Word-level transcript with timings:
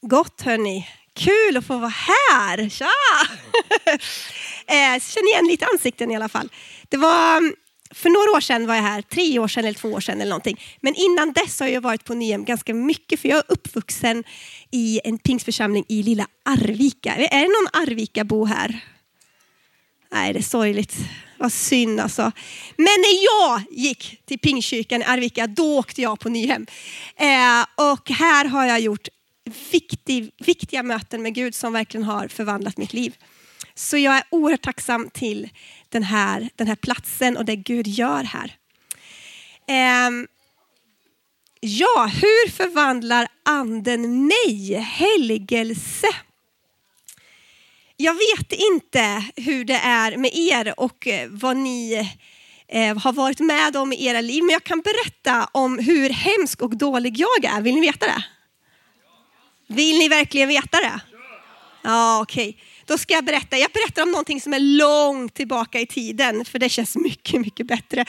Gott 0.00 0.42
hörni. 0.42 0.88
Kul 1.14 1.56
att 1.56 1.66
få 1.66 1.78
vara 1.78 1.92
här. 2.30 2.68
Tja! 2.68 2.86
eh, 4.66 5.00
känner 5.00 5.32
igen 5.32 5.46
lite 5.46 5.66
ansikten 5.72 6.10
i 6.10 6.16
alla 6.16 6.28
fall. 6.28 6.48
Det 6.88 6.96
var, 6.96 7.36
mm, 7.36 7.54
för 7.90 8.10
några 8.10 8.36
år 8.36 8.40
sedan 8.40 8.66
var 8.66 8.74
jag 8.74 8.82
här, 8.82 9.02
tre 9.02 9.38
år 9.38 9.48
sedan 9.48 9.64
eller 9.64 9.78
två 9.78 9.88
år 9.88 10.00
sedan 10.00 10.20
eller 10.20 10.30
någonting. 10.30 10.60
Men 10.80 10.94
innan 10.94 11.32
dess 11.32 11.60
har 11.60 11.68
jag 11.68 11.80
varit 11.80 12.04
på 12.04 12.14
Nyhem 12.14 12.44
ganska 12.44 12.74
mycket 12.74 13.20
för 13.20 13.28
jag 13.28 13.38
är 13.38 13.44
uppvuxen 13.48 14.24
i 14.70 15.00
en 15.04 15.18
pingstförsamling 15.18 15.84
i 15.88 16.02
lilla 16.02 16.26
Arvika. 16.44 17.14
Är 17.14 17.40
det 17.40 17.48
någon 17.48 17.82
Arvika-bo 17.82 18.44
här? 18.44 18.80
Nej, 20.12 20.32
det 20.32 20.38
är 20.38 20.42
sorgligt. 20.42 20.96
Vad 21.38 21.52
synd 21.52 22.00
alltså. 22.00 22.32
Men 22.76 22.84
när 22.84 23.24
jag 23.24 23.62
gick 23.70 24.26
till 24.26 24.38
Pingstkyrkan 24.38 25.02
i 25.02 25.04
Arvika, 25.04 25.46
då 25.46 25.78
åkte 25.78 26.02
jag 26.02 26.20
på 26.20 26.28
Nyhem. 26.28 26.66
Eh, 27.16 27.90
och 27.92 28.10
här 28.10 28.44
har 28.44 28.66
jag 28.66 28.80
gjort 28.80 29.08
viktig, 29.70 30.30
viktiga 30.38 30.82
möten 30.82 31.22
med 31.22 31.34
Gud 31.34 31.54
som 31.54 31.72
verkligen 31.72 32.04
har 32.04 32.28
förvandlat 32.28 32.76
mitt 32.76 32.92
liv. 32.92 33.16
Så 33.74 33.96
jag 33.98 34.16
är 34.16 34.22
oerhört 34.30 34.62
tacksam 34.62 35.10
till 35.10 35.48
den 35.88 36.02
här, 36.02 36.48
den 36.56 36.66
här 36.66 36.76
platsen 36.76 37.36
och 37.36 37.44
det 37.44 37.56
Gud 37.56 37.86
gör 37.86 38.24
här. 38.24 38.56
Um, 40.08 40.26
ja, 41.60 42.10
hur 42.14 42.50
förvandlar 42.50 43.28
anden 43.42 44.26
mig? 44.26 44.74
Helgelse. 44.74 46.08
Jag 47.96 48.14
vet 48.14 48.52
inte 48.52 49.24
hur 49.36 49.64
det 49.64 49.80
är 49.84 50.16
med 50.16 50.30
er 50.34 50.80
och 50.80 51.06
eh, 51.06 51.28
vad 51.30 51.56
ni 51.56 52.08
eh, 52.68 52.98
har 52.98 53.12
varit 53.12 53.40
med 53.40 53.76
om 53.76 53.92
i 53.92 54.06
era 54.06 54.20
liv, 54.20 54.42
men 54.44 54.52
jag 54.52 54.64
kan 54.64 54.80
berätta 54.80 55.48
om 55.52 55.78
hur 55.78 56.10
hemsk 56.10 56.62
och 56.62 56.76
dålig 56.76 57.16
jag 57.18 57.44
är. 57.44 57.60
Vill 57.60 57.74
ni 57.74 57.80
veta 57.80 58.06
det? 58.06 58.24
Vill 59.68 59.98
ni 59.98 60.08
verkligen 60.08 60.48
veta 60.48 60.76
det? 60.80 61.00
Ja, 61.82 62.20
okej. 62.22 62.48
Okay. 62.48 62.60
Då 62.84 62.98
ska 62.98 63.14
jag 63.14 63.24
berätta. 63.24 63.56
Jag 63.56 63.70
berättar 63.70 64.02
om 64.02 64.10
någonting 64.10 64.40
som 64.40 64.54
är 64.54 64.60
långt 64.60 65.34
tillbaka 65.34 65.80
i 65.80 65.86
tiden, 65.86 66.44
för 66.44 66.58
det 66.58 66.68
känns 66.68 66.96
mycket, 66.96 67.40
mycket 67.40 67.66
bättre 67.66 68.00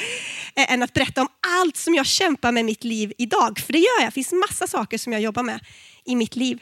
eh, 0.55 0.73
än 0.73 0.83
att 0.83 0.93
berätta 0.93 1.21
om 1.21 1.27
allt 1.59 1.77
som 1.77 1.95
jag 1.95 2.05
kämpar 2.05 2.51
med 2.51 2.61
i 2.61 2.63
mitt 2.63 2.83
liv 2.83 3.13
idag. 3.17 3.59
För 3.59 3.73
det 3.73 3.79
gör 3.79 3.99
jag. 3.99 4.07
Det 4.07 4.11
finns 4.11 4.31
massa 4.31 4.67
saker 4.67 4.97
som 4.97 5.13
jag 5.13 5.21
jobbar 5.21 5.43
med 5.43 5.59
i 6.05 6.15
mitt 6.15 6.35
liv 6.35 6.59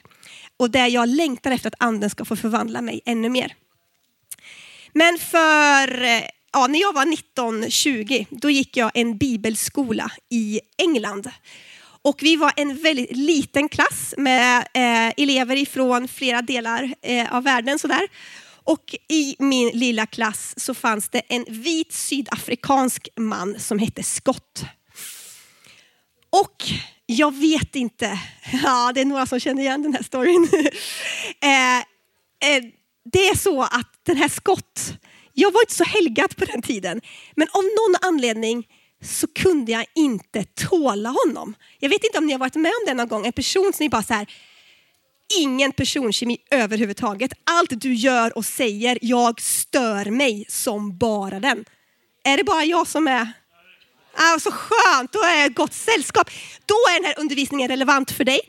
och 0.58 0.70
där 0.70 0.88
jag 0.88 1.10
längtar 1.10 1.52
efter 1.52 1.68
att 1.68 1.84
anden 1.84 2.10
ska 2.10 2.26
få 2.26 2.36
förvandla 2.36 2.82
mig 2.82 3.02
ännu 3.06 3.30
mer. 3.30 3.56
Men 4.94 5.18
för, 5.18 6.04
eh, 6.04 6.24
ja, 6.54 6.68
när 6.68 6.80
jag 6.80 6.94
var 6.94 7.06
19-20, 7.06 8.26
då 8.30 8.50
gick 8.50 8.78
jag 8.78 8.92
en 8.94 9.18
bibelskola 9.18 10.12
i 10.30 10.60
England. 10.78 11.32
Och 12.02 12.20
vi 12.22 12.36
var 12.36 12.54
en 12.56 12.78
väldigt 12.78 13.18
liten 13.18 13.70
klass 13.70 14.14
med 14.18 14.58
eh, 14.74 15.14
elever 15.18 15.56
ifrån 15.56 16.08
flera 16.08 16.42
delar 16.42 16.94
eh, 17.02 17.36
av 17.36 17.44
världen. 17.44 17.80
Sådär. 17.80 18.08
Och 18.64 18.96
i 19.10 19.36
min 19.40 19.70
lilla 19.70 20.06
klass 20.06 20.54
så 20.58 20.74
fanns 20.74 21.10
det 21.10 21.22
en 21.28 21.46
vit 21.48 21.94
sydafrikansk 21.94 23.08
man 23.16 23.60
som 23.60 23.80
hette 23.80 24.04
Scott. 24.04 24.64
Och 26.30 26.64
jag 27.06 27.36
vet 27.36 27.76
inte, 27.76 28.20
ja 28.64 28.92
det 28.96 29.02
är 29.02 29.06
några 29.06 29.26
som 29.26 29.40
känner 29.40 29.62
igen 29.62 29.84
den 29.84 29.94
här 29.94 30.04
storyn. 30.04 30.50
eh, 31.42 31.78
eh, 31.78 32.64
det 33.12 33.28
är 33.28 33.38
så 33.38 33.64
att 33.64 33.92
den 34.04 34.18
här 34.18 34.30
Scott, 34.30 34.94
jag 35.34 35.52
var 35.52 35.62
inte 35.62 35.76
så 35.76 35.84
helgad 35.84 36.36
på 36.36 36.46
den 36.46 36.62
tiden, 36.62 37.02
men 37.36 37.48
av 37.52 37.64
någon 37.64 37.96
anledning 38.14 38.68
så 39.04 39.28
kunde 39.28 39.72
jag 39.72 39.86
inte 39.96 40.44
tåla 40.44 41.10
honom. 41.10 41.56
Jag 41.80 41.90
vet 41.90 42.04
inte 42.04 42.18
om 42.18 42.26
ni 42.26 42.32
har 42.32 42.40
varit 42.40 42.56
med 42.56 42.72
om 42.72 42.86
det 42.86 42.94
någon 42.94 43.08
gång, 43.08 43.26
en 43.26 43.34
person 43.34 43.72
som 43.74 43.84
ni 43.84 43.90
bara 43.90 44.04
så 44.04 44.14
här, 44.14 44.28
ingen 45.40 45.72
personkemi 45.72 46.38
överhuvudtaget. 46.52 47.34
Allt 47.44 47.82
du 47.82 47.94
gör 47.94 48.38
och 48.38 48.46
säger, 48.46 48.98
jag 49.02 49.42
stör 49.42 50.06
mig 50.06 50.46
som 50.50 50.98
bara 50.98 51.40
den. 51.40 51.66
Är 52.24 52.38
det 52.38 52.44
bara 52.44 52.64
jag 52.64 52.88
som 52.88 53.08
är 53.08 53.34
Ah, 54.20 54.40
så 54.40 54.52
skönt, 54.52 55.12
då 55.14 55.24
är 55.24 55.36
jag 55.36 55.46
ett 55.46 55.56
gott 55.56 55.74
sällskap. 55.74 56.30
Då 56.66 56.76
är 56.76 57.02
den 57.02 57.06
här 57.06 57.20
undervisningen 57.20 57.68
relevant 57.68 58.12
för 58.12 58.24
dig. 58.24 58.40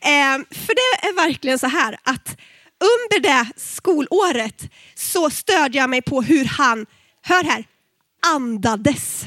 Eh, 0.00 0.38
för 0.50 0.74
det 0.74 1.08
är 1.08 1.14
verkligen 1.14 1.58
så 1.58 1.66
här 1.66 1.98
att 2.02 2.36
under 2.80 3.20
det 3.20 3.46
skolåret 3.56 4.62
så 4.94 5.30
stödde 5.30 5.78
jag 5.78 5.90
mig 5.90 6.02
på 6.02 6.22
hur 6.22 6.44
han, 6.44 6.86
hör 7.22 7.44
här, 7.44 7.64
andades. 8.26 9.26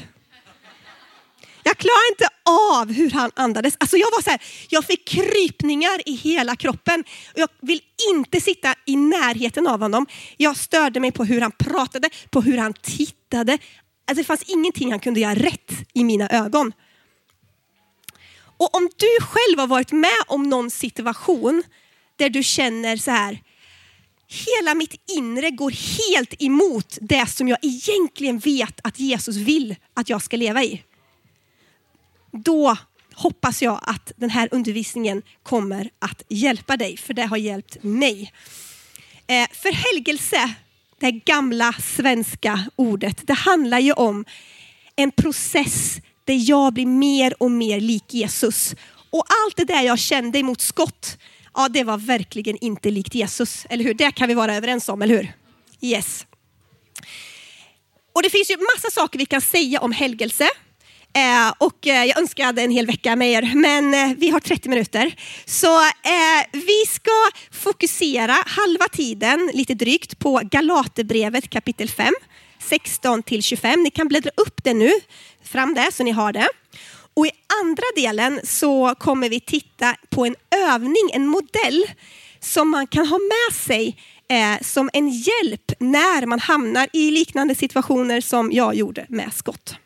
Jag 1.62 1.78
klarade 1.78 2.08
inte 2.10 2.28
av 2.44 2.92
hur 2.92 3.10
han 3.10 3.30
andades. 3.36 3.76
Alltså 3.80 3.96
jag 3.96 4.10
var 4.10 4.22
så 4.22 4.30
här, 4.30 4.42
jag 4.68 4.84
fick 4.84 5.08
krypningar 5.08 6.08
i 6.08 6.12
hela 6.12 6.56
kroppen. 6.56 7.04
Jag 7.34 7.48
vill 7.62 7.80
inte 8.10 8.40
sitta 8.40 8.74
i 8.86 8.96
närheten 8.96 9.66
av 9.66 9.80
honom. 9.80 10.06
Jag 10.36 10.56
störde 10.56 11.00
mig 11.00 11.12
på 11.12 11.24
hur 11.24 11.40
han 11.40 11.52
pratade, 11.52 12.10
på 12.30 12.40
hur 12.40 12.58
han 12.58 12.72
tittade. 12.72 13.52
Alltså 13.52 14.20
det 14.22 14.24
fanns 14.24 14.42
ingenting 14.42 14.90
han 14.90 15.00
kunde 15.00 15.20
göra 15.20 15.34
rätt 15.34 15.72
i 15.94 16.04
mina 16.04 16.28
ögon. 16.28 16.72
Och 18.56 18.76
om 18.76 18.90
du 18.96 19.26
själv 19.26 19.58
har 19.58 19.66
varit 19.66 19.92
med 19.92 20.22
om 20.26 20.42
någon 20.42 20.70
situation 20.70 21.62
där 22.16 22.30
du 22.30 22.42
känner 22.42 22.96
så 22.96 23.10
här, 23.10 23.42
hela 24.28 24.74
mitt 24.74 25.10
inre 25.16 25.50
går 25.50 25.70
helt 25.70 26.42
emot 26.42 26.98
det 27.00 27.26
som 27.26 27.48
jag 27.48 27.58
egentligen 27.62 28.38
vet 28.38 28.80
att 28.82 28.98
Jesus 28.98 29.36
vill 29.36 29.76
att 29.94 30.08
jag 30.08 30.22
ska 30.22 30.36
leva 30.36 30.64
i. 30.64 30.82
Då 32.32 32.76
hoppas 33.14 33.62
jag 33.62 33.80
att 33.82 34.12
den 34.16 34.30
här 34.30 34.48
undervisningen 34.52 35.22
kommer 35.42 35.90
att 35.98 36.22
hjälpa 36.28 36.76
dig, 36.76 36.96
för 36.96 37.14
det 37.14 37.22
har 37.22 37.36
hjälpt 37.36 37.82
mig. 37.82 38.32
Eh, 39.26 39.48
för 39.52 39.72
helgelse 39.72 40.54
det 41.00 41.10
gamla 41.10 41.72
svenska 41.72 42.60
ordet. 42.76 43.26
Det 43.26 43.32
handlar 43.32 43.78
ju 43.78 43.92
om 43.92 44.24
en 44.96 45.10
process 45.10 46.00
där 46.24 46.50
jag 46.50 46.72
blir 46.72 46.86
mer 46.86 47.42
och 47.42 47.50
mer 47.50 47.80
lik 47.80 48.14
Jesus. 48.14 48.74
Och 49.10 49.24
allt 49.28 49.56
det 49.56 49.64
där 49.64 49.82
jag 49.82 49.98
kände 49.98 50.38
emot 50.38 50.60
skott, 50.60 51.18
ja 51.54 51.68
det 51.68 51.84
var 51.84 51.98
verkligen 51.98 52.56
inte 52.60 52.90
likt 52.90 53.14
Jesus. 53.14 53.66
Eller 53.70 53.84
hur? 53.84 53.94
Det 53.94 54.10
kan 54.10 54.28
vi 54.28 54.34
vara 54.34 54.56
överens 54.56 54.88
om, 54.88 55.02
eller 55.02 55.16
hur? 55.16 55.32
Yes. 55.80 56.26
Och 58.12 58.22
det 58.22 58.30
finns 58.30 58.50
ju 58.50 58.56
massa 58.56 58.90
saker 58.90 59.18
vi 59.18 59.26
kan 59.26 59.40
säga 59.40 59.80
om 59.80 59.92
helgelse. 59.92 60.48
Eh, 61.14 61.52
och 61.58 61.86
eh, 61.86 62.04
jag 62.04 62.18
önskar 62.18 62.42
jag 62.42 62.46
hade 62.46 62.62
en 62.62 62.70
hel 62.70 62.86
vecka 62.86 63.16
med 63.16 63.32
er, 63.32 63.52
men 63.54 63.94
eh, 63.94 64.16
vi 64.16 64.30
har 64.30 64.40
30 64.40 64.68
minuter. 64.68 65.14
Så 65.44 65.76
eh, 65.82 66.46
vi 66.52 66.84
ska 66.88 67.10
fokusera 67.50 68.36
halva 68.46 68.88
tiden, 68.92 69.50
lite 69.54 69.74
drygt, 69.74 70.18
på 70.18 70.40
Galaterbrevet 70.44 71.50
kapitel 71.50 71.88
5, 71.88 72.14
16 72.58 73.22
till 73.22 73.42
25. 73.42 73.82
Ni 73.82 73.90
kan 73.90 74.08
bläddra 74.08 74.30
upp 74.36 74.64
det 74.64 74.74
nu, 74.74 74.90
fram 75.44 75.74
det 75.74 75.92
så 75.92 76.04
ni 76.04 76.10
har 76.10 76.32
det. 76.32 76.48
Och 77.14 77.26
i 77.26 77.30
andra 77.62 77.84
delen 77.96 78.40
så 78.44 78.94
kommer 78.98 79.28
vi 79.28 79.40
titta 79.40 79.96
på 80.10 80.26
en 80.26 80.34
övning, 80.68 81.10
en 81.12 81.26
modell 81.26 81.84
som 82.40 82.70
man 82.70 82.86
kan 82.86 83.06
ha 83.06 83.18
med 83.18 83.56
sig 83.56 83.96
eh, 84.28 84.62
som 84.62 84.90
en 84.92 85.08
hjälp 85.08 85.72
när 85.78 86.26
man 86.26 86.38
hamnar 86.38 86.88
i 86.92 87.10
liknande 87.10 87.54
situationer 87.54 88.20
som 88.20 88.52
jag 88.52 88.74
gjorde 88.74 89.06
med 89.08 89.32
skott. 89.34 89.76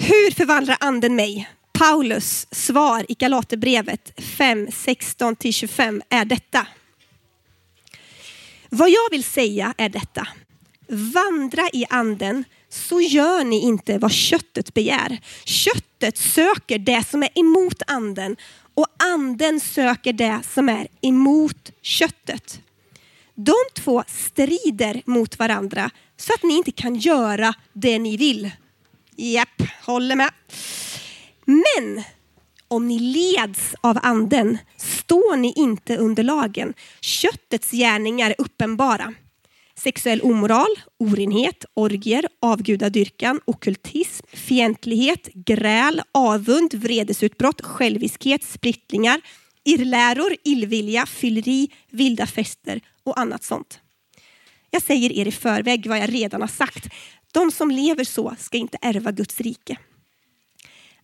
Hur 0.00 0.30
förvandlar 0.30 0.76
anden 0.80 1.16
mig? 1.16 1.48
Paulus 1.72 2.46
svar 2.50 3.06
i 3.08 3.14
Galaterbrevet 3.14 4.20
5, 4.20 4.66
16-25 4.66 6.02
är 6.08 6.24
detta. 6.24 6.66
Vad 8.68 8.90
jag 8.90 9.10
vill 9.10 9.24
säga 9.24 9.74
är 9.78 9.88
detta. 9.88 10.28
Vandra 10.88 11.68
i 11.72 11.84
anden 11.90 12.44
så 12.68 13.00
gör 13.00 13.44
ni 13.44 13.60
inte 13.60 13.98
vad 13.98 14.12
köttet 14.12 14.74
begär. 14.74 15.18
Köttet 15.44 16.18
söker 16.18 16.78
det 16.78 17.08
som 17.08 17.22
är 17.22 17.38
emot 17.38 17.82
anden 17.86 18.36
och 18.74 18.86
anden 18.98 19.60
söker 19.60 20.12
det 20.12 20.40
som 20.54 20.68
är 20.68 20.88
emot 21.00 21.70
köttet. 21.82 22.60
De 23.34 23.54
två 23.74 24.04
strider 24.06 25.02
mot 25.04 25.38
varandra 25.38 25.90
så 26.16 26.34
att 26.34 26.42
ni 26.42 26.56
inte 26.56 26.72
kan 26.72 26.94
göra 26.94 27.54
det 27.72 27.98
ni 27.98 28.16
vill. 28.16 28.50
Japp, 29.18 29.62
håller 29.86 30.16
med. 30.16 30.30
Men 31.46 32.02
om 32.68 32.88
ni 32.88 32.98
leds 32.98 33.74
av 33.80 33.98
anden 34.02 34.58
står 34.76 35.36
ni 35.36 35.52
inte 35.56 35.96
under 35.96 36.22
lagen. 36.22 36.74
Köttets 37.00 37.70
gärningar 37.70 38.30
är 38.30 38.34
uppenbara. 38.38 39.14
Sexuell 39.74 40.20
omoral, 40.22 40.78
orenhet, 40.98 41.64
orgier, 41.74 42.28
avgudadyrkan, 42.40 43.40
okultism, 43.44 44.26
fientlighet, 44.32 45.28
gräl, 45.34 46.02
avund, 46.12 46.74
vredesutbrott, 46.74 47.60
själviskhet, 47.60 48.44
splittringar, 48.44 49.20
irrläror, 49.64 50.36
illvilja, 50.44 51.06
fylleri, 51.06 51.70
vilda 51.90 52.26
fester 52.26 52.80
och 53.04 53.20
annat 53.20 53.44
sånt. 53.44 53.80
Jag 54.70 54.82
säger 54.82 55.12
er 55.12 55.26
i 55.28 55.32
förväg 55.32 55.86
vad 55.86 55.98
jag 55.98 56.14
redan 56.14 56.40
har 56.40 56.48
sagt. 56.48 56.86
De 57.38 57.50
som 57.50 57.70
lever 57.70 58.04
så 58.04 58.34
ska 58.38 58.58
inte 58.58 58.78
ärva 58.82 59.12
Guds 59.12 59.40
rike. 59.40 59.78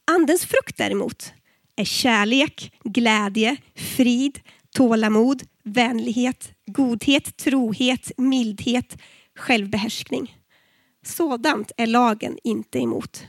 Andens 0.05 0.45
frukt 0.45 0.77
däremot 0.77 1.33
är 1.77 1.85
kärlek, 1.85 2.73
glädje, 2.85 3.57
frid, 3.75 4.41
tålamod, 4.77 5.43
vänlighet, 5.63 6.53
godhet, 6.67 7.37
trohet, 7.37 8.13
mildhet, 8.17 8.99
självbehärskning. 9.37 10.39
Sådant 11.07 11.73
är 11.77 11.87
lagen 11.87 12.39
inte 12.45 12.79
emot. 12.79 13.27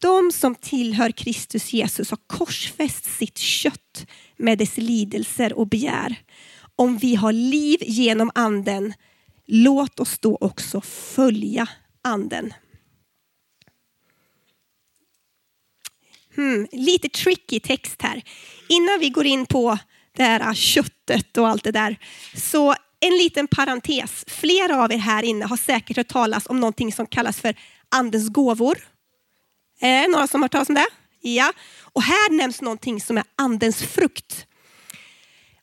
De 0.00 0.32
som 0.32 0.54
tillhör 0.54 1.10
Kristus 1.10 1.72
Jesus 1.72 2.10
har 2.10 2.18
korsfäst 2.26 3.04
sitt 3.04 3.38
kött 3.38 4.06
med 4.36 4.58
dess 4.58 4.76
lidelser 4.76 5.52
och 5.52 5.68
begär. 5.68 6.16
Om 6.76 6.98
vi 6.98 7.14
har 7.14 7.32
liv 7.32 7.78
genom 7.82 8.30
anden, 8.34 8.94
låt 9.46 10.00
oss 10.00 10.18
då 10.18 10.38
också 10.40 10.80
följa 10.80 11.68
anden. 12.04 12.54
Hmm, 16.34 16.66
lite 16.72 17.08
tricky 17.08 17.60
text 17.60 18.02
här. 18.02 18.22
Innan 18.68 19.00
vi 19.00 19.10
går 19.10 19.26
in 19.26 19.46
på 19.46 19.78
det 20.16 20.22
här 20.22 20.54
köttet 20.54 21.36
och 21.36 21.48
allt 21.48 21.64
det 21.64 21.72
där. 21.72 21.98
Så 22.34 22.74
en 23.00 23.16
liten 23.18 23.48
parentes. 23.48 24.24
Flera 24.28 24.84
av 24.84 24.92
er 24.92 24.98
här 24.98 25.22
inne 25.22 25.44
har 25.44 25.56
säkert 25.56 25.96
hört 25.96 26.08
talas 26.08 26.46
om 26.46 26.60
någonting 26.60 26.92
som 26.92 27.06
kallas 27.06 27.40
för 27.40 27.54
andens 27.88 28.28
gåvor. 28.28 28.78
Är 29.80 30.02
det 30.02 30.08
några 30.08 30.26
som 30.26 30.40
har 30.40 30.44
hört 30.44 30.52
talas 30.52 30.68
om 30.68 30.74
det? 30.74 30.86
Ja. 31.20 31.52
Och 31.80 32.02
här 32.02 32.30
nämns 32.30 32.60
någonting 32.60 33.00
som 33.00 33.18
är 33.18 33.24
andens 33.36 33.82
frukt. 33.82 34.46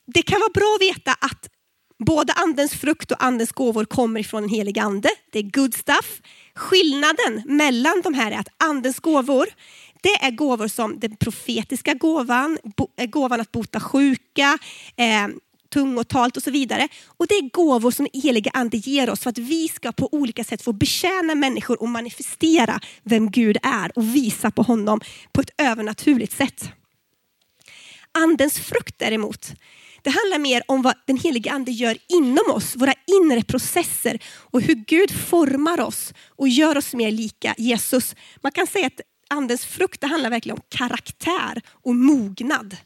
Det 0.05 0.21
kan 0.21 0.39
vara 0.39 0.51
bra 0.53 0.75
att 0.75 0.81
veta 0.81 1.13
att 1.13 1.49
både 2.05 2.33
andens 2.33 2.73
frukt 2.73 3.11
och 3.11 3.23
andens 3.23 3.51
gåvor 3.51 3.85
kommer 3.85 4.19
ifrån 4.19 4.41
den 4.41 4.49
helige 4.49 4.81
ande. 4.81 5.09
Det 5.31 5.39
är 5.39 5.43
good 5.43 5.73
stuff. 5.73 6.21
Skillnaden 6.55 7.43
mellan 7.45 8.01
de 8.03 8.13
här 8.13 8.31
är 8.31 8.39
att 8.39 8.49
andens 8.57 8.99
gåvor, 8.99 9.47
det 10.01 10.25
är 10.25 10.31
gåvor 10.31 10.67
som 10.67 10.99
den 10.99 11.15
profetiska 11.15 11.93
gåvan, 11.93 12.57
eh, 12.97 13.05
gåvan 13.05 13.41
att 13.41 13.51
bota 13.51 13.79
sjuka, 13.79 14.57
eh, 14.95 15.27
tungotalet 15.69 16.37
och 16.37 16.43
så 16.43 16.51
vidare. 16.51 16.87
Och 17.17 17.27
det 17.27 17.35
är 17.35 17.49
gåvor 17.49 17.91
som 17.91 18.07
den 18.11 18.21
helige 18.21 18.51
ande 18.53 18.77
ger 18.77 19.09
oss 19.09 19.19
för 19.19 19.29
att 19.29 19.37
vi 19.37 19.67
ska 19.67 19.91
på 19.91 20.09
olika 20.11 20.43
sätt 20.43 20.61
få 20.61 20.73
betjäna 20.73 21.35
människor 21.35 21.81
och 21.81 21.89
manifestera 21.89 22.79
vem 23.03 23.31
Gud 23.31 23.57
är 23.63 23.97
och 23.97 24.15
visa 24.15 24.51
på 24.51 24.61
honom 24.61 25.01
på 25.31 25.41
ett 25.41 25.51
övernaturligt 25.57 26.37
sätt. 26.37 26.69
Andens 28.11 28.59
frukt 28.59 28.95
däremot, 28.97 29.53
det 30.07 30.11
handlar 30.11 30.39
mer 30.39 30.63
om 30.67 30.81
vad 30.81 30.93
den 31.05 31.17
helige 31.17 31.51
ande 31.51 31.71
gör 31.71 31.97
inom 32.09 32.51
oss, 32.51 32.75
våra 32.75 32.93
inre 33.07 33.43
processer 33.43 34.19
och 34.25 34.61
hur 34.61 34.75
Gud 34.75 35.11
formar 35.11 35.79
oss 35.81 36.13
och 36.27 36.47
gör 36.47 36.77
oss 36.77 36.93
mer 36.93 37.11
lika 37.11 37.55
Jesus. 37.57 38.15
Man 38.41 38.51
kan 38.51 38.67
säga 38.67 38.87
att 38.87 39.01
andens 39.29 39.65
frukt 39.65 40.01
det 40.01 40.07
handlar 40.07 40.29
verkligen 40.29 40.57
om 40.57 40.63
karaktär 40.69 41.61
och 41.69 41.95
mognad. 41.95 42.77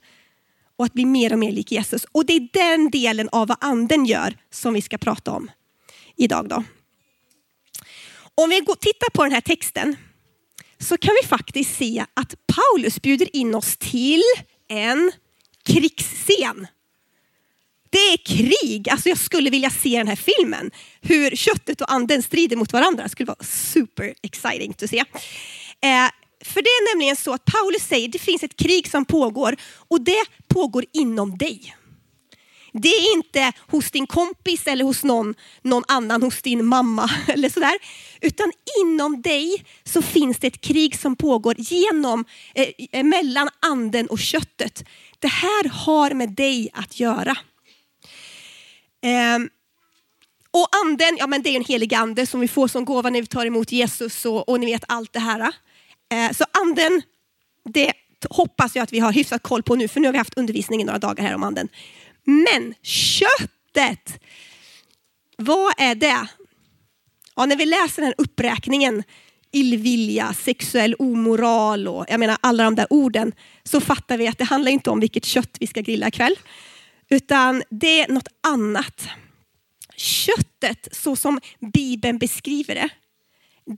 Och 0.75 0.85
att 0.85 0.93
bli 0.93 1.05
mer 1.05 1.33
och 1.33 1.39
mer 1.39 1.51
lik 1.51 1.71
Jesus. 1.71 2.05
Och 2.11 2.25
det 2.25 2.33
är 2.33 2.49
den 2.53 2.89
delen 2.89 3.29
av 3.31 3.47
vad 3.47 3.57
anden 3.61 4.05
gör 4.05 4.37
som 4.51 4.73
vi 4.73 4.81
ska 4.81 4.97
prata 4.97 5.31
om 5.31 5.51
idag. 6.15 6.49
Då. 6.49 6.63
Om 8.35 8.49
vi 8.49 8.61
tittar 8.61 9.09
på 9.09 9.23
den 9.23 9.31
här 9.31 9.41
texten 9.41 9.95
så 10.79 10.97
kan 10.97 11.15
vi 11.21 11.27
faktiskt 11.27 11.75
se 11.75 12.05
att 12.13 12.35
Paulus 12.45 13.01
bjuder 13.01 13.35
in 13.35 13.55
oss 13.55 13.77
till 13.77 14.23
en 14.67 15.11
krigsscen. 15.63 16.67
Det 17.91 17.97
är 17.97 18.17
krig. 18.17 18.89
Alltså 18.89 19.09
jag 19.09 19.17
skulle 19.17 19.49
vilja 19.49 19.69
se 19.69 19.97
den 19.97 20.07
här 20.07 20.15
filmen. 20.15 20.71
Hur 21.01 21.35
köttet 21.35 21.81
och 21.81 21.91
anden 21.91 22.23
strider 22.23 22.55
mot 22.55 22.73
varandra. 22.73 23.03
Det 23.03 23.09
skulle 23.09 23.27
vara 23.27 23.43
super 23.43 24.13
exciting 24.21 24.75
att 24.81 24.89
se. 24.89 24.99
Eh, 25.81 26.09
för 26.43 26.61
det 26.61 26.69
är 26.69 26.95
nämligen 26.95 27.15
så 27.15 27.33
att 27.33 27.45
Paulus 27.45 27.83
säger 27.83 28.07
att 28.07 28.11
det 28.11 28.19
finns 28.19 28.43
ett 28.43 28.55
krig 28.55 28.87
som 28.87 29.05
pågår 29.05 29.55
och 29.87 30.01
det 30.01 30.23
pågår 30.47 30.85
inom 30.93 31.37
dig. 31.37 31.75
Det 32.73 32.89
är 32.89 33.13
inte 33.15 33.51
hos 33.67 33.91
din 33.91 34.07
kompis 34.07 34.67
eller 34.67 34.85
hos 34.85 35.03
någon, 35.03 35.35
någon 35.61 35.83
annan, 35.87 36.23
hos 36.23 36.41
din 36.41 36.65
mamma 36.65 37.11
eller 37.27 37.49
sådär. 37.49 37.73
Utan 38.21 38.51
inom 38.81 39.21
dig 39.21 39.65
så 39.83 40.01
finns 40.01 40.37
det 40.37 40.47
ett 40.47 40.61
krig 40.61 40.99
som 40.99 41.15
pågår 41.15 41.55
genom, 41.57 42.25
eh, 42.55 43.03
mellan 43.03 43.49
anden 43.59 44.07
och 44.07 44.19
köttet. 44.19 44.83
Det 45.19 45.27
här 45.27 45.69
har 45.69 46.13
med 46.13 46.29
dig 46.29 46.69
att 46.73 46.99
göra. 46.99 47.37
Eh, 49.01 49.39
och 50.53 50.67
anden, 50.83 51.17
ja 51.17 51.27
men 51.27 51.41
det 51.41 51.49
är 51.49 51.55
en 51.55 51.65
helig 51.65 51.93
ande 51.93 52.25
som 52.25 52.39
vi 52.39 52.47
får 52.47 52.67
som 52.67 52.85
gåva 52.85 53.09
när 53.09 53.21
vi 53.21 53.27
tar 53.27 53.45
emot 53.45 53.71
Jesus 53.71 54.25
och, 54.25 54.49
och 54.49 54.59
ni 54.59 54.65
vet 54.65 54.83
allt 54.87 55.13
det 55.13 55.19
här. 55.19 55.39
Eh, 56.11 56.31
så 56.31 56.45
anden, 56.51 57.01
det 57.69 57.93
hoppas 58.29 58.75
jag 58.75 58.83
att 58.83 58.93
vi 58.93 58.99
har 58.99 59.11
hyfsat 59.11 59.43
koll 59.43 59.63
på 59.63 59.75
nu, 59.75 59.87
för 59.87 59.99
nu 59.99 60.07
har 60.07 60.11
vi 60.11 60.17
haft 60.17 60.37
undervisning 60.37 60.81
i 60.81 60.83
några 60.83 60.99
dagar 60.99 61.23
här 61.23 61.35
om 61.35 61.43
anden. 61.43 61.69
Men 62.23 62.73
köttet, 62.81 64.19
vad 65.37 65.73
är 65.77 65.95
det? 65.95 66.27
Ja, 67.35 67.45
när 67.45 67.55
vi 67.55 67.65
läser 67.65 68.01
den 68.01 68.05
här 68.05 68.15
uppräkningen, 68.17 69.03
illvilja, 69.51 70.33
sexuell 70.33 70.95
omoral 70.99 71.87
och 71.87 72.05
jag 72.07 72.19
menar 72.19 72.37
alla 72.41 72.63
de 72.63 72.75
där 72.75 72.87
orden, 72.89 73.31
så 73.63 73.81
fattar 73.81 74.17
vi 74.17 74.27
att 74.27 74.37
det 74.37 74.43
handlar 74.43 74.71
inte 74.71 74.89
om 74.89 74.99
vilket 74.99 75.25
kött 75.25 75.57
vi 75.59 75.67
ska 75.67 75.81
grilla 75.81 76.07
ikväll, 76.07 76.35
utan 77.11 77.63
det 77.69 78.01
är 78.01 78.07
något 78.07 78.27
annat. 78.41 79.07
Köttet, 79.95 80.87
så 80.91 81.15
som 81.15 81.39
Bibeln 81.73 82.17
beskriver 82.17 82.75
det, 82.75 82.89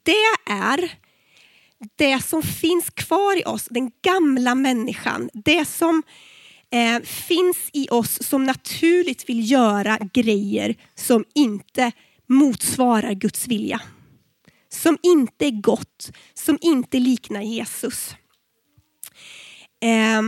det 0.03 0.51
är 0.53 0.91
det 1.95 2.23
som 2.23 2.43
finns 2.43 2.89
kvar 2.89 3.39
i 3.39 3.43
oss, 3.45 3.67
den 3.69 3.91
gamla 4.01 4.55
människan, 4.55 5.29
det 5.33 5.65
som 5.65 6.03
eh, 6.71 7.01
finns 7.03 7.57
i 7.73 7.87
oss 7.89 8.23
som 8.23 8.43
naturligt 8.43 9.29
vill 9.29 9.51
göra 9.51 9.99
grejer 10.13 10.75
som 10.95 11.25
inte 11.35 11.91
motsvarar 12.27 13.13
Guds 13.13 13.47
vilja. 13.47 13.81
Som 14.69 14.97
inte 15.03 15.45
är 15.45 15.61
gott, 15.61 16.11
som 16.33 16.57
inte 16.61 16.99
liknar 16.99 17.41
Jesus. 17.41 18.15
Eh, 19.81 20.21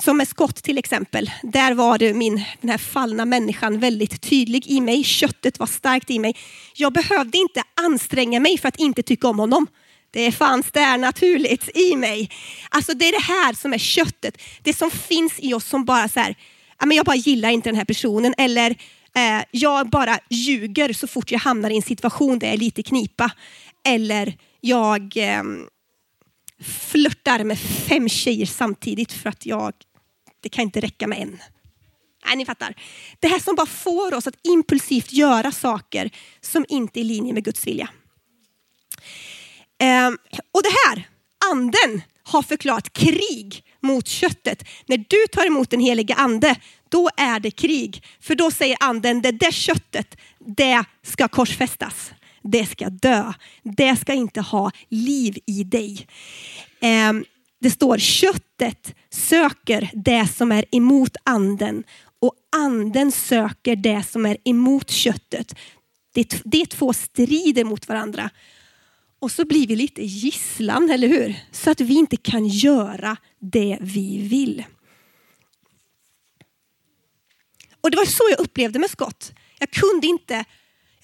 Som 0.00 0.16
med 0.16 0.28
skott 0.28 0.62
till 0.62 0.78
exempel, 0.78 1.30
där 1.42 1.74
var 1.74 1.98
det 1.98 2.14
min, 2.14 2.44
den 2.60 2.70
här 2.70 2.78
fallna 2.78 3.24
människan 3.24 3.78
väldigt 3.78 4.22
tydlig 4.22 4.66
i 4.66 4.80
mig. 4.80 5.04
Köttet 5.04 5.58
var 5.58 5.66
starkt 5.66 6.10
i 6.10 6.18
mig. 6.18 6.36
Jag 6.74 6.92
behövde 6.92 7.38
inte 7.38 7.62
anstränga 7.74 8.40
mig 8.40 8.58
för 8.58 8.68
att 8.68 8.80
inte 8.80 9.02
tycka 9.02 9.28
om 9.28 9.38
honom. 9.38 9.66
Det 10.10 10.32
fanns 10.32 10.70
där 10.72 10.98
naturligt 10.98 11.76
i 11.76 11.96
mig. 11.96 12.30
Alltså 12.68 12.94
det 12.94 13.08
är 13.08 13.12
det 13.12 13.24
här 13.32 13.52
som 13.52 13.72
är 13.72 13.78
köttet. 13.78 14.42
Det 14.62 14.74
som 14.74 14.90
finns 14.90 15.32
i 15.38 15.54
oss 15.54 15.64
som 15.64 15.84
bara 15.84 16.08
så 16.08 16.20
här, 16.20 16.36
jag 16.78 17.06
bara 17.06 17.16
gillar 17.16 17.50
inte 17.50 17.68
den 17.68 17.76
här 17.76 17.84
personen. 17.84 18.34
Eller 18.38 18.70
eh, 19.16 19.44
jag 19.50 19.90
bara 19.90 20.18
ljuger 20.30 20.92
så 20.92 21.06
fort 21.06 21.30
jag 21.30 21.38
hamnar 21.38 21.70
i 21.70 21.76
en 21.76 21.82
situation 21.82 22.38
där 22.38 22.46
jag 22.46 22.54
är 22.54 22.58
lite 22.58 22.82
knipa. 22.82 23.30
Eller 23.88 24.34
jag 24.60 25.12
ehm, 25.16 25.66
flörtar 26.62 27.44
med 27.44 27.58
fem 27.58 28.08
tjejer 28.08 28.46
samtidigt 28.46 29.12
för 29.12 29.28
att 29.28 29.46
jag, 29.46 29.72
det 30.46 30.50
kan 30.50 30.62
inte 30.62 30.80
räcka 30.80 31.06
med 31.06 31.18
en. 31.18 31.42
Nej, 32.26 32.36
ni 32.36 32.44
fattar. 32.46 32.74
Det 33.20 33.28
här 33.28 33.38
som 33.38 33.54
bara 33.54 33.66
får 33.66 34.14
oss 34.14 34.26
att 34.26 34.46
impulsivt 34.46 35.12
göra 35.12 35.52
saker 35.52 36.10
som 36.40 36.64
inte 36.68 37.00
är 37.00 37.00
i 37.00 37.04
linje 37.04 37.32
med 37.32 37.44
Guds 37.44 37.66
vilja. 37.66 37.88
Ehm, 39.78 40.18
och 40.52 40.62
det 40.62 40.68
här, 40.86 41.08
anden 41.50 42.02
har 42.22 42.42
förklarat 42.42 42.92
krig 42.92 43.64
mot 43.80 44.08
köttet. 44.08 44.64
När 44.86 44.96
du 44.96 45.26
tar 45.32 45.46
emot 45.46 45.70
den 45.70 45.80
helige 45.80 46.14
ande, 46.14 46.56
då 46.88 47.10
är 47.16 47.40
det 47.40 47.50
krig. 47.50 48.02
För 48.20 48.34
då 48.34 48.50
säger 48.50 48.76
anden, 48.80 49.22
det 49.22 49.32
där 49.32 49.50
köttet, 49.50 50.16
det 50.38 50.84
ska 51.02 51.28
korsfästas 51.28 52.12
det 52.50 52.66
ska 52.66 52.90
dö. 52.90 53.32
Det 53.62 53.96
ska 53.96 54.12
inte 54.12 54.40
ha 54.40 54.70
liv 54.88 55.38
i 55.46 55.64
dig. 55.64 56.06
Ehm, 56.80 57.24
det 57.58 57.70
står 57.70 57.98
köttet 57.98 58.94
söker 59.10 59.90
det 59.94 60.28
som 60.28 60.52
är 60.52 60.64
emot 60.72 61.16
anden 61.24 61.84
och 62.18 62.34
anden 62.56 63.12
söker 63.12 63.76
det 63.76 64.02
som 64.02 64.26
är 64.26 64.36
emot 64.44 64.90
köttet. 64.90 65.54
Det, 66.14 66.42
det 66.44 66.66
två 66.66 66.92
strider 66.92 67.64
mot 67.64 67.88
varandra. 67.88 68.30
Och 69.18 69.30
så 69.30 69.44
blir 69.44 69.66
vi 69.66 69.76
lite 69.76 70.02
gisslan, 70.02 70.90
eller 70.90 71.08
hur? 71.08 71.34
Så 71.52 71.70
att 71.70 71.80
vi 71.80 71.94
inte 71.94 72.16
kan 72.16 72.46
göra 72.46 73.16
det 73.38 73.78
vi 73.80 74.28
vill. 74.28 74.64
Och 77.80 77.90
det 77.90 77.96
var 77.96 78.04
så 78.04 78.24
jag 78.30 78.40
upplevde 78.40 78.78
med 78.78 78.90
skott. 78.90 79.32
Jag 79.58 79.70
kunde 79.70 80.06
inte 80.06 80.44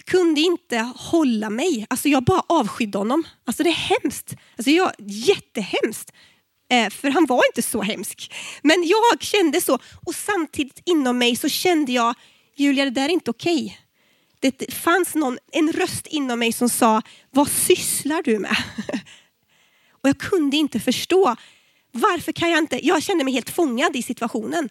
kunde 0.04 0.40
inte 0.40 0.78
hålla 0.96 1.50
mig. 1.50 1.86
Alltså 1.90 2.08
jag 2.08 2.24
bara 2.24 2.42
avskydde 2.46 2.98
honom. 2.98 3.24
Alltså 3.44 3.62
det 3.62 3.68
är 3.68 3.98
hemskt. 4.02 4.34
Alltså 4.56 4.70
jag, 4.70 4.92
jättehemskt. 4.98 6.12
Eh, 6.72 6.90
för 6.90 7.10
han 7.10 7.26
var 7.26 7.42
inte 7.46 7.62
så 7.62 7.82
hemsk. 7.82 8.34
Men 8.62 8.84
jag 8.86 9.22
kände 9.22 9.60
så. 9.60 9.78
Och 10.06 10.14
samtidigt 10.14 10.82
inom 10.84 11.18
mig 11.18 11.36
så 11.36 11.48
kände 11.48 11.92
jag, 11.92 12.14
Julia 12.56 12.84
det 12.84 12.90
där 12.90 13.04
är 13.04 13.08
inte 13.08 13.30
okej. 13.30 13.78
Okay. 14.38 14.52
det 14.58 14.74
fanns 14.74 15.14
någon, 15.14 15.38
en 15.52 15.72
röst 15.72 16.06
inom 16.06 16.38
mig 16.38 16.52
som 16.52 16.68
sa, 16.68 17.02
vad 17.30 17.48
sysslar 17.48 18.22
du 18.22 18.38
med? 18.38 18.56
Och 19.90 20.08
jag 20.08 20.18
kunde 20.18 20.56
inte 20.56 20.80
förstå, 20.80 21.36
varför 21.90 22.32
kan 22.32 22.50
jag 22.50 22.58
inte, 22.58 22.86
jag 22.86 23.02
kände 23.02 23.24
mig 23.24 23.34
helt 23.34 23.50
fångad 23.50 23.96
i 23.96 24.02
situationen. 24.02 24.68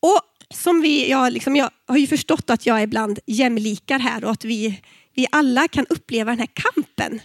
Och 0.00 0.20
som 0.54 0.80
vi, 0.80 1.10
jag, 1.10 1.32
liksom, 1.32 1.56
jag 1.56 1.70
har 1.86 1.96
ju 1.96 2.06
förstått 2.06 2.50
att 2.50 2.66
jag 2.66 2.82
är 2.82 2.86
bland 2.86 3.18
jämlikar 3.26 3.98
här 3.98 4.24
och 4.24 4.30
att 4.30 4.44
vi, 4.44 4.80
vi 5.14 5.26
alla 5.32 5.68
kan 5.68 5.86
uppleva 5.86 6.30
den 6.30 6.38
här 6.38 6.48
kampen. 6.54 7.20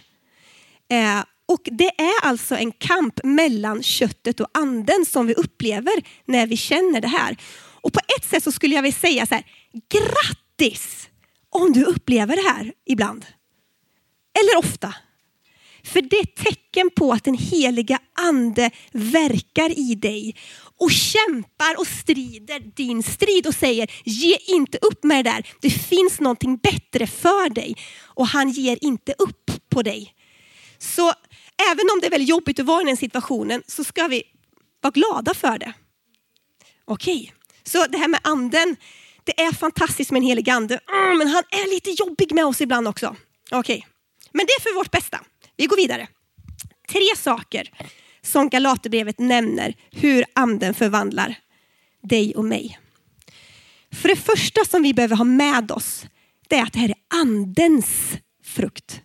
Eh, 0.88 1.24
och 1.54 1.68
det 1.72 1.90
är 1.98 2.26
alltså 2.26 2.56
en 2.56 2.72
kamp 2.72 3.20
mellan 3.24 3.82
köttet 3.82 4.40
och 4.40 4.48
anden 4.54 5.04
som 5.06 5.26
vi 5.26 5.34
upplever 5.34 5.92
när 6.26 6.46
vi 6.46 6.56
känner 6.56 7.00
det 7.00 7.08
här. 7.08 7.36
Och 7.80 7.92
på 7.92 8.00
ett 8.18 8.24
sätt 8.24 8.44
så 8.44 8.52
skulle 8.52 8.74
jag 8.74 8.82
vilja 8.82 8.98
säga 8.98 9.26
så 9.26 9.34
här, 9.34 9.44
grattis 9.88 11.08
om 11.50 11.72
du 11.72 11.84
upplever 11.84 12.36
det 12.36 12.48
här 12.48 12.72
ibland. 12.86 13.26
Eller 14.40 14.58
ofta. 14.58 14.94
För 15.84 16.02
det 16.02 16.16
är 16.16 16.22
ett 16.22 16.36
tecken 16.36 16.90
på 16.96 17.12
att 17.12 17.24
den 17.24 17.38
heliga 17.38 17.98
ande 18.14 18.70
verkar 18.92 19.78
i 19.78 19.94
dig 19.94 20.36
och 20.80 20.90
kämpar 20.90 21.78
och 21.78 21.86
strider 21.86 22.60
din 22.60 23.02
strid 23.02 23.46
och 23.46 23.54
säger 23.54 23.90
ge 24.04 24.36
inte 24.46 24.78
upp 24.78 25.04
med 25.04 25.24
det 25.24 25.30
där. 25.30 25.48
Det 25.60 25.70
finns 25.70 26.20
någonting 26.20 26.56
bättre 26.56 27.06
för 27.06 27.48
dig 27.48 27.76
och 28.04 28.26
han 28.26 28.50
ger 28.50 28.78
inte 28.80 29.14
upp 29.18 29.50
på 29.68 29.82
dig. 29.82 30.14
Så 30.78 31.12
även 31.70 31.86
om 31.92 32.00
det 32.00 32.06
är 32.06 32.10
väldigt 32.10 32.28
jobbigt 32.28 32.60
att 32.60 32.66
vara 32.66 32.82
i 32.82 32.84
den 32.84 32.96
situationen 32.96 33.62
så 33.66 33.84
ska 33.84 34.08
vi 34.08 34.22
vara 34.80 34.90
glada 34.90 35.34
för 35.34 35.58
det. 35.58 35.72
Okej, 36.84 37.16
okay. 37.16 37.30
så 37.64 37.86
det 37.86 37.98
här 37.98 38.08
med 38.08 38.20
anden, 38.24 38.76
det 39.24 39.40
är 39.40 39.52
fantastiskt 39.52 40.10
med 40.10 40.20
en 40.20 40.26
helig 40.26 40.50
ande, 40.50 40.80
mm, 40.92 41.18
men 41.18 41.28
han 41.28 41.42
är 41.50 41.74
lite 41.74 41.90
jobbig 41.90 42.34
med 42.34 42.46
oss 42.46 42.60
ibland 42.60 42.88
också. 42.88 43.16
Okej, 43.50 43.58
okay. 43.58 43.82
men 44.32 44.46
det 44.46 44.52
är 44.52 44.60
för 44.60 44.74
vårt 44.74 44.90
bästa. 44.90 45.20
Vi 45.56 45.66
går 45.66 45.76
vidare. 45.76 46.08
Tre 46.88 47.16
saker 47.16 47.70
som 48.22 48.48
Galaterbrevet 48.48 49.18
nämner 49.18 49.74
hur 49.90 50.24
anden 50.34 50.74
förvandlar 50.74 51.38
dig 52.02 52.34
och 52.36 52.44
mig. 52.44 52.78
För 53.92 54.08
det 54.08 54.16
första 54.16 54.64
som 54.64 54.82
vi 54.82 54.94
behöver 54.94 55.16
ha 55.16 55.24
med 55.24 55.70
oss, 55.70 56.06
det 56.48 56.56
är 56.56 56.62
att 56.62 56.72
det 56.72 56.78
här 56.78 56.88
är 56.88 57.20
andens 57.20 58.12
frukt. 58.44 59.00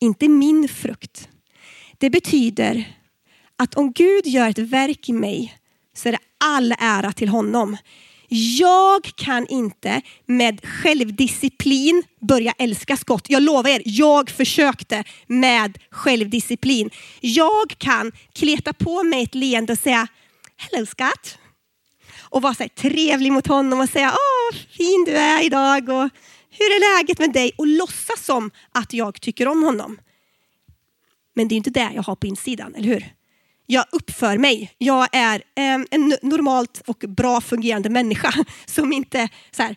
Inte 0.00 0.28
min 0.28 0.68
frukt. 0.68 1.28
Det 1.98 2.10
betyder 2.10 2.96
att 3.56 3.74
om 3.74 3.92
Gud 3.92 4.26
gör 4.26 4.48
ett 4.48 4.58
verk 4.58 5.08
i 5.08 5.12
mig 5.12 5.54
så 5.96 6.08
är 6.08 6.12
det 6.12 6.18
all 6.38 6.74
ära 6.78 7.12
till 7.12 7.28
honom. 7.28 7.76
Jag 8.58 9.04
kan 9.04 9.46
inte 9.46 10.02
med 10.26 10.66
självdisciplin 10.66 12.02
börja 12.20 12.52
älska 12.58 12.96
skott. 12.96 13.30
Jag 13.30 13.42
lovar 13.42 13.70
er, 13.70 13.82
jag 13.84 14.30
försökte 14.30 15.04
med 15.26 15.78
självdisciplin. 15.90 16.90
Jag 17.20 17.70
kan 17.78 18.12
kleta 18.32 18.72
på 18.72 19.02
mig 19.02 19.22
ett 19.22 19.34
leende 19.34 19.72
och 19.72 19.78
säga 19.78 20.06
Hello 20.56 20.86
Scott. 20.86 21.38
Och 22.20 22.42
vara 22.42 22.54
så 22.54 22.68
trevlig 22.76 23.32
mot 23.32 23.46
honom 23.46 23.80
och 23.80 23.88
säga 23.88 24.12
Åh, 24.12 24.56
fin 24.76 25.04
du 25.06 25.12
är 25.12 25.44
idag 25.44 25.88
och 25.88 26.10
hur 26.60 26.66
är 26.66 26.98
läget 26.98 27.18
med 27.18 27.32
dig? 27.32 27.52
Och 27.58 27.66
låtsas 27.66 28.24
som 28.24 28.50
att 28.72 28.92
jag 28.92 29.20
tycker 29.20 29.48
om 29.48 29.62
honom. 29.62 30.00
Men 31.34 31.48
det 31.48 31.54
är 31.54 31.56
inte 31.56 31.70
det 31.70 31.90
jag 31.94 32.02
har 32.02 32.16
på 32.16 32.26
insidan, 32.26 32.74
eller 32.74 32.88
hur? 32.88 33.14
jag 33.70 33.84
uppför 33.92 34.38
mig. 34.38 34.72
Jag 34.78 35.08
är 35.12 35.42
ehm, 35.56 35.86
en 35.90 36.14
normalt 36.22 36.82
och 36.86 37.04
bra 37.08 37.40
fungerande 37.40 37.90
människa 37.90 38.32
som, 38.66 38.92
inte, 38.92 39.28
så 39.50 39.62
här, 39.62 39.76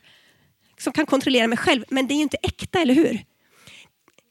som 0.77 0.93
kan 0.93 1.05
kontrollera 1.05 1.47
mig 1.47 1.57
själv. 1.57 1.83
Men 1.89 2.07
det 2.07 2.13
är 2.13 2.15
ju 2.15 2.21
inte 2.21 2.37
äkta, 2.41 2.79
eller 2.79 2.93
hur? 2.93 3.23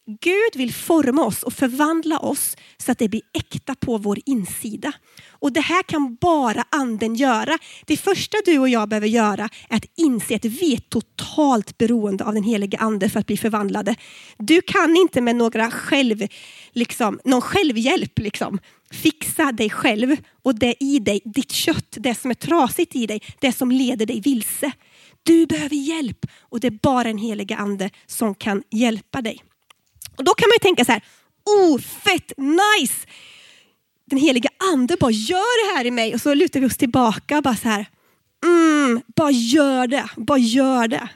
Gud 0.07 0.57
vill 0.57 0.75
forma 0.75 1.25
oss 1.25 1.43
och 1.43 1.53
förvandla 1.53 2.19
oss 2.19 2.57
så 2.77 2.93
att 2.93 2.99
det 2.99 3.09
blir 3.09 3.23
äkta 3.33 3.75
på 3.75 3.99
vår 3.99 4.19
insida. 4.27 4.93
Och 5.31 5.53
Det 5.53 5.61
här 5.61 5.83
kan 5.83 6.17
bara 6.21 6.65
anden 6.71 7.15
göra. 7.15 7.59
Det 7.87 7.97
första 7.97 8.37
du 8.45 8.59
och 8.59 8.69
jag 8.69 8.89
behöver 8.89 9.07
göra 9.07 9.49
är 9.69 9.77
att 9.77 9.87
inse 9.97 10.37
att 10.37 10.45
vi 10.45 10.73
är 10.73 10.79
totalt 10.79 11.79
beroende 11.79 12.25
av 12.25 12.35
den 12.35 12.43
helige 12.43 12.79
ande 12.79 13.11
för 13.11 13.21
att 13.21 13.27
bli 13.27 13.37
förvandlade. 13.37 13.95
Du 14.39 14.61
kan 14.61 14.97
inte 14.97 15.21
med 15.21 15.37
några 15.37 15.71
själv, 15.71 16.27
liksom, 16.73 17.21
någon 17.25 17.41
självhjälp 17.41 18.19
liksom, 18.19 18.59
fixa 18.91 19.53
dig 19.53 19.71
själv 19.71 20.17
och 20.43 20.55
det 20.55 20.75
i 20.81 20.99
dig, 20.99 21.21
ditt 21.25 21.53
kött, 21.53 21.97
det 22.01 22.15
som 22.15 22.31
är 22.31 22.35
trasigt 22.35 22.97
i 22.97 23.07
dig, 23.07 23.23
det 23.41 23.53
som 23.53 23.71
leder 23.71 24.07
dig 24.07 24.21
vilse. 24.21 24.73
Du 25.23 25.47
behöver 25.47 25.77
hjälp 25.77 26.27
och 26.41 26.61
det 26.61 26.67
är 26.67 26.79
bara 26.83 27.05
den 27.05 27.19
heliga 27.19 27.57
ande 27.57 27.91
som 28.07 28.35
kan 28.35 28.63
hjälpa 28.71 29.23
dig. 29.23 29.43
Och 30.17 30.25
Då 30.25 30.35
kan 30.35 30.49
man 30.49 30.55
ju 30.55 30.59
tänka 30.59 30.85
så 30.85 30.93
här, 30.93 31.03
oh 31.45 31.81
fett 31.81 32.33
nice! 32.37 33.07
Den 34.05 34.19
heliga 34.19 34.51
ande 34.73 34.97
bara 35.01 35.11
gör 35.11 35.69
det 35.69 35.77
här 35.77 35.85
i 35.85 35.91
mig 35.91 36.15
och 36.15 36.21
så 36.21 36.35
lutar 36.35 36.61
vi 36.61 36.67
oss 36.67 36.77
tillbaka 36.77 37.37
och 37.37 37.43
bara 37.43 37.57
så 37.57 37.69
här, 37.69 37.87
mm, 38.45 39.03
bara 39.17 39.31
gör 39.31 39.87
det, 39.87 40.09
bara 40.17 40.39
gör 40.39 40.89
det. 40.89 41.09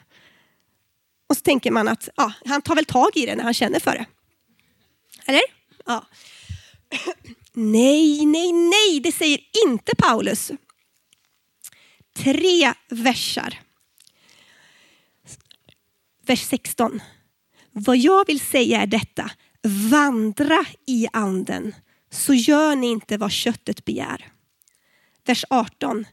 Och 1.29 1.37
så 1.37 1.43
tänker 1.43 1.71
man 1.71 1.89
att 1.89 2.09
ja, 2.17 2.33
han 2.45 2.63
tar 2.63 2.75
väl 2.75 2.85
tag 2.85 3.11
i 3.15 3.27
det 3.27 3.37
när 3.37 3.45
han 3.45 3.55
känner 3.55 3.81
för 3.81 3.91
det. 3.91 4.07
Eller? 5.27 5.43
Ja. 5.87 6.07
Nej, 7.53 8.27
nej, 8.27 8.53
nej, 8.53 9.01
det 9.01 9.13
säger 9.13 9.41
inte 9.67 9.93
Paulus. 9.99 10.53
Tre 12.17 12.73
versar. 12.89 13.61
Vers 16.27 16.43
16. 16.43 17.01
Vad 17.79 17.97
jag 17.97 18.27
vill 18.27 18.41
säga 18.41 18.83
är 18.83 18.87
detta, 18.87 19.31
vandra 19.91 20.65
i 20.87 21.07
anden 21.13 21.75
så 22.11 22.35
gör 22.35 22.77
ni 22.77 22.87
inte 22.87 23.17
vad 23.17 23.33
köttet 23.33 23.85
begär. 23.85 24.25
Vers 25.27 25.45
18. 25.51 26.07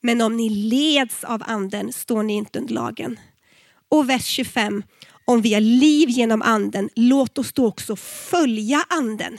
Men 0.00 0.20
om 0.20 0.36
ni 0.36 0.48
leds 0.50 1.24
av 1.24 1.42
anden 1.46 1.92
står 1.92 2.22
ni 2.22 2.32
inte 2.32 2.58
under 2.58 2.74
lagen. 2.74 3.20
Och 3.88 4.08
vers 4.08 4.24
25. 4.24 4.82
Om 5.24 5.42
vi 5.42 5.54
har 5.54 5.60
liv 5.60 6.08
genom 6.08 6.42
anden, 6.42 6.90
låt 6.94 7.38
oss 7.38 7.52
då 7.52 7.66
också 7.66 7.96
följa 7.96 8.84
anden. 8.88 9.38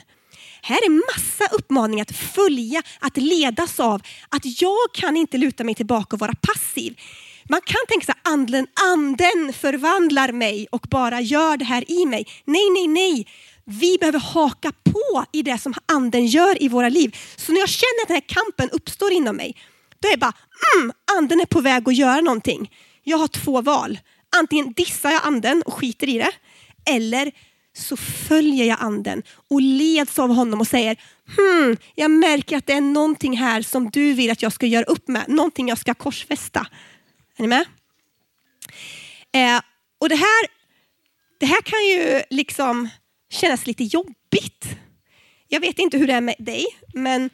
Här 0.61 0.77
är 0.77 1.15
massa 1.15 1.55
uppmaningar 1.55 2.01
att 2.01 2.15
följa, 2.15 2.83
att 2.99 3.17
ledas 3.17 3.79
av. 3.79 4.01
Att 4.29 4.61
jag 4.61 4.93
kan 4.93 5.17
inte 5.17 5.37
luta 5.37 5.63
mig 5.63 5.75
tillbaka 5.75 6.15
och 6.15 6.19
vara 6.19 6.35
passiv. 6.41 6.99
Man 7.49 7.61
kan 7.65 7.81
tänka 7.87 8.05
sig 8.05 8.15
anden, 8.23 8.67
anden 8.91 9.53
förvandlar 9.53 10.31
mig 10.31 10.67
och 10.71 10.85
bara 10.89 11.21
gör 11.21 11.57
det 11.57 11.65
här 11.65 11.91
i 11.91 12.05
mig. 12.05 12.27
Nej, 12.45 12.69
nej, 12.73 12.87
nej. 12.87 13.27
Vi 13.65 13.97
behöver 13.99 14.19
haka 14.19 14.71
på 14.83 15.25
i 15.31 15.41
det 15.41 15.57
som 15.57 15.73
anden 15.85 16.25
gör 16.25 16.63
i 16.63 16.67
våra 16.67 16.89
liv. 16.89 17.17
Så 17.35 17.51
när 17.51 17.59
jag 17.59 17.69
känner 17.69 18.01
att 18.01 18.07
den 18.07 18.15
här 18.15 18.43
kampen 18.43 18.69
uppstår 18.69 19.11
inom 19.11 19.35
mig, 19.35 19.55
då 19.99 20.07
är 20.07 20.11
det 20.11 20.17
bara, 20.17 20.33
mm, 20.77 20.91
anden 21.17 21.39
är 21.39 21.45
på 21.45 21.61
väg 21.61 21.89
att 21.89 21.95
göra 21.95 22.21
någonting. 22.21 22.71
Jag 23.03 23.17
har 23.17 23.27
två 23.27 23.61
val. 23.61 23.99
Antingen 24.37 24.73
dissar 24.73 25.11
jag 25.11 25.21
anden 25.23 25.61
och 25.61 25.73
skiter 25.73 26.09
i 26.09 26.17
det, 26.17 26.31
eller 26.95 27.31
så 27.77 27.97
följer 27.97 28.65
jag 28.65 28.77
anden 28.81 29.23
och 29.49 29.61
leds 29.61 30.19
av 30.19 30.29
honom 30.35 30.61
och 30.61 30.67
säger, 30.67 30.97
hmm, 31.37 31.77
jag 31.95 32.11
märker 32.11 32.57
att 32.57 32.67
det 32.67 32.73
är 32.73 32.81
någonting 32.81 33.37
här 33.37 33.61
som 33.61 33.89
du 33.89 34.13
vill 34.13 34.31
att 34.31 34.41
jag 34.41 34.53
ska 34.53 34.65
göra 34.65 34.83
upp 34.83 35.07
med, 35.07 35.23
någonting 35.27 35.67
jag 35.67 35.77
ska 35.77 35.93
korsfästa. 35.93 36.67
Är 37.37 37.41
ni 37.41 37.47
med? 37.47 37.65
Eh, 39.31 39.61
och 39.97 40.09
det 40.09 40.15
här, 40.15 40.47
det 41.39 41.45
här 41.45 41.61
kan 41.61 41.85
ju 41.85 42.21
liksom 42.29 42.89
kännas 43.29 43.67
lite 43.67 43.83
jobbigt. 43.83 44.65
Jag 45.47 45.59
vet 45.59 45.79
inte 45.79 45.97
hur 45.97 46.07
det 46.07 46.13
är 46.13 46.21
med 46.21 46.35
dig, 46.39 46.65
men 46.93 47.29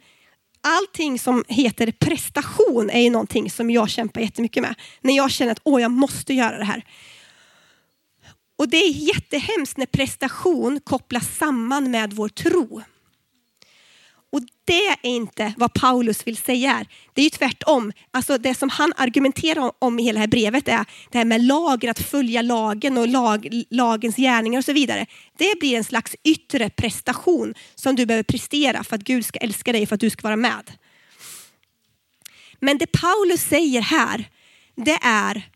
allting 0.60 1.18
som 1.18 1.44
heter 1.48 1.92
prestation 1.92 2.90
är 2.90 3.00
ju 3.00 3.10
någonting 3.10 3.50
som 3.50 3.70
jag 3.70 3.90
kämpar 3.90 4.20
jättemycket 4.20 4.62
med. 4.62 4.74
När 5.00 5.16
jag 5.16 5.30
känner 5.30 5.52
att 5.52 5.60
Åh, 5.64 5.82
jag 5.82 5.90
måste 5.90 6.34
göra 6.34 6.58
det 6.58 6.64
här. 6.64 6.84
Och 8.58 8.68
det 8.68 8.76
är 8.76 8.90
jättehemskt 8.90 9.76
när 9.76 9.86
prestation 9.86 10.80
kopplas 10.84 11.36
samman 11.36 11.90
med 11.90 12.12
vår 12.12 12.28
tro. 12.28 12.82
Och 14.32 14.40
det 14.64 14.86
är 14.86 14.96
inte 15.02 15.52
vad 15.56 15.72
Paulus 15.72 16.26
vill 16.26 16.36
säga 16.36 16.72
här. 16.72 16.86
Det 17.14 17.20
är 17.20 17.24
ju 17.24 17.30
tvärtom. 17.30 17.92
Alltså 18.10 18.38
det 18.38 18.54
som 18.54 18.68
han 18.68 18.92
argumenterar 18.96 19.72
om 19.78 19.98
i 19.98 20.02
hela 20.02 20.16
det 20.16 20.20
här 20.20 20.28
brevet 20.28 20.68
är 20.68 20.84
det 21.10 21.18
här 21.18 21.24
med 21.24 21.44
lagen, 21.44 21.90
att 21.90 22.00
följa 22.00 22.42
lagen 22.42 22.98
och 22.98 23.08
lag, 23.08 23.62
lagens 23.70 24.16
gärningar 24.16 24.58
och 24.58 24.64
så 24.64 24.72
vidare. 24.72 25.06
Det 25.38 25.58
blir 25.60 25.76
en 25.76 25.84
slags 25.84 26.16
yttre 26.24 26.70
prestation 26.70 27.54
som 27.74 27.96
du 27.96 28.06
behöver 28.06 28.22
prestera 28.22 28.84
för 28.84 28.96
att 28.96 29.02
Gud 29.02 29.24
ska 29.26 29.38
älska 29.38 29.72
dig, 29.72 29.86
för 29.86 29.94
att 29.94 30.00
du 30.00 30.10
ska 30.10 30.22
vara 30.22 30.36
med. 30.36 30.72
Men 32.60 32.78
det 32.78 32.86
Paulus 32.86 33.42
säger 33.42 33.80
här, 33.80 34.28
det 34.76 34.98
är 35.02 35.50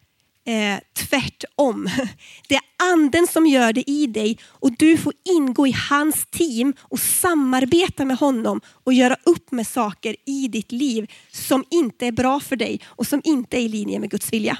eh, 0.46 0.80
tvärtom. 1.08 1.88
Det 2.48 2.54
är 2.54 2.62
anden 2.92 3.26
som 3.26 3.46
gör 3.46 3.72
det 3.72 3.90
i 3.90 4.06
dig 4.06 4.38
och 4.48 4.72
du 4.78 4.96
får 4.96 5.12
ingå 5.24 5.66
i 5.66 5.74
hans 5.90 6.26
team 6.26 6.74
och 6.80 7.00
samarbeta 7.00 8.04
med 8.04 8.16
honom 8.16 8.60
och 8.84 8.92
göra 8.92 9.16
upp 9.24 9.52
med 9.52 9.66
saker 9.66 10.16
i 10.26 10.48
ditt 10.48 10.72
liv 10.72 11.10
som 11.32 11.64
inte 11.70 12.06
är 12.06 12.12
bra 12.12 12.40
för 12.40 12.56
dig 12.56 12.80
och 12.86 13.06
som 13.06 13.20
inte 13.24 13.56
är 13.56 13.60
i 13.60 13.68
linje 13.68 13.98
med 13.98 14.10
Guds 14.10 14.32
vilja. 14.32 14.58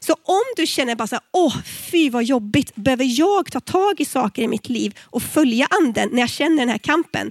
Så 0.00 0.12
om 0.12 0.42
du 0.56 0.66
känner 0.66 0.94
bara 0.94 1.06
så 1.06 1.14
här, 1.14 1.24
åh 1.32 1.56
fy 1.64 2.10
vad 2.10 2.24
jobbigt, 2.24 2.74
behöver 2.74 3.18
jag 3.18 3.52
ta 3.52 3.60
tag 3.60 4.00
i 4.00 4.04
saker 4.04 4.42
i 4.42 4.48
mitt 4.48 4.68
liv 4.68 4.98
och 5.00 5.22
följa 5.22 5.68
anden 5.70 6.08
när 6.12 6.20
jag 6.20 6.30
känner 6.30 6.56
den 6.56 6.68
här 6.68 6.78
kampen? 6.78 7.30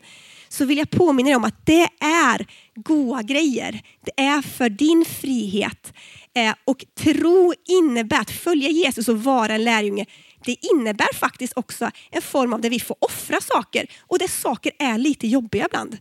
Så 0.50 0.66
vill 0.66 0.78
jag 0.78 0.90
påminna 0.90 1.28
dig 1.28 1.36
om 1.36 1.44
att 1.44 1.66
det 1.66 1.90
är 2.00 2.46
goda 2.76 3.22
grejer. 3.22 3.82
Det 4.06 4.24
är 4.24 4.42
för 4.42 4.70
din 4.70 5.06
frihet. 5.06 5.94
Eh, 6.36 6.54
och 6.66 6.86
tro 6.96 7.54
innebär 7.66 8.22
att 8.22 8.32
följa 8.32 8.70
Jesus 8.70 9.08
och 9.08 9.24
vara 9.24 9.54
en 9.54 9.64
lärjunge. 9.64 10.06
Det 10.46 10.56
innebär 10.74 11.14
faktiskt 11.14 11.54
också 11.56 11.92
en 12.12 12.22
form 12.22 12.54
av 12.54 12.62
där 12.62 12.70
vi 12.70 12.80
får 12.80 12.98
offra 13.00 13.42
saker 13.42 13.86
och 14.02 14.20
där 14.20 14.28
saker 14.28 14.72
är 14.80 14.98
lite 14.98 15.28
jobbiga 15.28 15.66
ibland. 15.66 15.98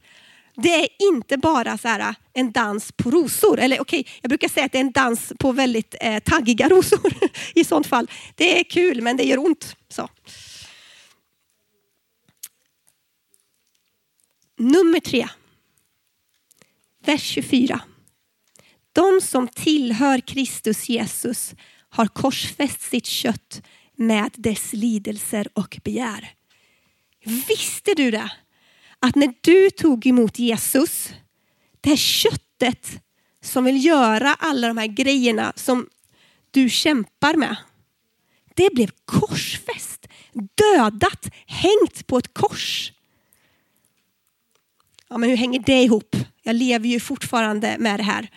Det 0.55 0.75
är 0.75 0.89
inte 0.99 1.37
bara 1.37 1.79
så 1.79 1.89
här, 1.89 2.01
eh, 2.01 2.15
en 2.33 2.53
dans 2.53 2.93
på 2.93 3.11
rosor. 3.11 3.61
Eller 3.61 3.81
okej, 3.81 4.01
okay, 4.01 4.12
jag 4.21 4.29
brukar 4.29 4.49
säga 4.49 4.67
att 4.67 4.73
det 4.73 4.79
är 4.79 4.85
en 4.85 4.93
dans 4.93 5.33
på 5.39 5.53
väldigt 5.53 5.95
eh, 6.01 6.19
taggiga 6.19 6.69
rosor 6.69 7.12
i 7.55 7.65
sånt 7.65 7.87
fall. 7.87 8.11
Det 8.35 8.61
är 8.61 8.65
kul 8.65 9.03
men 9.03 9.17
det 9.17 9.25
gör 9.25 9.39
ont. 9.39 9.77
Så. 9.89 10.09
Nummer 14.57 15.01
tre. 15.01 15.29
Vers 17.05 17.23
24. 17.23 17.81
De 18.93 19.21
som 19.21 19.49
tillhör 19.49 20.21
Kristus 20.21 20.89
Jesus 20.89 21.55
har 21.89 22.07
korsfäst 22.07 22.83
sitt 22.83 23.07
kött 23.07 23.63
med 23.97 24.31
dess 24.37 24.73
lidelser 24.73 25.49
och 25.53 25.79
begär. 25.85 26.35
Visste 27.25 27.95
du 27.95 28.11
det? 28.11 28.31
Att 28.99 29.15
när 29.15 29.35
du 29.41 29.71
tog 29.71 30.07
emot 30.07 30.39
Jesus, 30.39 31.13
det 31.81 31.89
här 31.91 31.97
köttet 31.97 33.03
som 33.43 33.65
vill 33.65 33.85
göra 33.85 34.35
alla 34.35 34.69
de 34.69 34.77
här 34.79 34.87
grejerna 34.87 35.53
som 35.57 35.89
du 36.51 36.71
kämpar 36.71 37.35
med. 37.35 37.57
Det 38.55 38.75
blev 38.75 38.91
korsfäst, 39.05 40.07
dödat, 40.55 41.27
hängt 41.47 42.07
på 42.07 42.19
ett 42.19 42.35
kors. 42.35 42.93
Ja, 45.09 45.19
men 45.19 45.31
hur 45.31 45.37
hänger 45.37 45.63
det 45.67 45.83
ihop? 45.83 46.17
Jag 46.43 46.57
lever 46.57 46.89
ju 46.89 47.01
fortfarande 47.01 47.77
med 47.79 47.99
det 47.99 48.05
här. 48.05 48.31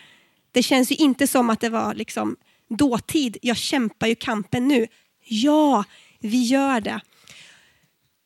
Det 0.56 0.62
känns 0.62 0.90
ju 0.90 0.94
inte 0.94 1.26
som 1.26 1.50
att 1.50 1.60
det 1.60 1.68
var 1.68 1.94
liksom 1.94 2.36
dåtid. 2.68 3.36
Jag 3.42 3.56
kämpar 3.56 4.06
ju 4.06 4.14
kampen 4.14 4.68
nu. 4.68 4.86
Ja, 5.24 5.84
vi 6.20 6.42
gör 6.42 6.80
det. 6.80 7.00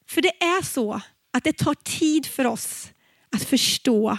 För 0.09 0.23
det 0.23 0.43
är 0.43 0.63
så 0.63 1.01
att 1.33 1.45
det 1.45 1.53
tar 1.53 1.75
tid 1.75 2.27
för 2.27 2.47
oss 2.47 2.89
att 3.37 3.45
förstå 3.45 4.19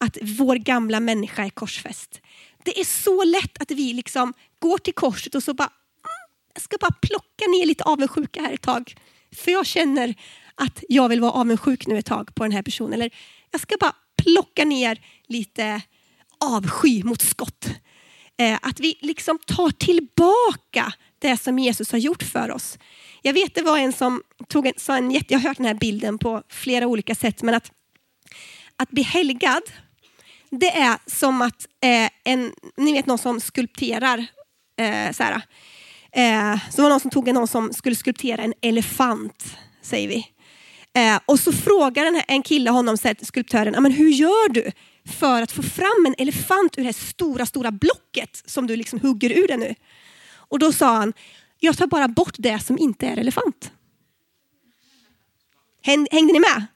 att 0.00 0.18
vår 0.22 0.56
gamla 0.56 1.00
människa 1.00 1.44
är 1.44 1.50
korsfäst. 1.50 2.20
Det 2.64 2.80
är 2.80 2.84
så 2.84 3.24
lätt 3.24 3.62
att 3.62 3.70
vi 3.70 3.92
liksom 3.92 4.34
går 4.58 4.78
till 4.78 4.94
korset 4.94 5.34
och 5.34 5.42
så 5.42 5.54
bara, 5.54 5.68
mm, 5.68 6.34
jag 6.54 6.62
ska 6.62 6.76
bara 6.80 6.94
plocka 7.02 7.44
ner 7.46 7.66
lite 7.66 7.84
avundsjuka 7.84 8.42
här 8.42 8.52
ett 8.52 8.62
tag. 8.62 8.94
För 9.32 9.50
jag 9.50 9.66
känner 9.66 10.14
att 10.54 10.84
jag 10.88 11.08
vill 11.08 11.20
vara 11.20 11.32
avundsjuk 11.32 11.86
nu 11.86 11.98
ett 11.98 12.06
tag 12.06 12.34
på 12.34 12.44
den 12.44 12.52
här 12.52 12.62
personen. 12.62 12.92
Eller 12.92 13.10
jag 13.50 13.60
ska 13.60 13.76
bara 13.80 13.94
plocka 14.22 14.64
ner 14.64 15.00
lite 15.26 15.82
avsky 16.40 17.02
mot 17.02 17.22
skott. 17.22 17.68
Eh, 18.40 18.58
att 18.62 18.80
vi 18.80 18.98
liksom 19.00 19.38
tar 19.46 19.70
tillbaka 19.70 20.92
det 21.18 21.36
som 21.36 21.58
Jesus 21.58 21.92
har 21.92 21.98
gjort 21.98 22.22
för 22.22 22.50
oss. 22.50 22.78
Jag 23.22 23.32
vet 23.32 23.54
det 23.54 23.62
var 23.62 23.78
en 23.78 23.92
som 23.92 24.22
tog 24.48 24.66
en, 24.66 24.72
sa 24.76 24.96
en 24.96 25.10
jag 25.10 25.38
har 25.38 25.48
hört 25.48 25.56
den 25.56 25.66
här 25.66 25.74
bilden 25.74 26.18
på 26.18 26.42
flera 26.48 26.86
olika 26.86 27.14
sätt, 27.14 27.42
men 27.42 27.54
att, 27.54 27.70
att 28.76 28.90
bli 28.90 29.02
helgad, 29.02 29.62
det 30.50 30.76
är 30.76 30.98
som 31.06 31.42
att 31.42 31.66
eh, 31.84 32.10
en, 32.24 32.52
ni 32.76 32.92
vet 32.92 33.06
någon 33.06 33.18
som 33.18 33.40
skulpterar, 33.40 34.26
eh, 34.80 35.12
så 35.12 35.22
här, 35.22 35.42
eh, 36.12 36.58
så 36.70 36.82
var 36.82 36.88
någon 36.88 37.00
som 37.00 37.10
tog 37.10 37.28
en, 37.28 37.34
någon 37.34 37.48
som 37.48 37.72
skulle 37.72 37.96
skulptera 37.96 38.42
en 38.42 38.54
elefant, 38.62 39.56
säger 39.82 40.08
vi. 40.08 40.26
Eh, 40.94 41.20
och 41.26 41.40
så 41.40 41.52
frågar 41.52 42.06
en, 42.06 42.22
en 42.28 42.42
kille 42.42 42.70
honom, 42.70 42.96
skulptören, 43.22 43.82
men 43.82 43.92
hur 43.92 44.10
gör 44.10 44.48
du 44.48 44.72
för 45.08 45.42
att 45.42 45.52
få 45.52 45.62
fram 45.62 46.06
en 46.06 46.14
elefant 46.18 46.78
ur 46.78 46.82
det 46.82 46.88
här 46.88 46.92
stora, 46.92 47.46
stora 47.46 47.70
blocket 47.70 48.42
som 48.46 48.66
du 48.66 48.76
liksom 48.76 49.00
hugger 49.00 49.30
ur 49.30 49.48
det 49.48 49.56
nu? 49.56 49.74
Och 50.30 50.58
då 50.58 50.72
sa 50.72 50.96
han, 50.96 51.12
jag 51.58 51.76
tar 51.76 51.86
bara 51.86 52.08
bort 52.08 52.34
det 52.38 52.58
som 52.58 52.78
inte 52.78 53.06
är 53.06 53.16
elefant. 53.16 53.72
Hängde 55.82 56.32
ni 56.32 56.40
med? 56.40 56.66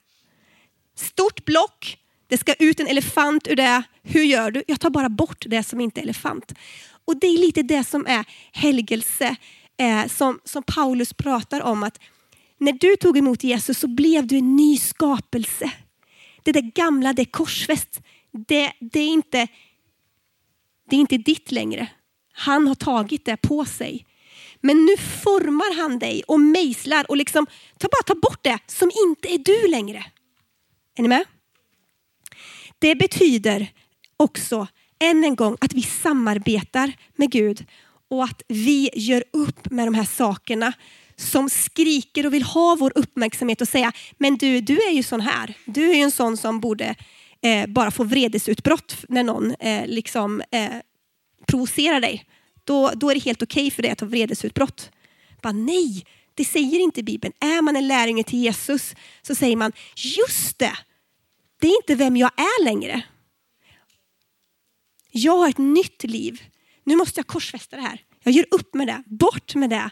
Stort 0.95 1.45
block, 1.45 1.97
det 2.27 2.37
ska 2.37 2.53
ut 2.53 2.79
en 2.79 2.87
elefant 2.87 3.47
ur 3.47 3.55
det. 3.55 3.83
Hur 4.03 4.23
gör 4.23 4.51
du? 4.51 4.63
Jag 4.67 4.79
tar 4.79 4.89
bara 4.89 5.09
bort 5.09 5.45
det 5.47 5.63
som 5.63 5.81
inte 5.81 5.99
är 5.99 6.03
elefant. 6.03 6.53
Och 7.05 7.17
det 7.19 7.27
är 7.27 7.37
lite 7.37 7.63
det 7.63 7.83
som 7.83 8.05
är 8.05 8.25
helgelse, 8.51 9.35
eh, 9.77 10.07
som, 10.07 10.39
som 10.43 10.63
Paulus 10.63 11.13
pratar 11.13 11.61
om. 11.61 11.83
att 11.83 11.99
När 12.57 12.71
du 12.71 12.95
tog 12.95 13.17
emot 13.17 13.43
Jesus 13.43 13.79
så 13.79 13.87
blev 13.87 14.27
du 14.27 14.37
en 14.37 14.55
ny 14.55 14.77
skapelse. 14.77 15.71
Det 16.43 16.51
där 16.51 16.71
gamla, 16.75 17.13
det 17.13 17.21
är 17.21 17.25
korsfäst. 17.25 18.01
Det, 18.47 18.73
det, 18.79 18.99
är 18.99 19.07
inte, 19.07 19.47
det 20.89 20.95
är 20.95 20.99
inte 20.99 21.17
ditt 21.17 21.51
längre. 21.51 21.87
Han 22.33 22.67
har 22.67 22.75
tagit 22.75 23.25
det 23.25 23.37
på 23.37 23.65
sig. 23.65 24.05
Men 24.61 24.85
nu 24.85 24.97
formar 24.97 25.75
han 25.81 25.99
dig 25.99 26.23
och 26.27 26.39
mejslar 26.39 27.05
och 27.09 27.17
liksom, 27.17 27.47
ta 27.77 27.87
bara 27.87 28.03
ta 28.05 28.15
bort 28.15 28.43
det 28.43 28.59
som 28.67 28.91
inte 29.07 29.33
är 29.33 29.37
du 29.37 29.67
längre. 29.67 30.05
Är 30.97 31.01
ni 31.01 31.07
med? 31.07 31.25
Det 32.79 32.95
betyder 32.95 33.71
också, 34.17 34.67
än 34.99 35.23
en 35.23 35.35
gång, 35.35 35.57
att 35.61 35.73
vi 35.73 35.81
samarbetar 35.81 36.93
med 37.15 37.31
Gud 37.31 37.65
och 38.09 38.23
att 38.23 38.41
vi 38.47 38.89
gör 38.93 39.23
upp 39.33 39.71
med 39.71 39.87
de 39.87 39.93
här 39.93 40.05
sakerna 40.05 40.73
som 41.15 41.49
skriker 41.49 42.25
och 42.25 42.33
vill 42.33 42.43
ha 42.43 42.75
vår 42.75 42.91
uppmärksamhet 42.95 43.61
och 43.61 43.67
säga, 43.67 43.91
men 44.17 44.37
du, 44.37 44.61
du 44.61 44.81
är 44.81 44.91
ju 44.91 45.03
sån 45.03 45.21
här. 45.21 45.53
Du 45.65 45.89
är 45.89 45.95
ju 45.95 46.01
en 46.01 46.11
sån 46.11 46.37
som 46.37 46.59
borde 46.59 46.95
eh, 47.43 47.67
bara 47.67 47.91
få 47.91 48.03
vredesutbrott 48.03 48.97
när 49.09 49.23
någon 49.23 49.55
eh, 49.55 49.87
liksom, 49.87 50.41
eh, 50.51 50.71
provocerar 51.47 52.01
dig 52.01 52.25
då, 52.63 52.91
då 52.95 53.09
är 53.09 53.13
det 53.13 53.23
helt 53.23 53.41
okej 53.41 53.61
okay 53.61 53.71
för 53.71 53.81
dig 53.81 53.91
att 53.91 53.99
ha 53.99 54.07
vredesutbrott. 54.07 54.91
Bara, 55.41 55.53
nej, 55.53 56.05
det 56.33 56.45
säger 56.45 56.79
inte 56.79 57.03
Bibeln. 57.03 57.33
Är 57.39 57.61
man 57.61 57.75
en 57.75 57.87
lärjunge 57.87 58.23
till 58.23 58.39
Jesus 58.39 58.95
så 59.21 59.35
säger 59.35 59.55
man, 59.55 59.71
just 59.95 60.59
det, 60.59 60.77
det 61.59 61.67
är 61.67 61.75
inte 61.75 61.95
vem 61.95 62.17
jag 62.17 62.31
är 62.35 62.63
längre. 62.63 63.01
Jag 65.11 65.37
har 65.37 65.49
ett 65.49 65.57
nytt 65.57 66.03
liv. 66.03 66.41
Nu 66.83 66.95
måste 66.95 67.19
jag 67.19 67.27
korsfästa 67.27 67.75
det 67.75 67.81
här. 67.81 68.01
Jag 68.23 68.33
gör 68.33 68.45
upp 68.51 68.73
med 68.73 68.87
det, 68.87 69.03
bort 69.05 69.55
med 69.55 69.69
det. 69.69 69.89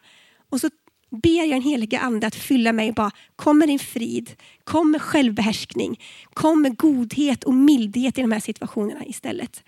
Och 0.49 0.61
så 0.61 0.69
ber 1.11 1.39
jag 1.39 1.49
den 1.49 1.61
helige 1.61 1.99
ande 1.99 2.27
att 2.27 2.35
fylla 2.35 2.73
mig. 2.73 2.91
Bara, 2.91 3.11
kom 3.35 3.57
med 3.57 3.67
din 3.67 3.79
frid, 3.79 4.31
kom 4.63 4.91
med 4.91 5.01
självbehärskning, 5.01 5.99
kom 6.33 6.61
med 6.61 6.77
godhet 6.77 7.43
och 7.43 7.53
mildhet 7.53 8.17
i 8.17 8.21
de 8.21 8.31
här 8.31 8.39
situationerna 8.39 9.05
istället. 9.05 9.63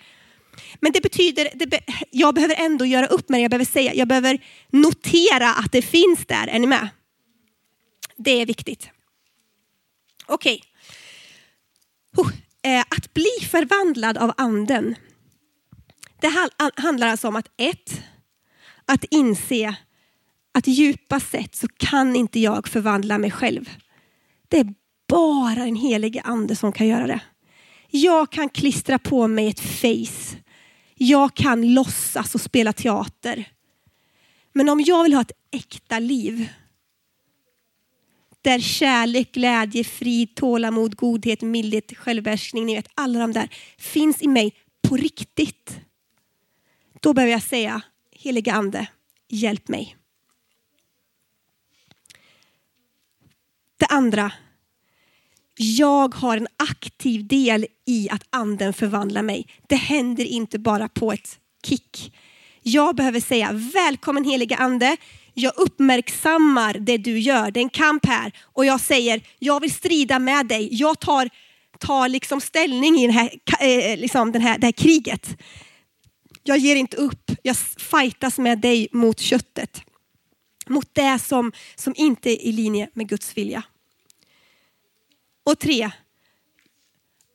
Men 0.79 0.91
det 0.91 1.01
betyder, 1.01 1.49
det 1.53 1.79
jag 2.11 2.35
behöver 2.35 2.55
ändå 2.55 2.85
göra 2.85 3.05
upp 3.05 3.29
med 3.29 3.39
det. 3.39 3.41
Jag 3.41 3.51
behöver 3.51 3.65
säga, 3.65 3.93
jag 3.93 4.07
behöver 4.07 4.39
notera 4.69 5.53
att 5.53 5.71
det 5.71 5.81
finns 5.81 6.25
där. 6.25 6.47
Är 6.47 6.59
ni 6.59 6.67
med? 6.67 6.89
Det 8.17 8.41
är 8.41 8.45
viktigt. 8.45 8.89
Okej. 10.25 10.61
Okay. 12.17 12.37
Eh, 12.65 12.81
att 12.81 13.13
bli 13.13 13.47
förvandlad 13.51 14.17
av 14.17 14.33
anden. 14.37 14.95
Det 16.21 16.51
handlar 16.75 17.07
alltså 17.07 17.27
om 17.27 17.35
att 17.35 17.51
ett, 17.57 18.01
att 18.85 19.03
inse 19.03 19.75
att 20.53 20.67
djupast 20.67 21.29
sett 21.31 21.55
så 21.55 21.67
kan 21.77 22.15
inte 22.15 22.39
jag 22.39 22.67
förvandla 22.67 23.17
mig 23.17 23.31
själv. 23.31 23.69
Det 24.47 24.59
är 24.59 24.73
bara 25.07 25.65
den 25.65 25.75
helige 25.75 26.21
ande 26.21 26.55
som 26.55 26.71
kan 26.71 26.87
göra 26.87 27.07
det. 27.07 27.19
Jag 27.89 28.31
kan 28.31 28.49
klistra 28.49 28.99
på 28.99 29.27
mig 29.27 29.47
ett 29.47 29.59
face 29.59 30.43
jag 30.95 31.33
kan 31.33 31.73
låtsas 31.73 32.35
och 32.35 32.41
spela 32.41 32.73
teater. 32.73 33.49
Men 34.53 34.69
om 34.69 34.81
jag 34.81 35.03
vill 35.03 35.13
ha 35.13 35.21
ett 35.21 35.31
äkta 35.51 35.99
liv 35.99 36.49
där 38.41 38.59
kärlek, 38.59 39.31
glädje, 39.31 39.83
frid, 39.83 40.35
tålamod, 40.35 40.95
godhet, 40.95 41.41
mildhet, 41.41 41.97
självbehärskning, 41.97 42.65
ni 42.65 42.75
vet 42.75 42.87
alla 42.95 43.19
de 43.19 43.31
där 43.31 43.49
finns 43.77 44.21
i 44.21 44.27
mig 44.27 44.55
på 44.87 44.97
riktigt. 44.97 45.79
Då 46.99 47.13
behöver 47.13 47.31
jag 47.31 47.43
säga, 47.43 47.81
heliga 48.11 48.53
ande, 48.53 48.87
hjälp 49.29 49.67
mig. 49.67 49.97
Det 53.83 53.87
andra, 53.87 54.31
jag 55.55 56.15
har 56.15 56.37
en 56.37 56.47
aktiv 56.57 57.27
del 57.27 57.67
i 57.85 58.09
att 58.09 58.23
anden 58.29 58.73
förvandlar 58.73 59.21
mig. 59.21 59.47
Det 59.69 59.75
händer 59.75 60.25
inte 60.25 60.59
bara 60.59 60.89
på 60.89 61.11
ett 61.11 61.39
kick. 61.65 62.15
Jag 62.61 62.95
behöver 62.95 63.19
säga 63.19 63.51
välkommen 63.51 64.23
heliga 64.23 64.55
ande. 64.55 64.97
Jag 65.33 65.53
uppmärksammar 65.57 66.73
det 66.73 66.97
du 66.97 67.19
gör. 67.19 67.51
Det 67.51 67.59
är 67.59 67.63
en 67.63 67.69
kamp 67.69 68.05
här. 68.05 68.31
Och 68.41 68.65
jag 68.65 68.81
säger, 68.81 69.21
jag 69.39 69.59
vill 69.59 69.73
strida 69.73 70.19
med 70.19 70.47
dig. 70.47 70.67
Jag 70.71 70.99
tar, 70.99 71.29
tar 71.79 72.09
liksom 72.09 72.41
ställning 72.41 72.95
i 72.95 73.07
den 73.07 73.15
här, 73.15 73.39
eh, 73.59 73.91
eh, 73.91 73.99
liksom 73.99 74.31
den 74.31 74.41
här, 74.41 74.57
det 74.57 74.67
här 74.67 74.71
kriget. 74.71 75.37
Jag 76.43 76.57
ger 76.57 76.75
inte 76.75 76.97
upp. 76.97 77.31
Jag 77.41 77.57
fightas 77.77 78.37
med 78.37 78.59
dig 78.59 78.87
mot 78.91 79.19
köttet. 79.19 79.81
Mot 80.67 80.89
det 80.93 81.19
som, 81.19 81.51
som 81.75 81.93
inte 81.97 82.29
är 82.29 82.47
i 82.47 82.51
linje 82.51 82.89
med 82.93 83.09
Guds 83.09 83.37
vilja. 83.37 83.63
Och 85.53 85.59
tre, 85.59 85.91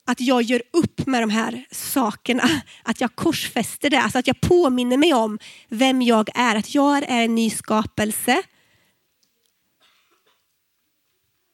att 0.06 0.20
jag 0.20 0.42
gör 0.42 0.62
upp 0.72 1.06
med 1.06 1.22
de 1.22 1.30
här 1.30 1.66
sakerna. 1.70 2.62
Att 2.82 3.00
jag 3.00 3.14
korsfäster 3.14 3.90
det, 3.90 4.00
alltså 4.00 4.18
att 4.18 4.26
jag 4.26 4.40
påminner 4.40 4.96
mig 4.96 5.14
om 5.14 5.38
vem 5.68 6.02
jag 6.02 6.28
är. 6.34 6.56
Att 6.56 6.74
jag 6.74 6.96
är 6.96 7.24
en 7.24 7.34
ny 7.34 7.50
skapelse. 7.50 8.42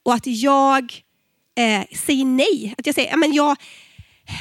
Och 0.03 0.13
att 0.13 0.27
jag 0.27 0.93
eh, 1.55 1.97
säger 1.97 2.25
nej. 2.25 2.75
Att 2.77 2.85
jag 2.85 2.95
säger, 2.95 3.17
men 3.17 3.33
jag, 3.33 3.57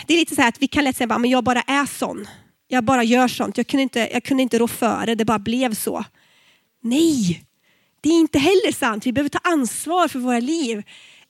det 0.06 0.14
är 0.14 0.18
lite 0.18 0.34
så 0.34 0.42
här 0.42 0.48
att 0.48 0.62
vi 0.62 0.68
kan 0.68 0.84
lätt 0.84 0.96
säga 0.96 1.14
att 1.14 1.30
jag 1.30 1.44
bara 1.44 1.62
är 1.62 1.86
sån. 1.86 2.28
Jag 2.68 2.84
bara 2.84 3.02
gör 3.02 3.28
sånt. 3.28 3.56
Jag 3.56 3.66
kunde 3.66 3.82
inte, 3.82 4.08
jag 4.12 4.24
kunde 4.24 4.42
inte 4.42 4.58
rå 4.58 4.68
för 4.68 5.06
det, 5.06 5.14
det 5.14 5.24
bara 5.24 5.38
blev 5.38 5.74
så. 5.74 6.04
Nej, 6.80 7.44
det 8.00 8.08
är 8.08 8.20
inte 8.20 8.38
heller 8.38 8.72
sant. 8.72 9.06
Vi 9.06 9.12
behöver 9.12 9.28
ta 9.28 9.40
ansvar 9.42 10.08
för 10.08 10.18
våra 10.18 10.40
liv 10.40 10.82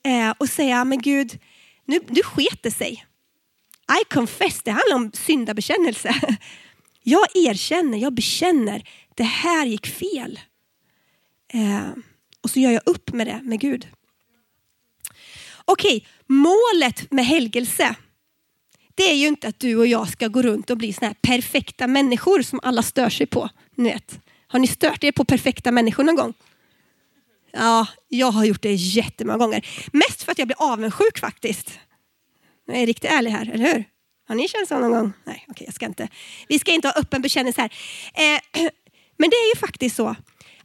Eh, 0.05 0.33
och 0.37 0.49
säga, 0.49 0.85
men 0.85 1.01
Gud, 1.01 1.39
nu, 1.85 1.99
nu 2.07 2.23
sket 2.23 2.63
det 2.63 2.71
sig. 2.71 3.05
I 4.01 4.13
confess, 4.13 4.61
det 4.63 4.71
handlar 4.71 4.95
om 4.95 5.11
syndabekännelse. 5.13 6.15
Jag 7.07 7.27
erkänner, 7.35 7.97
jag 7.97 8.13
bekänner, 8.13 8.89
det 9.15 9.23
här 9.23 9.65
gick 9.65 9.87
fel. 9.87 10.39
Eh, 11.53 11.89
och 12.41 12.49
så 12.49 12.59
gör 12.59 12.71
jag 12.71 12.81
upp 12.85 13.13
med 13.13 13.27
det 13.27 13.39
med 13.43 13.59
Gud. 13.59 13.87
Okej, 15.65 16.07
målet 16.25 17.11
med 17.11 17.25
helgelse, 17.25 17.95
det 18.95 19.03
är 19.03 19.15
ju 19.15 19.27
inte 19.27 19.47
att 19.47 19.59
du 19.59 19.75
och 19.75 19.87
jag 19.87 20.09
ska 20.09 20.27
gå 20.27 20.41
runt 20.41 20.69
och 20.69 20.77
bli 20.77 20.93
såna 20.93 21.07
här 21.07 21.15
perfekta 21.21 21.87
människor 21.87 22.41
som 22.41 22.59
alla 22.63 22.83
stör 22.83 23.09
sig 23.09 23.25
på. 23.25 23.49
Ni 23.75 23.89
vet. 23.89 24.19
Har 24.47 24.59
ni 24.59 24.67
stört 24.67 25.03
er 25.03 25.11
på 25.11 25.25
perfekta 25.25 25.71
människor 25.71 26.03
någon 26.03 26.15
gång? 26.15 26.33
Ja, 27.57 27.87
jag 28.07 28.31
har 28.31 28.45
gjort 28.45 28.61
det 28.61 28.73
jättemånga 28.73 29.37
gånger. 29.37 29.67
Mest 29.93 30.23
för 30.23 30.31
att 30.31 30.39
jag 30.39 30.47
blir 30.47 30.61
avundsjuk 30.71 31.19
faktiskt. 31.19 31.79
Jag 32.67 32.77
är 32.77 32.85
riktigt 32.85 33.11
ärlig 33.11 33.31
här, 33.31 33.51
eller 33.53 33.73
hur? 33.73 33.83
Har 34.27 34.35
ni 34.35 34.47
känt 34.47 34.67
så 34.67 34.79
någon 34.79 34.91
gång? 34.91 35.13
Nej, 35.25 35.35
okej, 35.41 35.51
okay, 35.51 35.65
jag 35.65 35.73
ska 35.73 35.85
inte. 35.85 36.07
Vi 36.47 36.59
ska 36.59 36.71
inte 36.71 36.87
ha 36.87 36.93
öppen 36.93 37.21
bekännelse 37.21 37.61
här. 37.61 37.71
Eh, 38.13 38.41
men 39.17 39.29
det 39.29 39.35
är 39.35 39.55
ju 39.55 39.59
faktiskt 39.59 39.95
så 39.95 40.15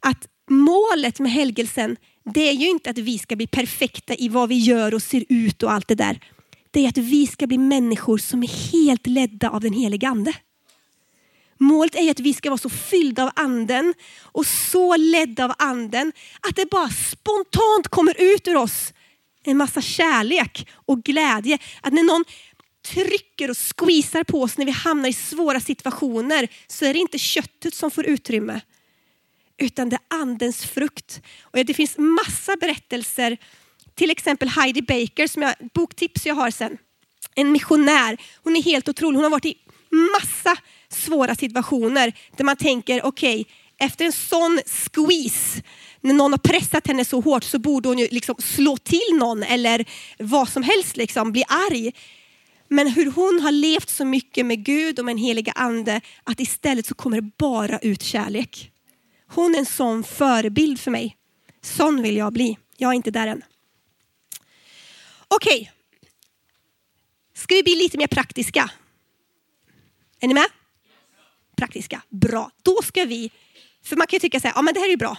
att 0.00 0.28
målet 0.50 1.18
med 1.18 1.32
helgelsen, 1.32 1.96
det 2.34 2.48
är 2.48 2.52
ju 2.52 2.68
inte 2.68 2.90
att 2.90 2.98
vi 2.98 3.18
ska 3.18 3.36
bli 3.36 3.46
perfekta 3.46 4.14
i 4.14 4.28
vad 4.28 4.48
vi 4.48 4.58
gör 4.58 4.94
och 4.94 5.02
ser 5.02 5.24
ut 5.28 5.62
och 5.62 5.72
allt 5.72 5.88
det 5.88 5.94
där. 5.94 6.20
Det 6.70 6.84
är 6.84 6.88
att 6.88 6.98
vi 6.98 7.26
ska 7.26 7.46
bli 7.46 7.58
människor 7.58 8.18
som 8.18 8.42
är 8.42 8.72
helt 8.72 9.06
ledda 9.06 9.50
av 9.50 9.60
den 9.60 9.72
helige 9.72 10.08
ande. 10.08 10.32
Målet 11.60 11.94
är 11.94 12.10
att 12.10 12.20
vi 12.20 12.34
ska 12.34 12.50
vara 12.50 12.58
så 12.58 12.68
fyllda 12.68 13.22
av 13.22 13.30
anden 13.36 13.94
och 14.22 14.46
så 14.46 14.96
ledda 14.96 15.44
av 15.44 15.52
anden 15.58 16.12
att 16.40 16.56
det 16.56 16.70
bara 16.70 16.90
spontant 16.90 17.88
kommer 17.88 18.14
ut 18.18 18.48
ur 18.48 18.56
oss 18.56 18.92
en 19.44 19.56
massa 19.56 19.82
kärlek 19.82 20.68
och 20.72 21.02
glädje. 21.02 21.58
Att 21.80 21.92
när 21.92 22.02
någon 22.02 22.24
trycker 22.88 23.50
och 23.50 23.56
squeezar 23.56 24.24
på 24.24 24.42
oss 24.42 24.58
när 24.58 24.64
vi 24.64 24.70
hamnar 24.70 25.08
i 25.08 25.12
svåra 25.12 25.60
situationer 25.60 26.48
så 26.66 26.84
är 26.84 26.92
det 26.92 26.98
inte 26.98 27.18
köttet 27.18 27.74
som 27.74 27.90
får 27.90 28.06
utrymme 28.06 28.60
utan 29.60 29.88
det 29.88 29.96
är 29.96 30.16
andens 30.20 30.64
frukt. 30.64 31.20
Och 31.40 31.64
det 31.64 31.74
finns 31.74 31.98
massa 31.98 32.56
berättelser, 32.56 33.38
till 33.94 34.10
exempel 34.10 34.48
Heidi 34.48 34.82
Baker, 34.82 35.26
som 35.26 35.42
jag, 35.42 35.54
boktips 35.74 36.26
jag 36.26 36.34
har 36.34 36.50
sen. 36.50 36.78
En 37.34 37.52
missionär, 37.52 38.20
hon 38.42 38.56
är 38.56 38.62
helt 38.62 38.88
otrolig. 38.88 39.16
Hon 39.16 39.24
har 39.24 39.30
varit 39.30 39.46
i 39.46 39.58
massa 39.90 40.56
svåra 41.00 41.34
situationer 41.34 42.12
där 42.36 42.44
man 42.44 42.56
tänker, 42.56 43.06
okej, 43.06 43.40
okay, 43.40 43.54
efter 43.78 44.04
en 44.04 44.12
sån 44.12 44.60
squeeze, 44.66 45.62
när 46.00 46.14
någon 46.14 46.32
har 46.32 46.38
pressat 46.38 46.86
henne 46.86 47.04
så 47.04 47.20
hårt 47.20 47.44
så 47.44 47.58
borde 47.58 47.88
hon 47.88 47.98
ju 47.98 48.08
liksom 48.10 48.34
slå 48.38 48.76
till 48.76 49.16
någon 49.18 49.42
eller 49.42 49.84
vad 50.18 50.48
som 50.48 50.62
helst, 50.62 50.96
liksom, 50.96 51.32
bli 51.32 51.44
arg. 51.48 51.92
Men 52.68 52.86
hur 52.86 53.10
hon 53.10 53.40
har 53.40 53.52
levt 53.52 53.90
så 53.90 54.04
mycket 54.04 54.46
med 54.46 54.64
Gud 54.64 54.98
och 54.98 55.04
med 55.04 55.12
en 55.12 55.18
heliga 55.18 55.52
ande 55.52 56.00
att 56.24 56.40
istället 56.40 56.86
så 56.86 56.94
kommer 56.94 57.20
det 57.20 57.30
bara 57.38 57.78
ut 57.78 58.02
kärlek. 58.02 58.70
Hon 59.26 59.54
är 59.54 59.58
en 59.58 59.66
sån 59.66 60.04
förebild 60.04 60.80
för 60.80 60.90
mig. 60.90 61.16
Sån 61.62 62.02
vill 62.02 62.16
jag 62.16 62.32
bli. 62.32 62.58
Jag 62.76 62.90
är 62.90 62.94
inte 62.94 63.10
där 63.10 63.26
än. 63.26 63.42
Okej. 65.28 65.60
Okay. 65.60 65.68
Ska 67.34 67.54
vi 67.54 67.62
bli 67.62 67.74
lite 67.74 67.98
mer 67.98 68.06
praktiska? 68.06 68.70
Är 70.20 70.28
ni 70.28 70.34
med? 70.34 70.46
Praktiska. 71.60 72.02
Bra. 72.08 72.50
Då 72.62 72.82
ska 72.82 73.04
vi, 73.04 73.30
för 73.84 73.96
man 73.96 74.06
kan 74.06 74.16
ju 74.16 74.20
tycka 74.20 74.40
så 74.40 74.46
här, 74.46 74.54
ja 74.56 74.62
men 74.62 74.74
det 74.74 74.80
här 74.80 74.86
är 74.86 74.90
ju 74.90 74.96
bra. 74.96 75.16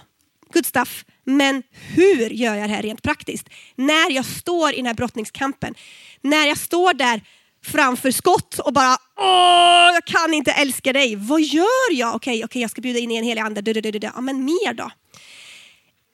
Good 0.53 0.65
stuff. 0.65 1.05
Men 1.23 1.63
hur 1.71 2.29
gör 2.29 2.55
jag 2.55 2.69
det 2.69 2.75
här 2.75 2.81
rent 2.81 3.01
praktiskt? 3.01 3.49
När 3.75 4.11
jag 4.11 4.25
står 4.25 4.73
i 4.73 4.75
den 4.75 4.85
här 4.85 4.93
brottningskampen. 4.93 5.75
När 6.21 6.47
jag 6.47 6.57
står 6.57 6.93
där 6.93 7.21
framför 7.65 8.11
skott 8.11 8.59
och 8.59 8.73
bara 8.73 8.97
Åh, 9.17 9.89
jag 9.93 10.05
kan 10.05 10.33
inte 10.33 10.51
älska 10.51 10.93
dig. 10.93 11.15
Vad 11.15 11.41
gör 11.41 11.91
jag? 11.91 12.15
Okej, 12.15 12.31
okay, 12.33 12.45
okay, 12.45 12.61
jag 12.61 12.71
ska 12.71 12.81
bjuda 12.81 12.99
in 12.99 13.11
en 13.11 13.23
helig 13.23 13.41
ande. 13.41 13.99
Ja, 14.01 14.21
men 14.21 14.45
mer 14.45 14.73
då? 14.73 14.91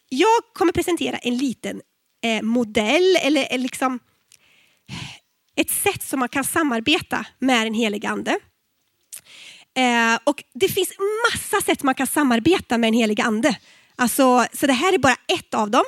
Jag 0.10 0.44
kommer 0.54 0.74
presentera 0.74 1.18
en 1.18 1.38
liten 1.38 1.82
eh, 2.24 2.42
modell 2.42 3.18
eller, 3.22 3.48
eller 3.50 3.64
liksom 3.64 4.00
ett 5.56 5.70
sätt 5.70 6.04
som 6.04 6.20
man 6.20 6.30
kan 6.30 6.44
samarbeta 6.44 7.26
med 7.40 7.68
en 7.68 7.74
helig 7.74 8.06
ande. 8.06 8.40
Eh, 9.78 10.20
och 10.24 10.44
det 10.54 10.68
finns 10.68 10.94
massa 11.32 11.62
sätt 11.62 11.84
man 11.84 11.96
kan 11.96 12.08
samarbeta 12.08 12.78
med 12.78 12.88
en 12.88 12.94
helig 12.94 13.22
ande. 13.22 13.58
Alltså, 13.96 14.46
så 14.54 14.68
det 14.68 14.74
här 14.74 14.94
är 14.94 14.98
bara 14.98 15.16
ett 15.28 15.54
av 15.54 15.72
dem. 15.72 15.84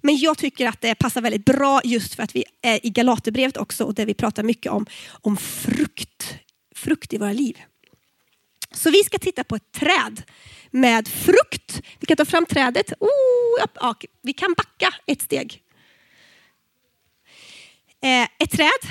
Men 0.00 0.16
jag 0.16 0.38
tycker 0.38 0.68
att 0.68 0.80
det 0.80 0.94
passar 0.94 1.20
väldigt 1.20 1.44
bra 1.44 1.80
just 1.84 2.14
för 2.14 2.22
att 2.22 2.36
vi 2.36 2.44
är 2.62 2.86
i 2.86 2.90
Galaterbrevet 2.90 3.56
också 3.56 3.84
och 3.84 3.94
där 3.94 4.06
vi 4.06 4.14
pratar 4.14 4.42
mycket 4.42 4.72
om, 4.72 4.86
om 5.10 5.36
frukt, 5.36 6.34
frukt 6.74 7.12
i 7.12 7.18
våra 7.18 7.32
liv. 7.32 7.62
Så 8.72 8.90
vi 8.90 9.04
ska 9.04 9.18
titta 9.18 9.44
på 9.44 9.56
ett 9.56 9.72
träd 9.72 10.22
med 10.70 11.08
frukt. 11.08 11.82
Vi 12.00 12.06
kan 12.06 12.16
ta 12.16 12.24
fram 12.24 12.46
trädet. 12.46 12.92
Oh, 13.00 13.66
ja, 13.80 13.94
vi 14.22 14.32
kan 14.32 14.54
backa 14.56 14.94
ett 15.06 15.22
steg. 15.22 15.62
Eh, 18.02 18.28
ett 18.38 18.50
träd 18.50 18.90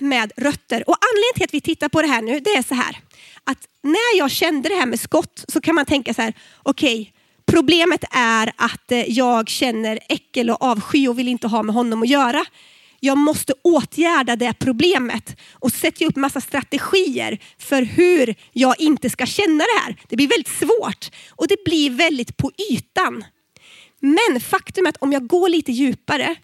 med 0.00 0.32
rötter. 0.36 0.88
Och 0.88 0.96
anledningen 1.10 1.34
till 1.34 1.44
att 1.44 1.54
vi 1.54 1.60
tittar 1.60 1.88
på 1.88 2.02
det 2.02 2.08
här 2.08 2.22
nu, 2.22 2.40
det 2.40 2.50
är 2.50 2.62
så 2.62 2.74
här. 2.74 2.98
Att 3.44 3.58
när 3.82 4.18
jag 4.18 4.30
kände 4.30 4.68
det 4.68 4.74
här 4.74 4.86
med 4.86 5.00
skott 5.00 5.44
så 5.48 5.60
kan 5.60 5.74
man 5.74 5.84
tänka 5.84 6.14
så 6.14 6.22
här, 6.22 6.32
okej, 6.62 7.00
okay, 7.00 7.12
Problemet 7.50 8.04
är 8.10 8.52
att 8.56 8.92
eh, 8.92 9.10
jag 9.10 9.48
känner 9.48 9.98
äckel 10.08 10.50
och 10.50 10.62
avsky 10.62 11.08
och 11.08 11.18
vill 11.18 11.28
inte 11.28 11.48
ha 11.48 11.62
med 11.62 11.74
honom 11.74 12.02
att 12.02 12.08
göra. 12.08 12.44
Jag 13.00 13.18
måste 13.18 13.52
åtgärda 13.62 14.36
det 14.36 14.54
problemet 14.58 15.36
och 15.52 15.72
sätta 15.72 16.04
upp 16.04 16.16
massa 16.16 16.40
strategier 16.40 17.38
för 17.58 17.82
hur 17.82 18.34
jag 18.52 18.80
inte 18.80 19.10
ska 19.10 19.26
känna 19.26 19.64
det 19.64 19.80
här. 19.84 19.96
Det 20.08 20.16
blir 20.16 20.28
väldigt 20.28 20.58
svårt 20.58 21.10
och 21.30 21.48
det 21.48 21.64
blir 21.64 21.90
väldigt 21.90 22.36
på 22.36 22.50
ytan. 22.70 23.24
Men 24.00 24.40
faktum 24.40 24.86
är 24.86 24.88
att 24.88 24.96
om 24.96 25.12
jag 25.12 25.26
går 25.26 25.48
lite 25.48 25.72
djupare 25.72 26.36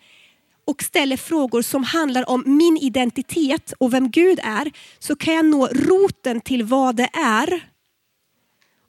och 0.65 0.83
ställer 0.83 1.17
frågor 1.17 1.63
som 1.63 1.85
handlar 1.85 2.29
om 2.29 2.43
min 2.47 2.77
identitet 2.77 3.73
och 3.79 3.95
vem 3.95 4.11
Gud 4.11 4.41
är 4.43 4.73
så 4.99 5.17
kan 5.17 5.35
jag 5.35 5.45
nå 5.45 5.67
roten 5.67 6.41
till 6.41 6.65
vad 6.65 6.97
det 6.97 7.11
är 7.13 7.75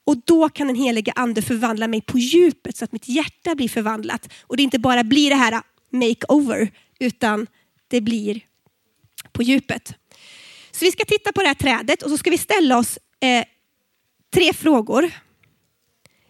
och 0.06 0.18
då 0.26 0.50
kan 0.50 0.68
den 0.68 0.76
helige 0.76 1.12
ande 1.16 1.42
förvandla 1.42 1.88
mig 1.88 2.02
på 2.02 2.18
djupet 2.18 2.78
så 2.78 2.86
att 2.86 2.92
mitt 2.92 3.08
hjärta 3.08 3.56
blir 3.56 3.70
förvandlat. 3.70 4.34
Och 4.42 4.58
det 4.58 4.64
inte 4.64 4.80
bara 4.80 5.04
blir 5.04 5.30
det 5.30 5.36
här 5.36 5.62
makeover 5.92 6.72
utan 7.00 7.48
det 7.88 8.02
blir 8.02 8.42
på 9.32 9.44
djupet. 9.44 9.94
Så 10.72 10.86
vi 10.86 10.92
ska 10.92 11.06
titta 11.06 11.32
på 11.32 11.42
det 11.42 11.48
här 11.48 11.56
trädet 11.56 12.02
och 12.02 12.10
så 12.10 12.18
ska 12.18 12.30
vi 12.30 12.38
ställa 12.38 12.78
oss 12.78 13.00
eh, 13.20 13.46
tre 14.34 14.54
frågor. 14.54 15.12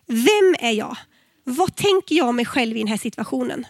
Vem 0.06 0.56
är 0.60 0.72
jag? 0.72 0.98
Vad 1.44 1.76
tänker 1.76 2.16
jag 2.16 2.28
om 2.28 2.36
mig 2.36 2.46
själv 2.46 2.76
i 2.76 2.80
den 2.80 2.88
här 2.88 2.98
situationen? 2.98 3.66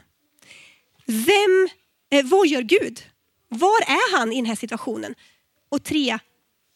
Vem, 1.05 1.69
eh, 2.11 2.25
vad 2.25 2.47
gör 2.47 2.61
Gud? 2.61 3.03
Var 3.49 3.81
är 3.81 4.17
han 4.17 4.31
i 4.33 4.35
den 4.35 4.45
här 4.45 4.55
situationen? 4.55 5.15
Och 5.69 5.83
tre, 5.83 6.19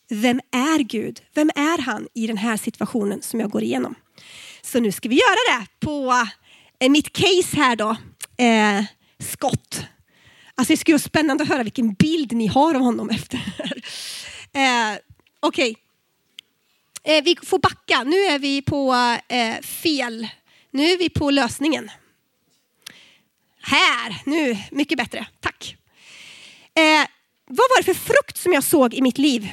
vem 0.09 0.41
är 0.51 0.79
Gud? 0.79 1.21
Vem 1.33 1.51
är 1.55 1.77
han 1.81 2.07
i 2.13 2.27
den 2.27 2.37
här 2.37 2.57
situationen 2.57 3.21
som 3.21 3.39
jag 3.39 3.49
går 3.49 3.63
igenom? 3.63 3.95
Så 4.61 4.79
nu 4.79 4.91
ska 4.91 5.09
vi 5.09 5.15
göra 5.15 5.59
det 5.59 5.67
på 5.85 6.27
eh, 6.79 6.89
mitt 6.89 7.13
case 7.13 7.57
här 7.57 7.75
då, 7.75 7.95
eh, 8.43 8.83
Scott. 9.19 9.83
Alltså 10.55 10.73
det 10.73 10.77
skulle 10.77 10.93
vara 10.93 10.99
spännande 10.99 11.43
att 11.43 11.49
höra 11.49 11.63
vilken 11.63 11.93
bild 11.93 12.33
ni 12.33 12.47
har 12.47 12.75
av 12.75 12.81
honom 12.81 13.09
efter. 13.09 13.37
eh, 14.53 14.97
Okej. 15.39 15.71
Okay. 15.71 15.75
Eh, 17.03 17.23
vi 17.23 17.35
får 17.43 17.59
backa. 17.59 18.03
Nu 18.03 18.17
är 18.17 18.39
vi 18.39 18.61
på 18.61 18.93
eh, 19.27 19.61
fel. 19.61 20.27
Nu 20.71 20.83
är 20.83 20.97
vi 20.97 21.09
på 21.09 21.29
lösningen. 21.31 21.91
Här, 23.69 24.21
nu, 24.25 24.57
mycket 24.71 24.97
bättre. 24.97 25.27
Tack. 25.39 25.77
Eh, 26.75 27.07
vad 27.45 27.57
var 27.69 27.77
det 27.77 27.83
för 27.83 28.13
frukt 28.13 28.37
som 28.37 28.53
jag 28.53 28.63
såg 28.63 28.93
i 28.93 29.01
mitt 29.01 29.17
liv 29.17 29.49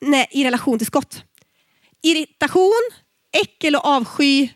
när, 0.00 0.26
i 0.30 0.44
relation 0.44 0.78
till 0.78 0.86
skott? 0.86 1.24
Irritation, 2.02 2.90
äckel 3.32 3.76
och 3.76 3.86
avsky 3.86 4.48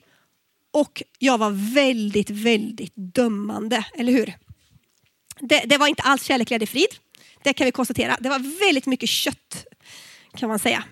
och 0.71 1.03
jag 1.19 1.39
var 1.39 1.75
väldigt, 1.75 2.31
väldigt 2.31 2.93
dömande, 2.95 3.85
eller 3.95 4.13
hur? 4.13 4.35
Det, 5.41 5.63
det 5.67 5.79
var 5.79 5.87
inte 5.87 6.03
alls 6.03 6.25
kärlek, 6.25 6.49
glädje, 6.49 6.67
frid. 6.67 6.95
Det 7.43 7.53
kan 7.53 7.65
vi 7.65 7.73
konstatera. 7.73 8.17
Det 8.21 8.29
var 8.29 8.59
väldigt 8.61 8.87
mycket 8.87 9.09
kött 9.09 9.67
kan 10.37 10.49
man 10.49 10.59
säga. 10.59 10.85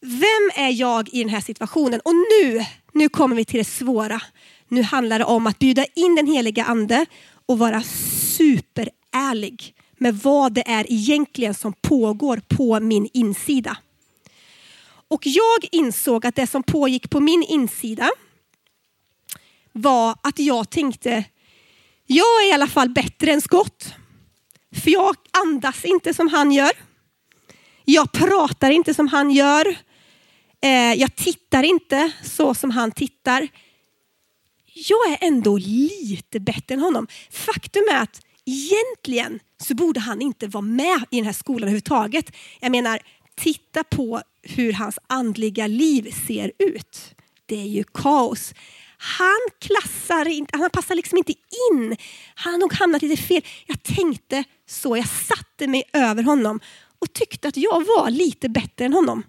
Vem 0.00 0.50
är 0.54 0.70
jag 0.70 1.08
i 1.08 1.18
den 1.18 1.28
här 1.28 1.40
situationen? 1.40 2.00
Och 2.04 2.14
nu, 2.14 2.64
nu 2.92 3.08
kommer 3.08 3.36
vi 3.36 3.44
till 3.44 3.58
det 3.58 3.64
svåra. 3.64 4.20
Nu 4.68 4.82
handlar 4.82 5.18
det 5.18 5.24
om 5.24 5.46
att 5.46 5.58
bjuda 5.58 5.84
in 5.94 6.14
den 6.14 6.26
heliga 6.26 6.64
ande 6.64 7.06
och 7.46 7.58
vara 7.58 7.82
superärlig 8.36 9.74
med 9.98 10.18
vad 10.18 10.52
det 10.52 10.68
är 10.68 10.92
egentligen 10.92 11.54
som 11.54 11.72
pågår 11.72 12.40
på 12.48 12.80
min 12.80 13.08
insida. 13.12 13.76
Och 15.08 15.26
jag 15.26 15.68
insåg 15.72 16.26
att 16.26 16.34
det 16.34 16.46
som 16.46 16.62
pågick 16.62 17.10
på 17.10 17.20
min 17.20 17.42
insida 17.42 18.10
var 19.72 20.16
att 20.22 20.38
jag 20.38 20.70
tänkte, 20.70 21.24
jag 22.06 22.42
är 22.44 22.48
i 22.50 22.52
alla 22.52 22.66
fall 22.66 22.90
bättre 22.90 23.32
än 23.32 23.40
Scott. 23.40 23.94
För 24.74 24.90
jag 24.90 25.16
andas 25.42 25.84
inte 25.84 26.14
som 26.14 26.28
han 26.28 26.52
gör. 26.52 26.72
Jag 27.84 28.12
pratar 28.12 28.70
inte 28.70 28.94
som 28.94 29.08
han 29.08 29.30
gör. 29.30 29.76
Eh, 30.60 30.94
jag 30.94 31.16
tittar 31.16 31.62
inte 31.62 32.10
så 32.24 32.54
som 32.54 32.70
han 32.70 32.92
tittar. 32.92 33.48
Jag 34.86 35.12
är 35.12 35.18
ändå 35.26 35.58
lite 35.58 36.40
bättre 36.40 36.74
än 36.74 36.80
honom. 36.80 37.06
Faktum 37.30 37.82
är 37.90 38.02
att 38.02 38.20
egentligen 38.44 39.40
så 39.62 39.74
borde 39.74 40.00
han 40.00 40.22
inte 40.22 40.46
vara 40.46 40.62
med 40.62 41.04
i 41.10 41.16
den 41.16 41.24
här 41.24 41.32
skolan 41.32 41.62
överhuvudtaget. 41.62 42.32
Jag 42.60 42.70
menar, 42.70 43.00
titta 43.36 43.84
på 43.84 44.22
hur 44.42 44.72
hans 44.72 44.98
andliga 45.06 45.66
liv 45.66 46.14
ser 46.26 46.52
ut. 46.58 47.14
Det 47.46 47.60
är 47.60 47.66
ju 47.66 47.84
kaos. 47.84 48.54
Han 48.98 49.38
klassar 49.60 50.28
inte, 50.28 50.58
han 50.58 50.70
passar 50.70 50.94
liksom 50.94 51.18
inte 51.18 51.32
in. 51.72 51.96
Han 52.34 52.52
har 52.52 52.60
nog 52.60 52.72
hamnat 52.72 53.02
lite 53.02 53.22
fel. 53.22 53.42
Jag 53.66 53.82
tänkte 53.82 54.44
så, 54.66 54.96
jag 54.96 55.08
satte 55.08 55.66
mig 55.66 55.82
över 55.92 56.22
honom 56.22 56.60
och 56.98 57.12
tyckte 57.12 57.48
att 57.48 57.56
jag 57.56 57.84
var 57.84 58.10
lite 58.10 58.48
bättre 58.48 58.84
än 58.84 58.92
honom. 58.92 59.22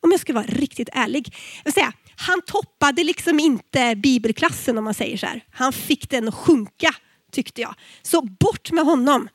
Om 0.00 0.10
jag 0.10 0.20
ska 0.20 0.32
vara 0.32 0.46
riktigt 0.46 0.88
ärlig. 0.92 1.34
Jag 1.64 1.74
säga, 1.74 1.92
han 2.22 2.42
toppade 2.42 3.04
liksom 3.04 3.40
inte 3.40 3.96
bibelklassen 3.96 4.78
om 4.78 4.84
man 4.84 4.94
säger 4.94 5.16
så 5.16 5.26
här. 5.26 5.44
Han 5.50 5.72
fick 5.72 6.10
den 6.10 6.28
att 6.28 6.34
sjunka 6.34 6.94
tyckte 7.32 7.60
jag. 7.60 7.74
Så 8.02 8.22
bort 8.22 8.70
med 8.72 8.84
honom. 8.84 9.28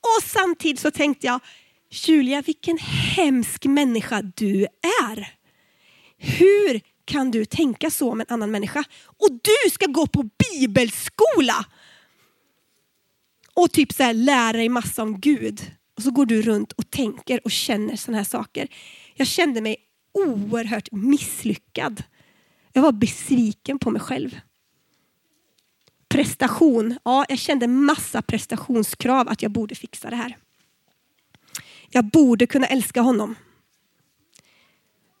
Och 0.00 0.22
samtidigt 0.24 0.80
så 0.80 0.90
tänkte 0.90 1.26
jag, 1.26 1.40
Julia 1.90 2.42
vilken 2.42 2.78
hemsk 2.78 3.64
människa 3.64 4.22
du 4.22 4.66
är. 5.02 5.34
Hur 6.16 6.80
kan 7.04 7.30
du 7.30 7.44
tänka 7.44 7.90
så 7.90 8.12
om 8.12 8.20
en 8.20 8.26
annan 8.28 8.50
människa? 8.50 8.84
Och 9.04 9.28
du 9.30 9.70
ska 9.70 9.86
gå 9.86 10.06
på 10.06 10.28
bibelskola! 10.52 11.64
Och 13.54 13.72
typ 13.72 13.92
så 13.92 14.02
här, 14.02 14.14
lära 14.14 14.52
dig 14.52 14.68
massa 14.68 15.02
om 15.02 15.20
Gud. 15.20 15.72
Och 15.96 16.02
så 16.02 16.10
går 16.10 16.26
du 16.26 16.42
runt 16.42 16.72
och 16.72 16.90
tänker 16.90 17.40
och 17.44 17.50
känner 17.50 17.96
sådana 17.96 18.18
här 18.18 18.24
saker. 18.24 18.68
Jag 19.14 19.26
kände 19.26 19.60
mig 19.60 19.76
oerhört 20.14 20.92
misslyckad. 20.92 22.02
Jag 22.72 22.82
var 22.82 22.92
besviken 22.92 23.78
på 23.78 23.90
mig 23.90 24.00
själv. 24.00 24.40
Prestation. 26.08 26.98
Ja, 27.04 27.24
jag 27.28 27.38
kände 27.38 27.66
massa 27.66 28.22
prestationskrav 28.22 29.28
att 29.28 29.42
jag 29.42 29.50
borde 29.50 29.74
fixa 29.74 30.10
det 30.10 30.16
här. 30.16 30.36
Jag 31.90 32.04
borde 32.04 32.46
kunna 32.46 32.66
älska 32.66 33.00
honom. 33.00 33.34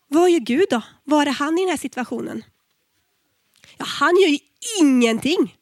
Vad 0.08 0.30
gör 0.30 0.40
Gud 0.40 0.66
då? 0.70 0.82
Var 1.04 1.26
är 1.26 1.30
han 1.30 1.58
i 1.58 1.60
den 1.60 1.70
här 1.70 1.76
situationen? 1.76 2.44
Ja, 3.76 3.84
han 3.84 4.16
gör 4.20 4.28
ju 4.28 4.38
ingenting. 4.80 5.56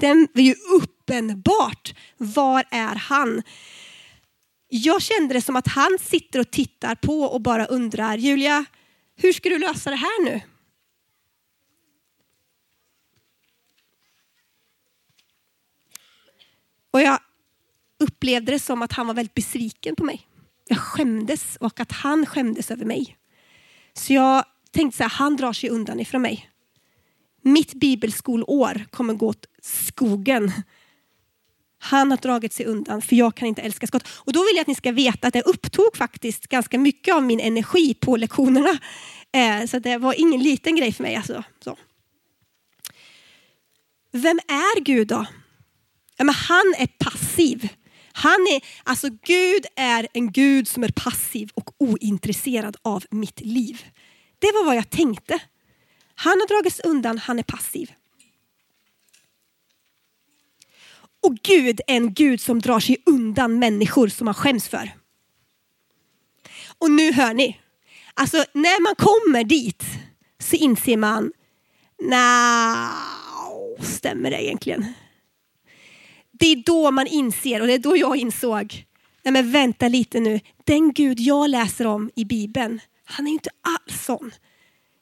Det 0.00 0.06
är 0.06 0.40
ju 0.40 0.54
uppenbart. 0.74 1.94
Var 2.16 2.64
är 2.70 2.94
han? 2.94 3.42
Jag 4.68 5.02
kände 5.02 5.34
det 5.34 5.42
som 5.42 5.56
att 5.56 5.68
han 5.68 5.98
sitter 6.00 6.40
och 6.40 6.50
tittar 6.50 6.94
på 6.94 7.22
och 7.22 7.40
bara 7.40 7.66
undrar, 7.66 8.16
Julia, 8.16 8.64
hur 9.16 9.32
ska 9.32 9.48
du 9.48 9.58
lösa 9.58 9.90
det 9.90 9.96
här 9.96 10.24
nu? 10.24 10.40
Och 16.90 17.00
jag 17.00 17.18
upplevde 17.98 18.52
det 18.52 18.58
som 18.58 18.82
att 18.82 18.92
han 18.92 19.06
var 19.06 19.14
väldigt 19.14 19.34
besviken 19.34 19.96
på 19.96 20.04
mig. 20.04 20.26
Jag 20.68 20.78
skämdes 20.78 21.56
och 21.56 21.80
att 21.80 21.92
han 21.92 22.26
skämdes 22.26 22.70
över 22.70 22.84
mig. 22.84 23.16
Så 23.92 24.12
jag 24.12 24.44
tänkte 24.70 24.96
så 24.96 25.02
här, 25.02 25.10
han 25.10 25.36
drar 25.36 25.52
sig 25.52 25.70
undan 25.70 26.00
ifrån 26.00 26.22
mig. 26.22 26.50
Mitt 27.42 27.74
bibelskolår 27.74 28.86
kommer 28.90 29.14
gå 29.14 29.28
åt 29.28 29.46
skogen. 29.62 30.52
Han 31.78 32.10
har 32.10 32.18
dragit 32.18 32.52
sig 32.52 32.66
undan 32.66 33.02
för 33.02 33.16
jag 33.16 33.34
kan 33.34 33.48
inte 33.48 33.62
älska 33.62 33.86
skott. 33.86 34.08
Och 34.08 34.32
då 34.32 34.40
vill 34.40 34.56
jag 34.56 34.60
att 34.60 34.66
ni 34.66 34.74
ska 34.74 34.92
veta 34.92 35.28
att 35.28 35.34
det 35.34 35.42
upptog 35.42 35.96
faktiskt 35.96 36.46
ganska 36.46 36.78
mycket 36.78 37.14
av 37.14 37.22
min 37.22 37.40
energi 37.40 37.94
på 37.94 38.16
lektionerna. 38.16 38.78
Eh, 39.32 39.66
så 39.66 39.78
det 39.78 39.98
var 39.98 40.20
ingen 40.20 40.42
liten 40.42 40.76
grej 40.76 40.92
för 40.92 41.02
mig. 41.02 41.16
Alltså. 41.16 41.44
Så. 41.64 41.76
Vem 44.12 44.38
är 44.48 44.80
Gud 44.80 45.08
då? 45.08 45.26
Ja, 46.16 46.24
men 46.24 46.34
han 46.34 46.74
är 46.78 46.86
passiv. 46.86 47.68
Han 48.12 48.46
är, 48.50 48.60
alltså 48.84 49.08
Gud 49.08 49.66
är 49.76 50.08
en 50.12 50.32
Gud 50.32 50.68
som 50.68 50.84
är 50.84 50.88
passiv 50.88 51.50
och 51.54 51.70
ointresserad 51.78 52.76
av 52.82 53.04
mitt 53.10 53.40
liv. 53.40 53.84
Det 54.38 54.46
var 54.46 54.64
vad 54.64 54.76
jag 54.76 54.90
tänkte. 54.90 55.38
Han 56.14 56.40
har 56.40 56.46
dragits 56.46 56.80
undan, 56.80 57.18
han 57.18 57.38
är 57.38 57.42
passiv. 57.42 57.92
Och 61.26 61.36
Gud 61.42 61.80
är 61.86 61.96
en 61.96 62.14
Gud 62.14 62.40
som 62.40 62.58
drar 62.58 62.80
sig 62.80 62.96
undan 63.06 63.58
människor 63.58 64.08
som 64.08 64.24
man 64.24 64.34
skäms 64.34 64.68
för. 64.68 64.90
Och 66.78 66.90
nu 66.90 67.12
hör 67.12 67.34
ni, 67.34 67.60
alltså 68.14 68.44
när 68.52 68.82
man 68.82 68.94
kommer 68.94 69.44
dit 69.44 69.84
så 70.38 70.56
inser 70.56 70.96
man, 70.96 71.32
nej, 72.02 72.88
stämmer 73.80 74.30
det 74.30 74.44
egentligen? 74.44 74.86
Det 76.32 76.46
är 76.46 76.56
då 76.56 76.90
man 76.90 77.06
inser, 77.06 77.60
och 77.60 77.66
det 77.66 77.74
är 77.74 77.78
då 77.78 77.96
jag 77.96 78.16
insåg, 78.16 78.84
nej 79.22 79.32
men 79.32 79.50
vänta 79.52 79.88
lite 79.88 80.20
nu, 80.20 80.40
den 80.64 80.92
Gud 80.92 81.20
jag 81.20 81.50
läser 81.50 81.86
om 81.86 82.10
i 82.16 82.24
Bibeln, 82.24 82.80
han 83.04 83.26
är 83.26 83.30
inte 83.32 83.50
alls 83.60 84.04
sån. 84.04 84.30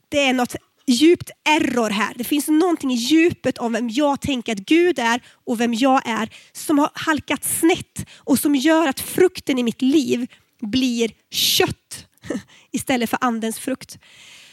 Det 0.08 0.20
är 0.20 0.32
något 0.32 0.56
djupt 0.86 1.30
error 1.44 1.90
här. 1.90 2.14
Det 2.16 2.24
finns 2.24 2.48
någonting 2.48 2.92
i 2.92 2.94
djupet 2.94 3.58
om 3.58 3.72
vem 3.72 3.90
jag 3.90 4.20
tänker 4.20 4.52
att 4.52 4.58
Gud 4.58 4.98
är 4.98 5.22
och 5.44 5.60
vem 5.60 5.74
jag 5.74 6.08
är 6.08 6.30
som 6.52 6.78
har 6.78 6.90
halkat 6.94 7.44
snett 7.44 8.06
och 8.16 8.38
som 8.38 8.54
gör 8.54 8.88
att 8.88 9.00
frukten 9.00 9.58
i 9.58 9.62
mitt 9.62 9.82
liv 9.82 10.26
blir 10.60 11.10
kött 11.30 12.06
istället 12.70 13.10
för 13.10 13.18
andens 13.20 13.58
frukt. 13.58 13.98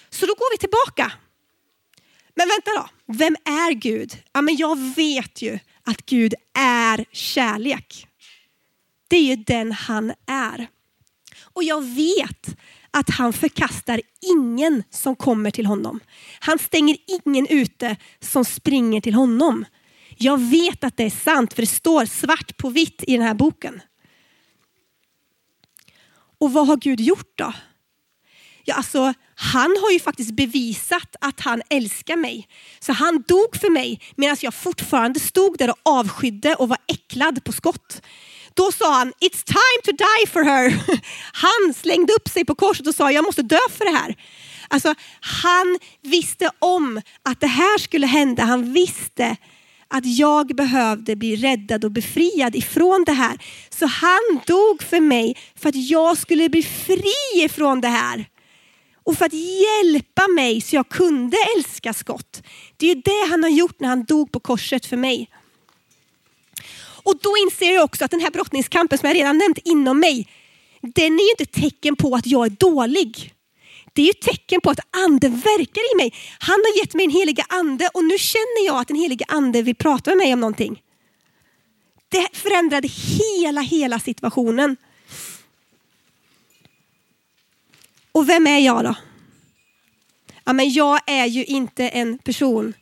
Så 0.09 0.25
då 0.25 0.33
går 0.33 0.53
vi 0.53 0.57
tillbaka. 0.57 1.11
Men 2.35 2.47
vänta 2.47 2.71
då, 2.71 3.13
vem 3.13 3.35
är 3.45 3.71
Gud? 3.71 4.17
Ja, 4.33 4.41
men 4.41 4.55
jag 4.55 4.79
vet 4.79 5.41
ju 5.41 5.59
att 5.83 6.05
Gud 6.05 6.33
är 6.53 7.05
kärlek. 7.11 8.07
Det 9.07 9.15
är 9.15 9.23
ju 9.23 9.35
den 9.35 9.71
han 9.71 10.13
är. 10.27 10.67
Och 11.53 11.63
jag 11.63 11.85
vet 11.85 12.55
att 12.93 13.09
han 13.09 13.33
förkastar 13.33 14.01
ingen 14.21 14.83
som 14.89 15.15
kommer 15.15 15.51
till 15.51 15.65
honom. 15.65 15.99
Han 16.39 16.59
stänger 16.59 16.97
ingen 17.25 17.47
ute 17.47 17.95
som 18.19 18.45
springer 18.45 19.01
till 19.01 19.13
honom. 19.13 19.65
Jag 20.17 20.37
vet 20.37 20.83
att 20.83 20.97
det 20.97 21.03
är 21.03 21.09
sant 21.09 21.53
för 21.53 21.61
det 21.61 21.67
står 21.67 22.05
svart 22.05 22.57
på 22.57 22.69
vitt 22.69 23.03
i 23.07 23.17
den 23.17 23.25
här 23.25 23.33
boken. 23.33 23.81
Och 26.39 26.53
vad 26.53 26.67
har 26.67 26.77
Gud 26.77 26.99
gjort 26.99 27.31
då? 27.35 27.53
Ja, 28.63 28.75
alltså, 28.75 29.13
han 29.35 29.77
har 29.81 29.91
ju 29.91 29.99
faktiskt 29.99 30.31
bevisat 30.31 31.15
att 31.21 31.39
han 31.39 31.61
älskar 31.69 32.15
mig. 32.15 32.47
Så 32.79 32.93
han 32.93 33.23
dog 33.27 33.55
för 33.55 33.69
mig 33.69 34.01
medan 34.15 34.37
jag 34.41 34.53
fortfarande 34.53 35.19
stod 35.19 35.57
där 35.57 35.69
och 35.69 35.79
avskydde 35.83 36.55
och 36.55 36.69
var 36.69 36.77
äcklad 36.87 37.43
på 37.43 37.51
skott. 37.51 38.01
Då 38.53 38.71
sa 38.71 38.93
han, 38.93 39.13
it's 39.19 39.43
time 39.43 39.81
to 39.83 39.91
die 39.91 40.31
for 40.31 40.43
her. 40.43 40.79
Han 41.33 41.73
slängde 41.73 42.13
upp 42.13 42.29
sig 42.29 42.45
på 42.45 42.55
korset 42.55 42.87
och 42.87 42.95
sa, 42.95 43.11
jag 43.11 43.23
måste 43.23 43.41
dö 43.41 43.59
för 43.77 43.85
det 43.85 43.97
här. 43.97 44.15
Alltså, 44.67 44.95
han 45.19 45.79
visste 46.01 46.49
om 46.59 47.01
att 47.23 47.39
det 47.39 47.47
här 47.47 47.77
skulle 47.77 48.07
hända. 48.07 48.43
Han 48.43 48.73
visste 48.73 49.35
att 49.87 50.05
jag 50.05 50.55
behövde 50.55 51.15
bli 51.15 51.35
räddad 51.35 51.85
och 51.85 51.91
befriad 51.91 52.55
ifrån 52.55 53.03
det 53.05 53.11
här. 53.11 53.37
Så 53.69 53.85
han 53.85 54.41
dog 54.47 54.83
för 54.83 54.99
mig 54.99 55.37
för 55.55 55.69
att 55.69 55.75
jag 55.75 56.17
skulle 56.17 56.49
bli 56.49 56.63
fri 56.63 57.43
ifrån 57.43 57.81
det 57.81 57.87
här. 57.87 58.25
och 59.03 59.17
för 59.17 59.25
att 59.25 59.33
hjälpa 59.33 60.27
mig 60.27 60.61
så 60.61 60.75
jag 60.75 60.89
kunde 60.89 61.37
älska 61.57 61.93
skott. 61.93 62.43
Det 62.77 62.91
är 62.91 62.95
det 62.95 63.29
han 63.29 63.43
har 63.43 63.49
gjort 63.49 63.79
när 63.79 63.87
han 63.89 64.03
dog 64.03 64.31
på 64.31 64.39
korset 64.39 64.85
för 64.85 64.97
mig. 64.97 65.29
Och 67.03 67.17
då 67.21 67.37
inser 67.37 67.73
jag 67.73 67.83
också 67.83 68.05
att 68.05 68.11
den 68.11 68.19
här 68.19 68.31
brottningskampen 68.31 68.97
som 68.97 69.07
jag 69.07 69.15
redan 69.15 69.37
nämnt 69.37 69.57
inom 69.57 69.99
mig, 69.99 70.27
den 70.81 71.19
är 71.19 71.23
ju 71.23 71.29
inte 71.39 71.61
tecken 71.61 71.95
på 71.95 72.15
att 72.15 72.25
jag 72.27 72.45
är 72.45 72.49
dålig. 72.49 73.33
Det 73.93 74.01
är 74.01 74.05
ju 74.05 74.13
tecken 74.13 74.61
på 74.61 74.69
att 74.69 74.79
anden 74.91 75.39
verkar 75.39 75.93
i 75.93 75.95
mig. 75.97 76.13
Han 76.39 76.59
har 76.65 76.79
gett 76.79 76.93
mig 76.93 77.05
en 77.05 77.11
heliga 77.11 77.45
ande 77.49 77.89
och 77.93 78.05
nu 78.05 78.17
känner 78.17 78.65
jag 78.65 78.81
att 78.81 78.87
den 78.87 78.97
heliga 78.97 79.25
ande 79.27 79.61
vill 79.61 79.75
prata 79.75 80.11
med 80.11 80.17
mig 80.17 80.33
om 80.33 80.39
någonting. 80.39 80.81
Det 82.09 82.27
förändrade 82.33 82.87
hela, 82.87 83.61
hela 83.61 83.99
situationen. 83.99 84.77
Och 88.11 88.29
vem 88.29 88.47
är 88.47 88.59
jag 88.59 88.83
då? 88.83 88.95
Ja, 90.43 90.53
men 90.53 90.73
jag 90.73 90.99
är 91.07 91.25
ju 91.25 91.45
inte 91.45 91.87
en 91.87 92.17
person 92.17 92.73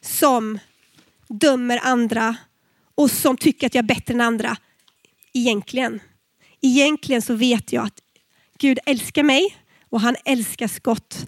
som 0.00 0.58
dömer 1.28 1.80
andra 1.82 2.36
och 2.96 3.10
som 3.10 3.36
tycker 3.36 3.66
att 3.66 3.74
jag 3.74 3.82
är 3.82 3.86
bättre 3.86 4.14
än 4.14 4.20
andra. 4.20 4.56
Egentligen. 5.34 6.00
Egentligen 6.62 7.22
så 7.22 7.34
vet 7.34 7.72
jag 7.72 7.86
att 7.86 8.00
Gud 8.58 8.78
älskar 8.86 9.22
mig 9.22 9.56
och 9.90 10.00
han 10.00 10.16
älskar 10.24 10.68
skott. 10.68 11.26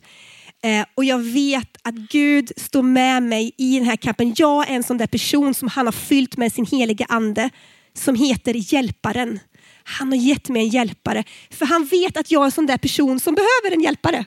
Eh, 0.62 0.86
och 0.94 1.04
jag 1.04 1.18
vet 1.18 1.76
att 1.82 1.94
Gud 1.94 2.52
står 2.56 2.82
med 2.82 3.22
mig 3.22 3.52
i 3.56 3.78
den 3.78 3.86
här 3.86 3.96
kampen. 3.96 4.34
Jag 4.36 4.70
är 4.70 4.74
en 4.74 4.82
sån 4.82 4.98
där 4.98 5.06
person 5.06 5.54
som 5.54 5.68
han 5.68 5.86
har 5.86 5.92
fyllt 5.92 6.36
med 6.36 6.52
sin 6.52 6.66
heliga 6.66 7.06
ande 7.08 7.50
som 7.94 8.14
heter 8.14 8.74
hjälparen. 8.74 9.40
Han 9.84 10.08
har 10.08 10.16
gett 10.16 10.48
mig 10.48 10.62
en 10.62 10.68
hjälpare. 10.68 11.24
För 11.50 11.66
han 11.66 11.84
vet 11.84 12.16
att 12.16 12.30
jag 12.30 12.42
är 12.42 12.44
en 12.44 12.52
sån 12.52 12.66
där 12.66 12.78
person 12.78 13.20
som 13.20 13.34
behöver 13.34 13.76
en 13.76 13.82
hjälpare. 13.82 14.24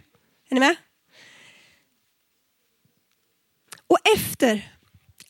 Är 0.49 0.53
ni 0.53 0.59
med? 0.59 0.75
Och 3.87 3.97
efter 4.15 4.71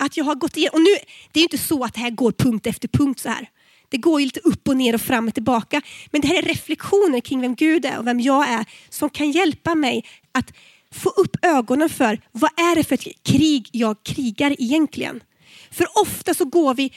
att 0.02 0.18
jag 0.18 0.26
har 0.26 0.36
gått 0.36 0.58
igenom, 0.58 0.74
och 0.76 0.82
nu, 0.82 0.96
det 1.32 1.40
är 1.40 1.42
ju 1.42 1.46
inte 1.46 1.58
så 1.58 1.84
att 1.84 1.94
det 1.94 2.00
här 2.00 2.10
går 2.10 2.32
punkt 2.32 2.68
efter 2.68 2.88
punkt 2.88 3.20
så 3.20 3.30
här. 3.30 3.50
Det 3.90 3.98
går 3.98 4.20
ju 4.20 4.26
lite 4.26 4.40
upp 4.40 4.68
och 4.68 4.78
ner 4.78 4.94
och 4.96 5.02
fram 5.02 5.28
och 5.28 5.34
tillbaka. 5.34 5.82
Men 6.12 6.22
det 6.22 6.28
här 6.28 6.38
är 6.38 6.42
reflektioner 6.42 7.20
kring 7.20 7.42
vem 7.42 7.56
Gud 7.56 7.86
är 7.86 8.00
och 8.00 8.08
vem 8.08 8.20
jag 8.20 8.50
är 8.50 8.66
som 8.90 9.10
kan 9.10 9.32
hjälpa 9.32 9.76
mig 9.76 10.06
att 10.32 10.54
få 10.92 11.10
upp 11.10 11.46
ögonen 11.46 11.90
för 11.90 12.22
vad 12.32 12.52
är 12.60 12.76
det 12.76 12.84
för 12.84 12.96
ett 12.96 13.24
krig 13.24 13.70
jag 13.72 14.04
krigar 14.04 14.56
egentligen. 14.60 15.24
För 15.72 15.88
ofta 16.02 16.34
så 16.34 16.46
går 16.46 16.74
vi 16.74 16.94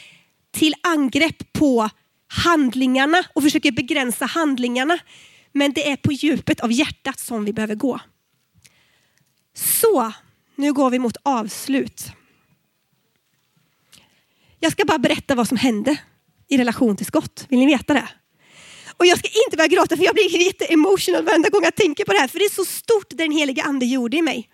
till 0.53 0.75
angrepp 0.83 1.53
på 1.53 1.91
handlingarna 2.27 3.23
och 3.33 3.43
försöker 3.43 3.73
begränsa 3.73 4.27
handlingarna. 4.27 4.99
Men 5.53 5.73
det 5.73 5.91
är 5.91 5.97
på 5.97 6.13
djupet 6.13 6.61
av 6.61 6.73
hjärtat 6.73 7.19
som 7.19 7.45
vi 7.45 7.53
behöver 7.53 7.75
gå. 7.75 8.01
Så, 9.55 10.13
nu 10.57 10.73
går 10.73 10.91
vi 10.91 10.99
mot 10.99 11.17
avslut. 11.23 12.13
Jag 14.65 14.73
ska 14.73 14.85
bara 14.85 14.99
berätta 14.99 15.35
vad 15.35 15.49
som 15.49 15.57
hände 15.57 15.97
i 16.49 16.59
relation 16.59 16.97
till 16.97 17.07
skott. 17.07 17.47
Vill 17.49 17.59
ni 17.59 17.67
veta 17.67 17.95
det? 17.95 18.09
Och 18.97 19.07
jag 19.07 19.19
ska 19.19 19.29
inte 19.47 19.57
börja 19.57 19.69
gråta 19.69 19.97
för 19.97 20.05
jag 20.05 20.15
blir 20.15 20.39
lite 20.39 20.65
emotional 20.65 21.25
varenda 21.25 21.49
gång 21.49 21.63
jag 21.65 21.75
tänker 21.75 22.05
på 22.05 22.13
det 22.13 22.19
här. 22.19 22.29
För 22.29 22.39
det 22.39 22.45
är 22.45 22.55
så 22.55 22.65
stort 22.65 23.11
det 23.11 23.17
den 23.17 23.33
helige 23.33 23.63
ande 23.63 23.87
gjorde 23.87 24.17
i 24.17 24.23
mig. 24.23 24.49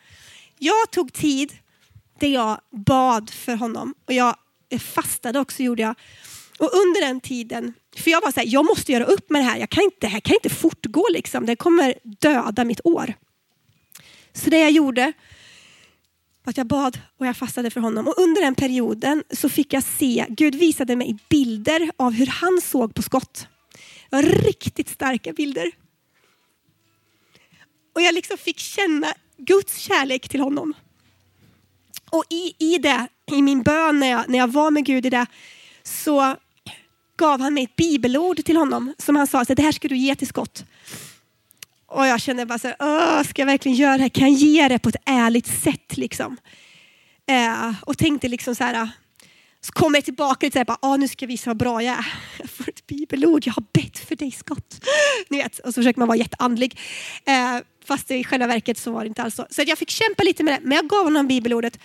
Jag 0.59 0.91
tog 0.91 1.13
tid 1.13 1.53
där 2.21 2.29
jag 2.29 2.61
bad 2.71 3.31
för 3.31 3.55
honom 3.55 3.95
och 4.07 4.13
jag 4.13 4.37
fastade 4.81 5.41
också 5.41 5.63
gjorde 5.63 5.83
jag. 5.83 5.95
Och 6.59 6.71
under 6.73 7.01
den 7.01 7.21
tiden, 7.21 7.75
för 7.97 8.11
jag 8.11 8.21
var 8.21 8.33
så 8.33 8.41
här, 8.41 8.47
jag 8.47 8.65
måste 8.65 8.93
göra 8.93 9.05
upp 9.05 9.31
med 9.31 9.41
det 9.41 9.47
här. 9.47 9.59
Jag 9.59 9.71
kan 9.71 9.85
inte, 9.85 9.97
det 10.01 10.07
här 10.07 10.21
kan 10.21 10.35
inte 10.35 10.51
fortgå 10.51 11.07
liksom. 11.11 11.47
Det 11.47 11.57
kommer 11.57 11.95
döda 12.03 12.65
mitt 12.65 12.81
år. 12.85 13.15
Så 14.33 14.51
det 14.51 14.59
jag 14.59 14.71
gjorde 14.71 15.13
att 16.45 16.57
jag 16.57 16.67
bad 16.67 17.01
och 17.19 17.27
jag 17.27 17.37
fastade 17.37 17.71
för 17.71 17.81
honom. 17.81 18.09
Och 18.09 18.19
under 18.19 18.43
den 18.43 18.55
perioden 18.55 19.25
så 19.31 19.49
fick 19.49 19.73
jag 19.73 19.83
se, 19.83 20.27
Gud 20.29 20.55
visade 20.55 20.97
mig 20.97 21.17
bilder 21.29 21.91
av 21.97 22.13
hur 22.13 22.27
han 22.27 22.61
såg 22.63 22.95
på 22.95 23.03
skott. 23.03 23.49
Det 24.11 24.17
var 24.17 24.23
riktigt 24.23 24.89
starka 24.89 25.33
bilder. 25.33 25.71
Och 27.95 28.03
jag 28.03 28.15
liksom 28.15 28.39
fick 28.39 28.59
känna 28.59 29.15
Guds 29.37 29.79
kärlek 29.79 30.29
till 30.29 30.41
honom. 30.41 30.75
Och 32.11 32.25
i, 32.29 32.55
i 32.59 32.79
det, 32.79 33.09
i 33.33 33.43
min 33.43 33.63
bön 33.63 34.01
när 34.01 34.11
jag, 34.11 34.29
när 34.29 34.39
jag 34.39 34.53
var 34.53 34.71
med 34.71 34.85
Gud 34.85 35.07
i 35.07 35.11
det, 35.11 35.27
så 35.83 36.37
gav 37.17 37.41
han 37.41 37.55
mig 37.55 37.65
ett 37.65 37.77
bibelord 37.77 38.45
till 38.45 38.57
honom 38.57 38.95
som 38.99 39.17
han 39.17 39.27
sa, 39.27 39.45
så 39.45 39.55
det 39.55 39.63
här 39.63 39.73
ska 39.73 39.89
du 39.89 39.97
ge 39.97 40.15
till 40.15 40.29
skott. 40.29 40.65
Och 41.91 42.07
jag 42.07 42.21
kände 42.21 42.47
bara 42.47 42.59
så 42.59 42.69
här, 42.69 43.25
ska 43.25 43.43
jag 43.43 43.47
verkligen 43.47 43.77
göra 43.77 43.97
det 43.97 44.03
här? 44.03 44.09
Kan 44.09 44.33
jag 44.33 44.39
ge 44.39 44.69
det 44.69 44.79
på 44.79 44.89
ett 44.89 45.03
ärligt 45.07 45.47
sätt? 45.47 45.97
Liksom? 45.97 46.37
Eh, 47.27 47.73
och 47.83 47.99
tänkte 47.99 48.29
liksom 48.29 48.55
så 48.55 48.65
här, 48.65 48.89
så 49.61 49.73
kommer 49.73 49.99
jag 49.99 50.05
tillbaka 50.05 50.47
och 50.47 50.53
ah, 50.57 50.65
säger, 50.65 50.97
nu 50.99 51.09
ska 51.09 51.25
jag 51.25 51.29
visa 51.29 51.51
hur 51.51 51.55
bra 51.55 51.83
jag 51.83 51.99
är. 51.99 52.07
Jag 52.39 52.51
får 52.51 52.69
ett 52.69 52.87
bibelord, 52.87 53.47
jag 53.47 53.53
har 53.53 53.65
bett 53.73 53.99
för 53.99 54.17
dig 54.17 54.31
Scott. 54.31 54.85
Ni 55.29 55.37
vet, 55.37 55.59
och 55.59 55.75
så 55.75 55.81
försöker 55.81 55.99
man 55.99 56.09
vara 56.09 56.19
jätteandlig. 56.19 56.79
Eh, 57.25 57.59
fast 57.85 58.11
i 58.11 58.25
själva 58.25 58.47
verket 58.47 58.79
så 58.79 58.93
var 58.93 59.01
det 59.01 59.07
inte 59.07 59.23
alls 59.23 59.35
så. 59.35 59.47
Så 59.51 59.63
jag 59.67 59.79
fick 59.79 59.91
kämpa 59.91 60.23
lite 60.23 60.45
med 60.45 60.55
det, 60.55 60.61
men 60.63 60.77
jag 60.77 60.89
gav 60.89 61.05
honom 61.05 61.27
bibelordet. 61.27 61.79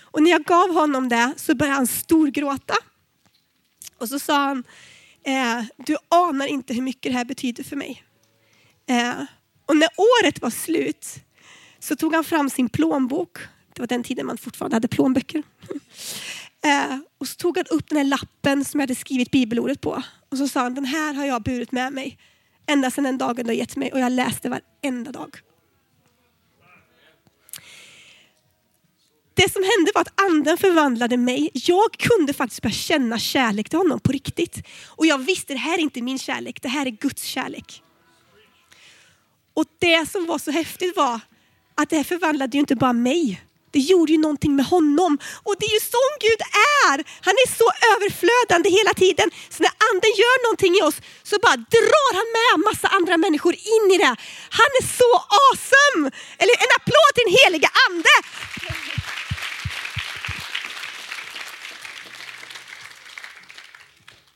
Och 0.00 0.22
när 0.22 0.30
jag 0.30 0.44
gav 0.44 0.74
honom 0.74 1.08
det 1.08 1.32
så 1.36 1.54
började 1.54 1.76
han 1.76 1.86
storgråta. 1.86 2.74
Och 3.98 4.08
så 4.08 4.18
sa 4.18 4.36
han, 4.36 4.64
eh, 5.24 5.64
du 5.76 5.96
anar 6.08 6.46
inte 6.46 6.74
hur 6.74 6.82
mycket 6.82 7.12
det 7.12 7.18
här 7.18 7.24
betyder 7.24 7.64
för 7.64 7.76
mig. 7.76 8.04
Eh, 8.90 9.24
och 9.66 9.76
när 9.76 9.88
året 9.96 10.42
var 10.42 10.50
slut 10.50 11.06
så 11.78 11.96
tog 11.96 12.14
han 12.14 12.24
fram 12.24 12.50
sin 12.50 12.68
plånbok. 12.68 13.38
Det 13.74 13.82
var 13.82 13.86
den 13.86 14.02
tiden 14.02 14.26
man 14.26 14.38
fortfarande 14.38 14.76
hade 14.76 14.88
plånböcker. 14.88 15.42
Eh, 16.62 16.98
och 17.18 17.28
så 17.28 17.34
tog 17.34 17.56
han 17.56 17.66
upp 17.70 17.88
den 17.88 17.98
här 17.98 18.04
lappen 18.04 18.64
som 18.64 18.80
jag 18.80 18.82
hade 18.82 18.94
skrivit 18.94 19.30
bibelordet 19.30 19.80
på. 19.80 20.02
Och 20.30 20.38
så 20.38 20.48
sa 20.48 20.60
han, 20.60 20.74
den 20.74 20.84
här 20.84 21.14
har 21.14 21.24
jag 21.24 21.42
burit 21.42 21.72
med 21.72 21.92
mig 21.92 22.18
ända 22.66 22.90
sedan 22.90 23.04
den 23.04 23.18
dagen 23.18 23.44
du 23.44 23.50
har 23.50 23.52
gett 23.56 23.76
mig 23.76 23.92
och 23.92 24.00
jag 24.00 24.12
läste 24.12 24.48
varenda 24.48 25.12
dag. 25.12 25.36
Det 29.34 29.52
som 29.52 29.62
hände 29.62 29.92
var 29.94 30.00
att 30.00 30.20
anden 30.20 30.58
förvandlade 30.58 31.16
mig. 31.16 31.50
Jag 31.54 31.92
kunde 31.92 32.32
faktiskt 32.32 32.62
börja 32.62 32.74
känna 32.74 33.18
kärlek 33.18 33.68
till 33.68 33.78
honom 33.78 34.00
på 34.00 34.12
riktigt. 34.12 34.66
Och 34.86 35.06
jag 35.06 35.18
visste, 35.18 35.52
det 35.52 35.58
här 35.58 35.78
är 35.78 35.82
inte 35.82 36.02
min 36.02 36.18
kärlek, 36.18 36.62
det 36.62 36.68
här 36.68 36.86
är 36.86 36.90
Guds 36.90 37.22
kärlek. 37.22 37.82
Och 39.60 39.66
det 39.78 40.10
som 40.10 40.26
var 40.26 40.38
så 40.38 40.50
häftigt 40.50 40.96
var 40.96 41.20
att 41.74 41.90
det 41.90 41.96
här 41.96 42.04
förvandlade 42.04 42.56
ju 42.56 42.60
inte 42.60 42.76
bara 42.76 42.92
mig. 42.92 43.42
Det 43.70 43.78
gjorde 43.78 44.12
ju 44.12 44.18
någonting 44.18 44.56
med 44.56 44.66
honom. 44.66 45.18
Och 45.46 45.54
det 45.58 45.66
är 45.66 45.74
ju 45.78 45.82
sån 45.94 46.12
Gud 46.26 46.40
är. 46.86 46.96
Han 47.26 47.36
är 47.44 47.48
så 47.60 47.68
överflödande 47.92 48.68
hela 48.78 48.92
tiden. 49.02 49.28
Så 49.54 49.58
när 49.62 49.74
anden 49.88 50.12
gör 50.22 50.36
någonting 50.46 50.72
i 50.78 50.82
oss 50.88 50.98
så 51.30 51.36
bara 51.46 51.56
drar 51.76 52.10
han 52.18 52.28
med 52.38 52.52
massa 52.68 52.88
andra 52.88 53.16
människor 53.16 53.54
in 53.74 53.86
i 53.94 53.96
det. 54.04 54.14
Han 54.60 54.70
är 54.80 54.86
så 55.00 55.10
awesome! 55.42 56.02
Eller 56.40 56.54
en 56.64 56.72
applåd 56.78 57.10
till 57.14 57.26
den 57.26 57.36
heliga 57.42 57.70
ande. 57.86 58.14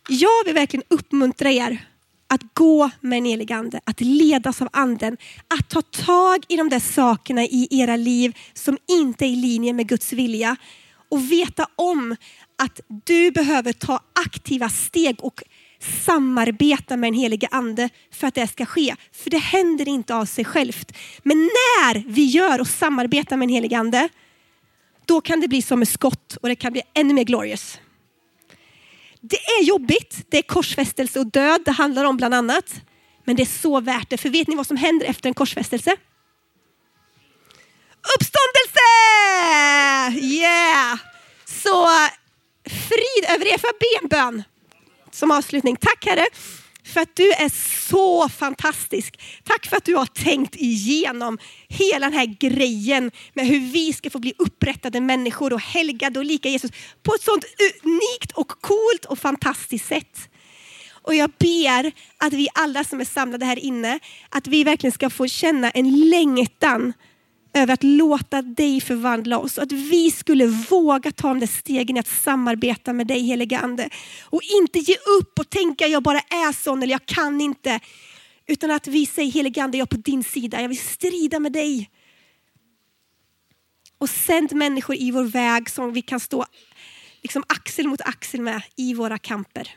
Jag 0.09 0.45
vill 0.45 0.55
verkligen 0.55 0.87
uppmuntra 0.89 1.51
er 1.51 1.94
att 2.35 2.55
gå 2.55 2.91
med 3.01 3.19
en 3.19 3.25
helig 3.25 3.53
ande, 3.53 3.81
att 3.85 4.01
ledas 4.01 4.63
av 4.63 4.69
anden, 4.73 5.17
att 5.49 5.71
ta 5.71 5.83
tag 5.83 6.45
i 6.49 6.57
de 6.57 6.69
där 6.69 6.81
sakerna 6.81 7.45
i 7.45 7.69
era 7.71 7.97
liv 7.97 8.37
som 8.55 8.79
inte 8.89 9.25
är 9.25 9.29
i 9.29 9.37
linje 9.37 9.73
med 9.73 9.89
Guds 9.89 10.13
vilja 10.13 10.57
och 11.09 11.33
veta 11.33 11.67
om 11.77 12.17
att 12.59 12.81
du 13.05 13.31
behöver 13.31 13.73
ta 13.73 14.01
aktiva 14.27 14.69
steg 14.69 15.17
och 15.19 15.43
samarbeta 16.05 16.97
med 16.97 17.13
den 17.13 17.21
Helige 17.21 17.49
ande 17.51 17.89
för 18.13 18.27
att 18.27 18.35
det 18.35 18.47
ska 18.47 18.67
ske. 18.67 18.95
För 19.13 19.31
det 19.31 19.39
händer 19.39 19.89
inte 19.89 20.15
av 20.15 20.25
sig 20.25 20.45
självt. 20.45 20.93
Men 21.23 21.39
när 21.39 22.05
vi 22.09 22.25
gör 22.25 22.61
och 22.61 22.69
samarbetar 22.69 23.37
med 23.37 23.49
den 23.49 23.55
Helige 23.55 23.79
ande, 23.79 24.09
då 25.05 25.21
kan 25.21 25.41
det 25.41 25.49
bli 25.49 25.63
som 25.63 25.83
ett 25.83 25.89
skott 25.89 26.37
och 26.43 26.49
det 26.49 26.57
kan 26.57 26.73
bli 26.73 26.83
ännu 26.95 27.15
mer 27.15 27.25
glorious. 27.25 27.79
Det 29.27 29.37
är 29.37 29.63
jobbigt, 29.65 30.25
det 30.29 30.39
är 30.39 30.43
korsfästelse 30.43 31.21
och 31.21 31.27
död 31.27 31.63
det 31.65 31.71
handlar 31.71 32.05
om 32.05 32.17
bland 32.17 32.35
annat. 32.35 32.75
Men 33.25 33.37
det 33.37 33.43
är 33.43 33.61
så 33.63 33.81
värt 33.81 34.11
det, 34.11 34.17
för 34.17 34.29
vet 34.29 34.49
ni 34.49 34.55
vad 34.55 34.67
som 34.67 34.77
händer 34.77 35.07
efter 35.07 35.29
en 35.29 35.35
korsfästelse? 35.35 35.97
Uppståndelse! 38.17 38.81
Yeah! 40.27 40.99
Så 41.45 41.89
frid 42.65 43.35
över 43.35 43.47
er, 43.47 43.59
får 43.59 43.71
jag 43.71 43.79
be 43.79 43.87
en 44.03 44.09
bön 44.09 44.43
som 45.11 45.31
avslutning? 45.31 45.77
Tack 45.77 46.07
Herre 46.07 46.27
för 46.85 47.01
att 47.01 47.17
du 47.17 47.33
är 47.33 47.49
så 47.89 48.29
fantastisk. 48.29 49.21
Tack 49.45 49.67
för 49.67 49.77
att 49.77 49.85
du 49.85 49.97
har 49.97 50.07
tänkt 50.07 50.57
igenom 50.57 51.39
hela 51.69 52.07
den 52.07 52.19
här 52.19 52.27
grejen 52.27 53.11
med 53.35 53.47
hur 53.47 53.61
vi 53.61 53.93
ska 53.93 54.11
få 54.11 54.19
bli 54.19 54.35
upprättade 54.39 55.01
människor 55.01 55.53
och 55.53 55.61
helgade 55.61 56.19
och 56.19 56.25
lika 56.25 56.49
Jesus 56.49 56.71
på 57.03 57.15
ett 57.15 57.23
sånt 57.23 57.45
unikt 57.83 58.33
och 58.33 58.49
coolt 58.49 59.05
och 59.09 59.19
fantastiskt 59.19 59.87
sätt. 59.87 60.29
Och 60.91 61.15
jag 61.15 61.31
ber 61.39 61.93
att 62.19 62.33
vi 62.33 62.49
alla 62.55 62.85
som 62.85 63.01
är 63.01 63.05
samlade 63.05 63.47
här 63.47 63.59
inne, 63.59 63.99
att 64.29 64.47
vi 64.47 64.65
verkligen 64.65 64.93
ska 64.93 65.11
få 65.11 65.27
känna 65.27 65.71
en 65.71 66.11
längtan 66.11 66.93
över 67.55 67.75
att 67.75 67.83
låta 67.83 68.43
dig 68.43 68.81
förvandla 68.81 69.39
oss. 69.39 69.59
Att 69.59 69.73
vi 69.73 70.11
skulle 70.11 70.47
våga 70.47 71.13
ta 71.13 71.29
de 71.29 71.41
där 71.41 71.47
stegen 71.47 71.97
i 71.97 72.01
att 72.01 72.07
samarbeta 72.07 72.93
med 72.93 73.07
dig 73.07 73.23
Helige 73.23 73.59
Ande. 73.59 73.89
Och 74.23 74.41
inte 74.63 74.79
ge 74.79 74.95
upp 75.21 75.39
och 75.39 75.51
tänka 75.51 75.87
jag 75.87 76.03
bara 76.03 76.19
är 76.19 76.53
sån 76.53 76.83
eller 76.83 76.93
jag 76.93 77.07
kan 77.07 77.41
inte. 77.41 77.81
Utan 78.47 78.71
att 78.71 78.87
vi 78.87 79.07
säger 79.07 79.33
Helige 79.33 79.63
Ande, 79.63 79.79
jag 79.79 79.87
är 79.93 79.97
på 79.97 80.03
din 80.03 80.25
sida, 80.25 80.61
jag 80.61 80.69
vill 80.69 80.79
strida 80.79 81.41
med 81.41 81.53
dig. 81.53 81.91
Och 83.99 84.11
sänd 84.11 84.53
människor 84.53 84.97
i 84.97 85.11
vår 85.11 85.25
väg 85.25 85.71
som 85.71 85.93
vi 85.93 86.03
kan 86.03 86.21
stå 86.21 86.47
liksom 87.25 87.45
axel 87.49 87.89
mot 87.89 88.01
axel 88.01 88.41
med 88.41 88.63
i 88.77 88.95
våra 88.95 89.19
kamper. 89.19 89.71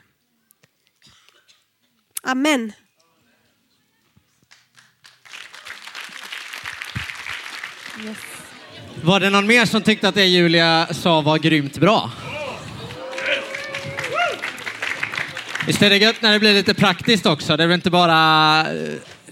Amen. 2.22 2.72
Yes. 8.04 8.16
Var 9.02 9.20
det 9.20 9.30
någon 9.30 9.46
mer 9.46 9.64
som 9.66 9.82
tyckte 9.82 10.08
att 10.08 10.14
det 10.14 10.24
Julia 10.24 10.86
sa 10.90 11.20
var 11.20 11.38
grymt 11.38 11.78
bra? 11.78 12.10
Visst 15.66 15.82
är 15.82 15.90
det 15.90 15.96
gött 15.96 16.22
när 16.22 16.32
det 16.32 16.38
blir 16.38 16.54
lite 16.54 16.74
praktiskt 16.74 17.26
också? 17.26 17.56
Det 17.56 17.64
är 17.64 17.74
inte 17.74 17.90
bara... 17.90 18.66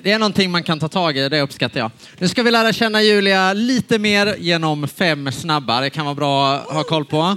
Det 0.03 0.13
är 0.13 0.19
någonting 0.19 0.51
man 0.51 0.63
kan 0.63 0.81
ta 0.81 0.89
tag 0.89 1.17
i, 1.17 1.29
det 1.29 1.41
uppskattar 1.41 1.81
jag. 1.81 1.91
Nu 2.19 2.29
ska 2.29 2.43
vi 2.43 2.51
lära 2.51 2.73
känna 2.73 3.03
Julia 3.03 3.53
lite 3.53 3.99
mer 3.99 4.37
genom 4.39 4.89
fem 4.89 5.33
snabba. 5.33 5.81
Det 5.81 5.91
kan 5.91 6.05
vara 6.05 6.15
bra 6.15 6.55
att 6.55 6.73
ha 6.73 6.85
koll 6.85 7.05
på. 7.05 7.37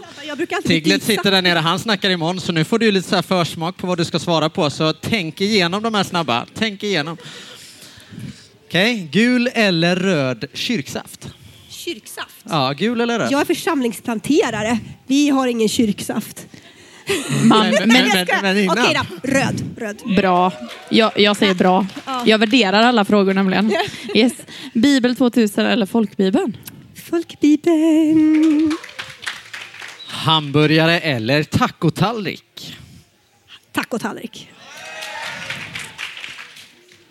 Tiglet 0.66 1.04
sitter 1.04 1.32
där 1.32 1.42
nere, 1.42 1.60
han 1.60 1.80
snackar 1.80 2.10
imorgon, 2.10 2.40
så 2.40 2.52
nu 2.52 2.64
får 2.64 2.80
du 2.80 2.92
lite 2.92 3.10
så 3.10 3.22
försmak 3.22 3.78
på 3.78 3.88
vad 3.88 3.98
du 3.98 4.06
ska 4.06 4.20
svara 4.20 4.50
på. 4.50 4.70
Så 4.70 4.94
tänk 4.94 5.42
igenom 5.42 5.84
de 5.84 5.94
här 5.94 6.04
snabba. 6.04 6.46
Tänk 6.58 6.84
igenom. 6.84 7.18
Okej, 8.70 8.94
okay. 8.94 9.08
gul 9.12 9.50
eller 9.54 9.96
röd 9.96 10.46
kyrksaft? 10.54 11.30
Kyrksaft? 11.70 12.36
Ja, 12.44 12.74
gul 12.78 13.02
eller 13.02 13.20
röd? 13.20 13.32
Jag 13.32 13.42
är 13.42 13.46
församlingsplanterare. 13.46 14.80
Vi 15.08 15.30
har 15.30 15.48
ingen 15.48 15.70
kyrksaft. 15.70 16.48
Man, 17.44 17.70
men, 17.70 17.90
men, 17.90 18.28
men, 18.42 18.70
Okej 18.70 19.00
då, 19.24 19.30
röd. 19.30 19.62
röd. 19.78 20.02
Bra. 20.16 20.54
Jag, 20.90 21.20
jag 21.20 21.38
säger 21.38 21.54
bra. 21.54 21.86
Jag 22.26 22.38
värderar 22.38 22.82
alla 22.82 23.06
frågor 23.06 23.34
nämligen. 23.34 23.74
Yes. 24.16 24.34
Bibel 24.74 25.16
2000 25.16 25.66
eller 25.66 25.86
folkbibeln? 25.86 26.58
Folkbibeln. 27.10 28.78
Hamburgare 30.08 31.00
eller 31.00 31.44
tacotallrik? 31.44 32.78
Tacotallrik. 33.72 34.50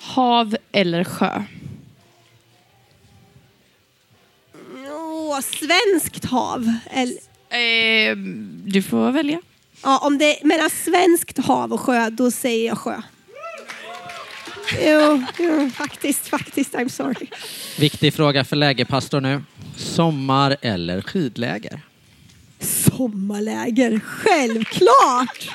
Hav 0.09 0.57
eller 0.73 1.05
sjö? 1.05 1.45
Åh, 4.91 5.41
svenskt 5.41 6.25
hav. 6.25 6.73
Eller... 6.91 7.19
Eh, 7.51 8.17
du 8.65 8.83
får 8.83 9.13
välja. 9.13 9.41
Ja, 9.83 9.99
om 9.99 10.19
det 10.19 10.41
är 10.41 10.47
mellan 10.47 10.71
svenskt 10.71 11.39
hav 11.39 11.73
och 11.73 11.81
sjö, 11.81 12.11
då 12.11 12.31
säger 12.31 12.67
jag 12.67 12.79
sjö. 12.79 13.03
Jo, 14.81 15.25
jo, 15.39 15.71
faktiskt, 15.71 16.29
faktiskt. 16.29 16.75
I'm 16.75 16.89
sorry. 16.89 17.27
Viktig 17.79 18.15
fråga 18.15 18.45
för 18.45 18.57
lägerpastor 18.57 19.21
nu. 19.21 19.43
Sommar 19.77 20.57
eller 20.61 21.01
skidläger? 21.01 21.81
Sommarläger, 22.61 24.01
självklart! 24.05 25.51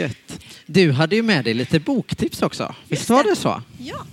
Gött. 0.00 0.40
Du 0.66 0.92
hade 0.92 1.16
ju 1.16 1.22
med 1.22 1.44
dig 1.44 1.54
lite 1.54 1.80
boktips 1.80 2.42
också. 2.42 2.74
Visst 2.88 3.10
var 3.10 3.24
det 3.24 3.36
så? 3.36 3.62
Ja. 3.78 4.06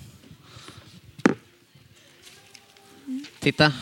Titta, 3.40 3.74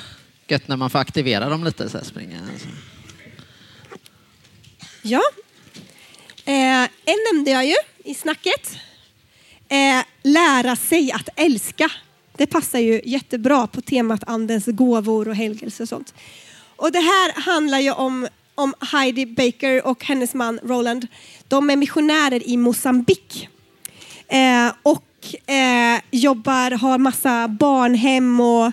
gött 0.48 0.68
när 0.68 0.78
man 0.78 0.90
får 0.90 1.00
aktivera 1.00 1.50
dem 1.50 1.64
lite. 1.64 1.90
Så 1.90 1.98
här, 1.98 2.06
springa. 2.06 2.50
Ja, 5.02 5.22
eh, 6.46 6.84
en 6.84 7.18
nämnde 7.34 7.52
jag 7.52 7.66
ju 7.66 7.76
i 8.04 8.14
snacket. 8.14 8.78
Eh, 9.70 10.06
lära 10.24 10.76
sig 10.76 11.12
att 11.12 11.30
älska. 11.36 11.92
Det 12.38 12.48
passar 12.48 12.80
ju 12.80 13.02
jättebra 13.06 13.68
på 13.68 13.82
temat 13.82 14.24
andens 14.28 14.66
gåvor 14.66 15.28
och 15.28 15.36
helgelse 15.36 15.84
och 15.84 15.90
sånt. 15.90 16.14
Och 16.76 16.92
det 16.92 17.00
här 17.00 17.42
handlar 17.42 17.80
ju 17.80 17.92
om, 17.92 18.28
om 18.56 18.74
Heidi 18.80 19.26
Baker 19.26 19.88
och 19.88 20.06
hennes 20.06 20.34
man 20.34 20.60
Roland. 20.64 21.08
De 21.48 21.70
är 21.70 21.76
missionärer 21.76 22.50
i 22.50 22.58
Mosambik. 22.58 23.50
Eh, 24.28 24.74
och 24.84 25.50
eh, 25.50 26.02
jobbar, 26.12 26.72
har 26.72 26.98
massa 26.98 27.48
barnhem 27.48 28.40
och 28.40 28.72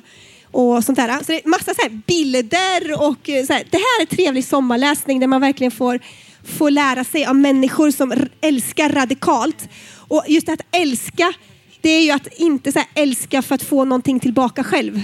och 0.53 0.85
sånt 0.85 0.97
där. 0.97 1.19
Så 1.19 1.33
det 1.33 1.45
är 1.45 1.49
massa 1.49 1.75
så 1.75 1.89
bilder 2.07 3.03
och 3.03 3.29
eh, 3.29 3.45
så 3.45 3.53
här. 3.53 3.65
Det 3.71 3.77
här 3.77 4.03
är 4.03 4.07
trevlig 4.07 4.45
sommarläsning 4.45 5.21
där 5.21 5.27
man 5.27 5.41
verkligen 5.41 5.71
får, 5.71 6.01
får 6.45 6.71
lära 6.71 7.05
sig 7.05 7.27
av 7.27 7.37
människor 7.37 7.91
som 7.91 8.15
älskar 8.41 8.89
radikalt. 8.89 9.69
Och 9.95 10.25
just 10.29 10.49
att 10.49 10.61
älska, 10.71 11.33
det 11.81 11.91
är 11.91 12.03
ju 12.03 12.11
att 12.11 12.27
inte 12.27 12.73
så 12.73 12.81
älska 12.95 13.43
för 13.43 13.55
att 13.55 13.63
få 13.63 13.85
någonting 13.85 14.21
tillbaka 14.21 14.65
själv. 14.65 15.03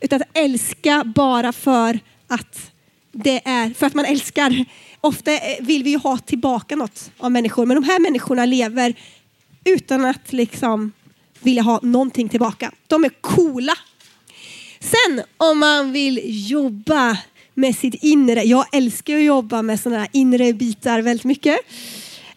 Utan 0.00 0.22
att 0.22 0.28
älska 0.38 1.02
bara 1.04 1.52
för 1.52 1.98
att 2.28 2.71
det 3.12 3.40
är, 3.44 3.74
för 3.74 3.86
att 3.86 3.94
man 3.94 4.04
älskar. 4.04 4.64
Ofta 5.00 5.32
eh, 5.32 5.38
vill 5.60 5.82
vi 5.82 5.90
ju 5.90 5.98
ha 5.98 6.18
tillbaka 6.18 6.76
något 6.76 7.10
av 7.18 7.32
människor, 7.32 7.66
men 7.66 7.74
de 7.74 7.84
här 7.84 7.98
människorna 7.98 8.46
lever 8.46 8.94
utan 9.64 10.04
att 10.04 10.32
liksom 10.32 10.92
vilja 11.40 11.62
ha 11.62 11.80
någonting 11.82 12.28
tillbaka. 12.28 12.72
De 12.86 13.04
är 13.04 13.10
coola 13.20 13.74
Sen 14.82 15.22
om 15.36 15.58
man 15.58 15.92
vill 15.92 16.20
jobba 16.50 17.18
med 17.54 17.76
sitt 17.76 17.94
inre, 17.94 18.42
jag 18.42 18.66
älskar 18.72 19.16
att 19.16 19.22
jobba 19.22 19.62
med 19.62 19.80
sådana 19.80 20.00
här 20.00 20.08
inre 20.12 20.52
bitar 20.52 21.02
väldigt 21.02 21.24
mycket. 21.24 21.58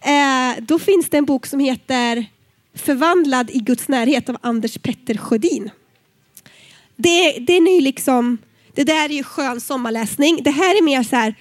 Eh, 0.01 0.63
då 0.63 0.79
finns 0.79 1.09
det 1.09 1.17
en 1.17 1.25
bok 1.25 1.45
som 1.45 1.59
heter 1.59 2.25
Förvandlad 2.75 3.49
i 3.49 3.59
Guds 3.59 3.87
närhet 3.87 4.29
av 4.29 4.37
Anders 4.41 4.77
Petter 4.77 5.17
Sjödin. 5.17 5.69
Det, 6.95 7.35
är 7.57 7.81
liksom, 7.81 8.37
det 8.75 8.83
där 8.83 9.09
är 9.09 9.13
ju 9.13 9.23
skön 9.23 9.61
sommarläsning. 9.61 10.43
Det 10.43 10.51
här 10.51 10.77
är 10.77 10.81
mer 10.81 11.03
så 11.03 11.15
här, 11.15 11.35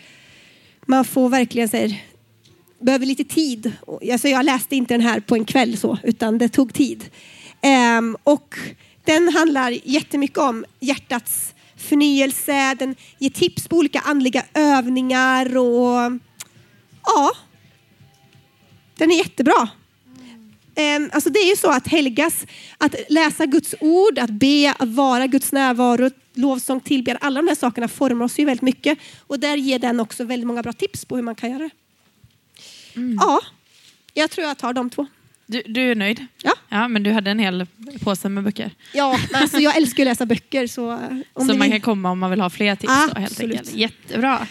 man 0.86 1.04
får 1.04 1.28
verkligen 1.28 1.68
så 1.68 1.76
här, 1.76 2.02
behöver 2.78 3.06
lite 3.06 3.24
tid. 3.24 3.72
Alltså 4.12 4.28
jag 4.28 4.44
läste 4.44 4.76
inte 4.76 4.94
den 4.94 5.00
här 5.00 5.20
på 5.20 5.34
en 5.34 5.44
kväll 5.44 5.76
så, 5.76 5.98
utan 6.02 6.38
det 6.38 6.48
tog 6.48 6.74
tid. 6.74 7.10
Um, 7.98 8.16
och 8.24 8.58
den 9.04 9.28
handlar 9.28 9.70
jättemycket 9.84 10.38
om 10.38 10.64
hjärtats 10.80 11.54
förnyelse, 11.76 12.74
den 12.74 12.96
ger 13.18 13.30
tips 13.30 13.68
på 13.68 13.76
olika 13.76 14.00
andliga 14.00 14.44
övningar 14.54 15.56
och 15.56 16.12
ja, 17.04 17.32
den 18.96 19.10
är 19.10 19.16
jättebra. 19.16 19.68
Ehm, 20.74 21.10
alltså 21.12 21.30
det 21.30 21.38
är 21.38 21.50
ju 21.50 21.56
så 21.56 21.70
att 21.70 21.88
helgas, 21.88 22.46
att 22.78 22.94
läsa 23.08 23.46
Guds 23.46 23.74
ord, 23.80 24.18
att 24.18 24.30
be, 24.30 24.74
att 24.78 24.88
vara 24.88 25.26
Guds 25.26 25.52
närvaro, 25.52 26.10
lovsång, 26.34 26.80
tillbe, 26.80 27.16
alla 27.20 27.42
de 27.42 27.48
här 27.48 27.54
sakerna 27.54 27.88
formar 27.88 28.24
oss 28.24 28.38
ju 28.38 28.44
väldigt 28.44 28.62
mycket. 28.62 28.98
Och 29.20 29.40
där 29.40 29.56
ger 29.56 29.78
den 29.78 30.00
också 30.00 30.24
väldigt 30.24 30.46
många 30.46 30.62
bra 30.62 30.72
tips 30.72 31.04
på 31.04 31.16
hur 31.16 31.22
man 31.22 31.34
kan 31.34 31.50
göra 31.50 31.62
det. 31.62 31.70
Mm. 32.96 33.16
Ja, 33.20 33.40
jag 34.14 34.30
tror 34.30 34.46
jag 34.46 34.58
tar 34.58 34.72
de 34.72 34.90
två. 34.90 35.06
Du, 35.46 35.62
du, 35.66 35.90
är 35.90 35.94
nöjd? 35.94 36.26
Ja. 36.42 36.52
ja. 36.68 36.88
Men 36.88 37.02
du 37.02 37.12
hade 37.12 37.30
en 37.30 37.38
hel 37.38 37.66
påse 38.00 38.28
med 38.28 38.44
böcker? 38.44 38.70
Ja, 38.92 39.18
alltså 39.32 39.58
jag 39.58 39.76
älskar 39.76 40.02
att 40.02 40.06
läsa 40.06 40.26
böcker. 40.26 40.66
Så, 40.66 41.00
så 41.36 41.54
man 41.54 41.70
kan 41.70 41.80
komma 41.80 42.10
om 42.10 42.18
man 42.18 42.30
vill 42.30 42.40
ha 42.40 42.50
fler 42.50 42.76
tips? 42.76 42.92
Då, 43.14 43.20
helt 43.20 43.40
enkelt. 43.40 43.74
Jättebra. 43.74 44.46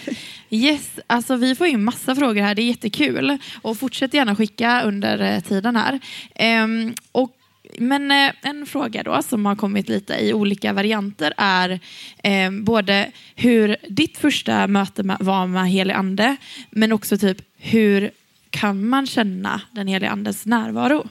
Yes, 0.50 0.90
alltså 1.08 1.36
vi 1.36 1.56
får 1.56 1.68
in 1.68 1.84
massa 1.84 2.16
frågor 2.16 2.42
här. 2.42 2.56
Det 2.56 2.62
är 2.62 2.68
jättekul. 2.68 3.38
Och 3.62 3.78
fortsätt 3.78 4.14
gärna 4.14 4.36
skicka 4.36 4.82
under 4.82 5.22
eh, 5.22 5.40
tiden 5.40 5.76
här. 5.76 6.00
Ehm, 6.36 6.94
och 7.12 7.38
men 7.80 8.12
eh, 8.12 8.32
en 8.42 8.66
fråga 8.66 9.04
då 9.04 9.22
som 9.22 9.46
har 9.46 9.56
kommit 9.56 9.90
lite 9.90 10.14
i 10.14 10.34
olika 10.34 10.74
varianter 10.74 11.34
är 11.38 11.80
eh, 12.24 12.52
både 12.52 13.12
hur 13.36 13.76
ditt 13.90 14.18
första 14.18 14.68
möte 14.68 15.18
var 15.20 15.48
med 15.48 15.70
helig 15.70 15.94
ande 15.94 16.36
men 16.70 16.92
också 16.92 17.18
typ 17.18 17.38
hur 17.58 18.12
kan 18.50 18.88
man 18.88 19.08
känna 19.08 19.62
den 19.72 19.88
heliga 19.88 20.10
andens 20.10 20.46
närvaro. 20.46 21.08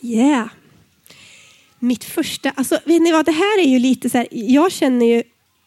Yeah. 0.00 0.48
Mitt 1.78 2.04
första, 2.04 2.50
alltså 2.50 2.78
vet 2.84 3.02
ni 3.02 3.12
vad, 3.12 3.24
det 3.24 3.32
här 3.32 3.60
är 3.60 3.68
ju 3.68 3.78
lite 3.78 4.10
så 4.10 4.18
här, 4.18 4.28
jag 4.30 4.72
känner 4.72 5.06
ju, 5.06 5.22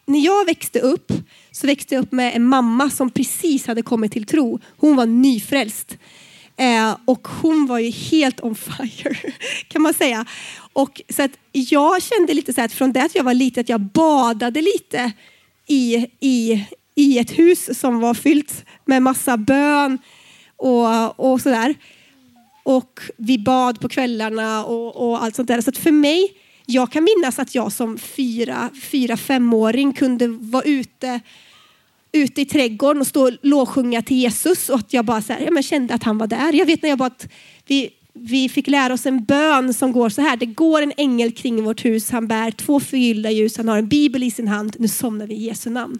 när 0.06 0.18
jag 0.18 0.44
växte 0.44 0.80
upp 0.80 1.12
så 1.50 1.66
växte 1.66 1.94
jag 1.94 2.02
upp 2.02 2.12
med 2.12 2.36
en 2.36 2.44
mamma 2.44 2.90
som 2.90 3.10
precis 3.10 3.66
hade 3.66 3.82
kommit 3.82 4.12
till 4.12 4.26
tro. 4.26 4.60
Hon 4.76 4.96
var 4.96 5.06
nyfrälst. 5.06 5.98
Eh, 6.60 6.96
och 7.04 7.28
hon 7.28 7.66
var 7.66 7.78
ju 7.78 7.90
helt 7.90 8.40
on 8.40 8.54
fire 8.54 9.16
kan 9.68 9.82
man 9.82 9.94
säga. 9.94 10.24
Och 10.72 11.02
så 11.08 11.22
att 11.22 11.30
jag 11.52 12.02
kände 12.02 12.34
lite 12.34 12.52
så 12.52 12.60
här 12.60 12.66
att 12.66 12.72
från 12.72 12.92
det 12.92 13.02
att 13.02 13.14
jag 13.14 13.24
var 13.24 13.34
liten 13.34 13.60
att 13.60 13.68
jag 13.68 13.80
badade 13.80 14.62
lite 14.62 15.12
i, 15.66 16.06
i, 16.20 16.64
i 16.94 17.18
ett 17.18 17.38
hus 17.38 17.78
som 17.80 18.00
var 18.00 18.14
fyllt 18.14 18.64
med 18.84 19.02
massa 19.02 19.36
bön, 19.36 19.98
och, 20.60 21.20
och 21.20 21.40
sådär. 21.40 21.74
Och 22.62 23.00
vi 23.16 23.38
bad 23.38 23.80
på 23.80 23.88
kvällarna 23.88 24.64
och, 24.64 24.96
och 25.10 25.22
allt 25.22 25.36
sånt 25.36 25.48
där. 25.48 25.60
Så 25.60 25.72
för 25.72 25.92
mig, 25.92 26.32
jag 26.66 26.92
kan 26.92 27.04
minnas 27.04 27.38
att 27.38 27.54
jag 27.54 27.72
som 27.72 27.98
fyra, 27.98 28.70
fyra 28.82 29.16
femåring 29.16 29.92
kunde 29.92 30.28
vara 30.28 30.62
ute 30.62 31.20
ute 32.12 32.40
i 32.40 32.44
trädgården 32.44 33.00
och 33.00 33.06
stå 33.06 33.22
och 33.22 33.32
lovsjunga 33.42 34.02
till 34.02 34.16
Jesus 34.16 34.68
och 34.68 34.78
att 34.78 34.92
jag 34.92 35.04
bara 35.04 35.22
så 35.22 35.32
här, 35.32 35.40
ja, 35.40 35.50
men 35.50 35.62
kände 35.62 35.94
att 35.94 36.02
han 36.02 36.18
var 36.18 36.26
där. 36.26 36.52
Jag 36.52 36.66
vet 36.66 36.82
när 36.82 36.88
jag 36.88 36.98
bara 36.98 37.06
att 37.06 37.28
vi, 37.66 37.90
vi 38.12 38.48
fick 38.48 38.66
lära 38.66 38.94
oss 38.94 39.06
en 39.06 39.24
bön 39.24 39.74
som 39.74 39.92
går 39.92 40.08
så 40.08 40.20
här. 40.20 40.36
Det 40.36 40.46
går 40.46 40.82
en 40.82 40.92
ängel 40.96 41.32
kring 41.32 41.64
vårt 41.64 41.84
hus. 41.84 42.10
Han 42.10 42.26
bär 42.26 42.50
två 42.50 42.80
förgyllda 42.80 43.30
ljus. 43.30 43.56
Han 43.56 43.68
har 43.68 43.78
en 43.78 43.88
bibel 43.88 44.22
i 44.22 44.30
sin 44.30 44.48
hand. 44.48 44.76
Nu 44.78 44.88
somnar 44.88 45.26
vi 45.26 45.34
i 45.34 45.46
Jesu 45.46 45.70
namn. 45.70 45.98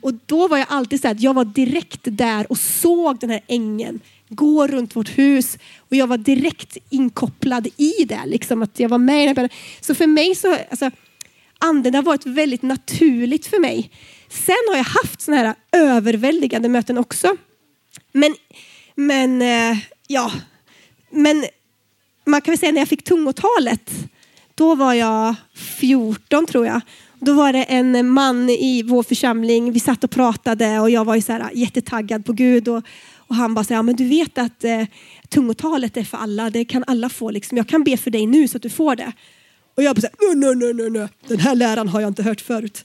Och 0.00 0.14
då 0.26 0.48
var 0.48 0.58
jag 0.58 0.66
alltid 0.70 1.00
så 1.00 1.08
här, 1.08 1.16
jag 1.20 1.34
var 1.34 1.44
direkt 1.44 2.00
där 2.02 2.50
och 2.50 2.58
såg 2.58 3.18
den 3.18 3.30
här 3.30 3.40
ängeln 3.46 4.00
gå 4.28 4.66
runt 4.66 4.96
vårt 4.96 5.18
hus. 5.18 5.58
Och 5.78 5.96
jag 5.96 6.06
var 6.06 6.18
direkt 6.18 6.76
inkopplad 6.90 7.66
i 7.76 8.04
det. 8.04 8.22
Liksom, 8.26 8.62
att 8.62 8.80
jag 8.80 8.88
var 8.88 8.98
med 8.98 9.22
i 9.22 9.26
den 9.26 9.34
bönen. 9.34 9.50
Så 9.80 9.94
för 9.94 10.06
mig 10.06 10.34
så, 10.34 10.58
alltså, 10.70 10.90
anden 11.58 11.94
har 11.94 12.02
varit 12.02 12.26
väldigt 12.26 12.62
naturligt 12.62 13.46
för 13.46 13.60
mig. 13.60 13.90
Sen 14.28 14.56
har 14.68 14.76
jag 14.76 14.84
haft 14.84 15.20
sådana 15.20 15.42
här 15.42 15.54
överväldigande 15.72 16.68
möten 16.68 16.98
också. 16.98 17.36
Men, 18.12 18.34
men 18.94 19.42
eh, 19.42 19.78
ja, 20.06 20.32
men 21.10 21.44
man 22.24 22.40
kan 22.40 22.52
väl 22.52 22.58
säga 22.58 22.72
när 22.72 22.80
jag 22.80 22.88
fick 22.88 23.04
tungotalet, 23.04 23.90
då 24.54 24.74
var 24.74 24.94
jag 24.94 25.34
14 25.54 26.46
tror 26.46 26.66
jag. 26.66 26.80
Då 27.20 27.32
var 27.32 27.52
det 27.52 27.62
en 27.62 28.08
man 28.08 28.50
i 28.50 28.82
vår 28.82 29.02
församling, 29.02 29.72
vi 29.72 29.80
satt 29.80 30.04
och 30.04 30.10
pratade 30.10 30.80
och 30.80 30.90
jag 30.90 31.04
var 31.04 31.14
ju 31.14 31.22
så 31.22 31.32
här 31.32 31.40
eh, 31.40 31.46
jättetaggad 31.54 32.24
på 32.24 32.32
Gud. 32.32 32.68
Och, 32.68 32.82
och 33.16 33.34
han 33.34 33.54
bara 33.54 33.64
säger, 33.64 33.78
ja, 33.78 33.82
men 33.82 33.96
du 33.96 34.08
vet 34.08 34.38
att 34.38 34.64
eh, 34.64 34.84
tungotalet 35.28 35.96
är 35.96 36.04
för 36.04 36.18
alla, 36.18 36.50
det 36.50 36.64
kan 36.64 36.84
alla 36.86 37.08
få. 37.08 37.30
Liksom. 37.30 37.58
Jag 37.58 37.68
kan 37.68 37.84
be 37.84 37.96
för 37.96 38.10
dig 38.10 38.26
nu 38.26 38.48
så 38.48 38.56
att 38.56 38.62
du 38.62 38.70
får 38.70 38.96
det. 38.96 39.12
Och 39.76 39.82
jag 39.82 39.96
bara 39.96 40.00
så 40.00 40.06
här, 40.06 40.34
nej, 40.34 40.54
nej, 40.54 40.74
nej, 40.74 40.90
nej, 40.90 41.08
den 41.28 41.38
här 41.38 41.54
läran 41.54 41.88
har 41.88 42.00
jag 42.00 42.08
inte 42.08 42.22
hört 42.22 42.40
förut. 42.40 42.84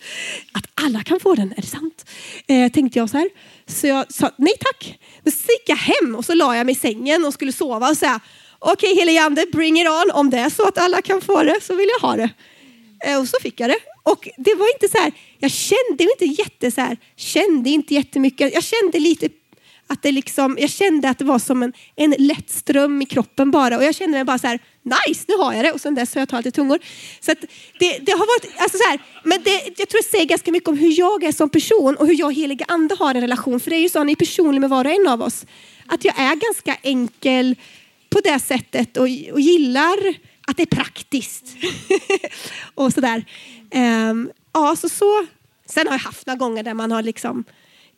Att 0.51 0.65
alla 0.73 1.03
kan 1.03 1.19
få 1.19 1.35
den, 1.35 1.51
är 1.57 1.61
det 1.61 1.67
sant? 1.67 2.05
Eh, 2.47 2.71
tänkte 2.71 2.99
jag 2.99 3.09
så 3.09 3.17
här. 3.17 3.29
Så 3.67 3.87
jag 3.87 4.13
sa 4.13 4.31
nej 4.37 4.53
tack. 4.59 4.99
Men 5.23 5.31
så 5.33 5.51
gick 5.51 5.69
jag 5.69 5.75
hem 5.75 6.15
och 6.15 6.25
så 6.25 6.33
la 6.33 6.55
jag 6.55 6.65
mig 6.65 6.75
i 6.75 6.79
sängen 6.79 7.25
och 7.25 7.33
skulle 7.33 7.51
sova 7.51 7.89
och 7.89 7.97
säga 7.97 8.19
okej 8.59 8.91
okay, 8.91 8.99
helige 8.99 9.21
ande, 9.21 9.45
bring 9.51 9.81
it 9.81 9.87
on. 9.87 10.11
Om 10.13 10.29
det 10.29 10.37
är 10.37 10.49
så 10.49 10.67
att 10.67 10.77
alla 10.77 11.01
kan 11.01 11.21
få 11.21 11.43
det 11.43 11.59
så 11.61 11.75
vill 11.75 11.89
jag 11.99 12.07
ha 12.07 12.15
det. 12.15 12.29
Eh, 13.05 13.19
och 13.19 13.27
så 13.27 13.37
fick 13.41 13.59
jag 13.59 13.69
det. 13.69 13.79
Och 14.03 14.29
det 14.37 14.55
var 14.55 14.73
inte 14.73 14.97
så 14.97 14.97
här, 14.97 15.11
jag 15.39 15.51
kände 15.51 16.03
inte 16.03 16.25
jätte 16.25 16.71
så 16.71 16.81
här, 16.81 16.97
kände 17.15 17.69
inte 17.69 17.93
jättemycket. 17.93 18.53
Jag 18.53 18.63
kände 18.63 18.99
lite 18.99 19.29
att 19.91 20.01
det 20.01 20.11
liksom, 20.11 20.57
jag 20.59 20.69
kände 20.69 21.09
att 21.09 21.17
det 21.17 21.25
var 21.25 21.39
som 21.39 21.63
en, 21.63 21.73
en 21.95 22.15
lätt 22.17 22.49
ström 22.49 23.01
i 23.01 23.05
kroppen 23.05 23.51
bara. 23.51 23.77
Och 23.77 23.83
jag 23.83 23.95
kände 23.95 24.17
mig 24.17 24.23
bara 24.23 24.39
så 24.39 24.47
här, 24.47 24.59
nice, 24.83 25.25
nu 25.27 25.35
har 25.35 25.53
jag 25.53 25.65
det. 25.65 25.71
Och 25.71 25.81
sen 25.81 25.95
dess 25.95 26.15
har 26.15 26.21
jag 26.21 26.29
talat 26.29 26.45
i 26.45 26.51
tungor. 26.51 26.79
Så 27.19 27.33
det, 27.79 27.97
det, 27.99 28.11
har 28.11 28.19
varit, 28.19 28.61
alltså 28.61 28.77
så 28.77 28.89
här, 28.89 28.99
men 29.23 29.43
det, 29.43 29.63
jag 29.77 29.89
tror 29.89 30.01
det 30.03 30.09
säger 30.09 30.25
ganska 30.25 30.51
mycket 30.51 30.69
om 30.69 30.77
hur 30.77 30.99
jag 30.99 31.23
är 31.23 31.31
som 31.31 31.49
person 31.49 31.95
och 31.95 32.07
hur 32.07 32.19
jag 32.19 32.25
och 32.25 32.33
heliga 32.33 32.65
ande 32.67 32.95
har 32.99 33.15
en 33.15 33.21
relation. 33.21 33.59
För 33.59 33.69
det 33.69 33.75
är 33.75 33.81
ju 33.81 33.89
så, 33.89 33.99
han 33.99 34.09
är 34.09 34.15
personlig 34.15 34.61
med 34.61 34.69
var 34.69 34.85
och 34.85 34.91
en 34.91 35.07
av 35.07 35.21
oss. 35.21 35.45
Att 35.87 36.05
jag 36.05 36.19
är 36.19 36.35
ganska 36.35 36.77
enkel 36.81 37.55
på 38.09 38.19
det 38.23 38.39
sättet 38.39 38.97
och, 38.97 39.07
och 39.31 39.41
gillar 39.41 39.97
att 40.47 40.57
det 40.57 40.63
är 40.63 40.75
praktiskt. 40.75 41.45
och 42.75 42.93
sådär. 42.93 43.25
Um, 43.75 44.31
ja, 44.53 44.75
så, 44.75 44.89
så. 44.89 45.25
Sen 45.65 45.87
har 45.87 45.93
jag 45.93 45.99
haft 45.99 46.27
några 46.27 46.37
gånger 46.37 46.63
där 46.63 46.73
man 46.73 46.91
har 46.91 47.03
liksom 47.03 47.43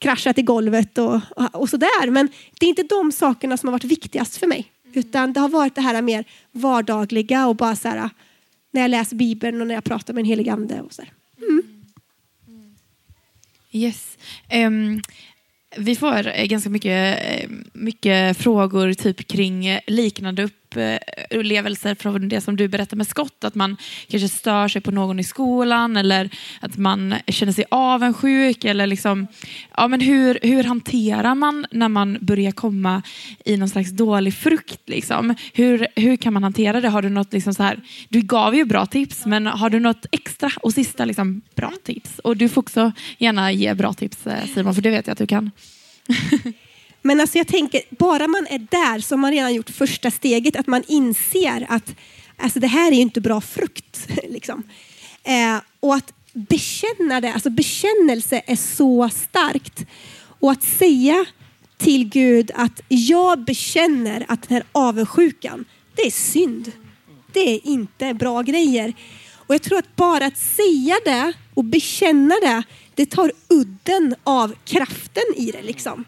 kraschat 0.04 0.38
i 0.38 0.42
golvet 0.42 0.98
och, 0.98 1.22
och 1.52 1.70
sådär. 1.70 2.10
Men 2.12 2.30
det 2.60 2.66
är 2.66 2.70
inte 2.70 2.84
de 2.84 3.12
sakerna 3.12 3.58
som 3.58 3.68
har 3.68 3.72
varit 3.72 3.84
viktigast 3.84 4.38
för 4.38 4.48
mig. 4.48 4.72
Utan 4.94 5.34
det 5.34 5.40
har 5.40 5.50
varit 5.50 5.76
det 5.76 5.82
här 5.82 6.02
mer 6.02 6.26
vardagliga 6.52 7.48
och 7.48 7.56
bara 7.56 7.76
så 7.76 7.88
här, 7.88 8.10
när 8.72 8.82
jag 8.82 8.92
läser 8.92 9.16
Bibeln 9.16 9.62
och 9.62 9.68
när 9.68 9.76
jag 9.76 9.84
pratar 9.84 10.14
med 10.14 10.22
en 10.22 10.26
helig 10.26 10.50
ande. 10.50 10.82
Och 10.82 10.94
så 10.94 11.02
mm. 11.42 11.64
Yes. 13.72 14.18
Um, 14.54 15.02
vi 15.78 15.96
får 15.96 16.46
ganska 16.46 16.70
mycket, 16.70 17.20
eh, 17.26 17.50
mycket 17.74 18.38
frågor 18.38 18.94
typ 18.94 19.28
kring 19.28 19.80
liknande 19.88 20.44
upp 20.44 20.63
upplevelser 21.30 21.96
från 21.96 22.30
det 22.30 22.42
som 22.42 22.56
du 22.56 22.68
berättar 22.68 22.98
med 22.98 23.08
Skott, 23.08 23.44
att 23.44 23.56
man 23.56 23.78
kanske 24.08 24.30
stör 24.30 24.68
sig 24.68 24.82
på 24.82 24.92
någon 24.92 25.20
i 25.20 25.24
skolan 25.24 25.98
eller 25.98 26.30
att 26.60 26.78
man 26.78 27.16
känner 27.28 27.54
sig 27.54 27.66
avundsjuk 27.72 28.66
eller 28.66 28.88
liksom, 28.88 29.28
ja 29.78 29.88
men 29.88 30.02
hur, 30.02 30.40
hur 30.42 30.64
hanterar 30.64 31.36
man 31.36 31.66
när 31.72 31.90
man 31.90 32.18
börjar 32.22 32.52
komma 32.52 33.02
i 33.46 33.58
någon 33.58 33.70
slags 33.70 33.92
dålig 33.92 34.34
frukt 34.34 34.90
liksom? 34.90 35.36
Hur, 35.54 35.88
hur 35.96 36.18
kan 36.18 36.34
man 36.34 36.44
hantera 36.44 36.82
det? 36.82 36.90
Har 36.90 37.02
du 37.02 37.10
något 37.10 37.34
liksom 37.34 37.54
så 37.54 37.64
här, 37.64 37.80
du 38.10 38.22
gav 38.22 38.56
ju 38.56 38.66
bra 38.66 38.86
tips, 38.86 39.26
men 39.26 39.48
har 39.48 39.70
du 39.70 39.80
något 39.80 40.06
extra 40.12 40.50
och 40.62 40.74
sista 40.74 41.06
liksom 41.06 41.42
bra 41.56 41.72
tips? 41.84 42.20
Och 42.20 42.38
du 42.38 42.50
får 42.50 42.62
också 42.62 42.92
gärna 43.18 43.52
ge 43.52 43.74
bra 43.74 43.94
tips 43.94 44.28
eh, 44.28 44.46
Simon, 44.54 44.76
för 44.76 44.82
det 44.82 44.90
vet 44.90 45.08
jag 45.08 45.12
att 45.12 45.18
du 45.18 45.28
kan. 45.28 45.52
Men 47.06 47.20
alltså 47.20 47.38
jag 47.38 47.48
tänker, 47.48 47.82
bara 47.90 48.28
man 48.28 48.48
är 48.50 48.60
där 48.60 49.00
så 49.00 49.16
har 49.16 49.18
man 49.18 49.32
redan 49.32 49.54
gjort 49.54 49.70
första 49.70 50.12
steget, 50.12 50.56
att 50.56 50.68
man 50.68 50.84
inser 50.88 51.66
att 51.70 51.96
alltså 52.38 52.60
det 52.60 52.68
här 52.68 52.92
är 52.92 52.96
ju 52.96 53.02
inte 53.02 53.22
bra 53.22 53.42
frukt. 53.42 54.08
Liksom. 54.30 54.64
Eh, 55.24 55.62
och 55.80 55.96
att 55.96 56.14
bekänna 56.34 57.22
det, 57.22 57.34
alltså 57.34 57.50
bekännelse 57.50 58.42
är 58.46 58.56
så 58.56 59.10
starkt. 59.10 59.86
Och 60.40 60.52
att 60.52 60.64
säga 60.64 61.26
till 61.78 62.10
Gud 62.10 62.52
att 62.56 62.82
jag 62.88 63.40
bekänner 63.40 64.26
att 64.28 64.50
den 64.50 64.56
här 64.56 64.66
avundsjukan, 64.72 65.66
det 65.96 66.02
är 66.02 66.12
synd. 66.12 66.72
Det 67.34 67.56
är 67.56 67.68
inte 67.68 68.14
bra 68.14 68.42
grejer. 68.42 68.94
Och 69.36 69.56
jag 69.56 69.62
tror 69.62 69.78
att 69.78 69.96
bara 69.96 70.26
att 70.26 70.38
säga 70.38 70.96
det 71.06 71.34
och 71.54 71.64
bekänna 71.64 72.36
det, 72.42 72.64
det 72.96 73.06
tar 73.06 73.32
udden 73.48 74.16
av 74.24 74.56
kraften 74.66 75.24
i 75.36 75.52
det. 75.52 75.62
Liksom. 75.62 76.06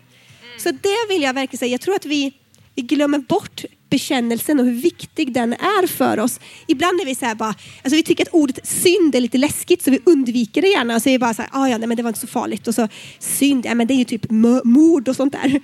Så 0.65 0.71
det 0.71 1.09
vill 1.09 1.21
jag 1.21 1.33
verkligen 1.33 1.59
säga. 1.59 1.71
Jag 1.71 1.81
tror 1.81 1.95
att 1.95 2.05
vi, 2.05 2.33
vi 2.75 2.81
glömmer 2.81 3.19
bort 3.19 3.65
bekännelsen 3.89 4.59
och 4.59 4.65
hur 4.65 4.73
viktig 4.73 5.33
den 5.33 5.53
är 5.53 5.87
för 5.87 6.19
oss. 6.19 6.39
Ibland 6.67 7.01
är 7.01 7.05
vi 7.05 7.15
så 7.15 7.25
här 7.25 7.35
bara, 7.35 7.55
alltså 7.83 7.95
vi 7.95 8.03
tycker 8.03 8.23
att 8.23 8.33
ordet 8.33 8.67
synd 8.67 9.15
är 9.15 9.19
lite 9.19 9.37
läskigt 9.37 9.81
så 9.83 9.91
vi 9.91 9.99
undviker 10.05 10.61
det 10.61 10.67
gärna. 10.67 10.99
Så 10.99 11.09
vi 11.09 11.19
bara 11.19 11.33
så 11.33 11.41
här, 11.41 11.51
ah, 11.53 11.67
ja, 11.67 11.77
nej, 11.77 11.87
men 11.87 11.97
det 11.97 12.03
var 12.03 12.09
inte 12.09 12.19
så 12.19 12.27
farligt. 12.27 12.67
Och 12.67 12.75
så 12.75 12.87
synd, 13.19 13.65
ja 13.65 13.75
men 13.75 13.87
det 13.87 13.93
är 13.93 13.95
ju 13.95 14.03
typ 14.03 14.31
mord 14.63 15.07
och 15.07 15.15
sånt 15.15 15.33
där. 15.33 15.61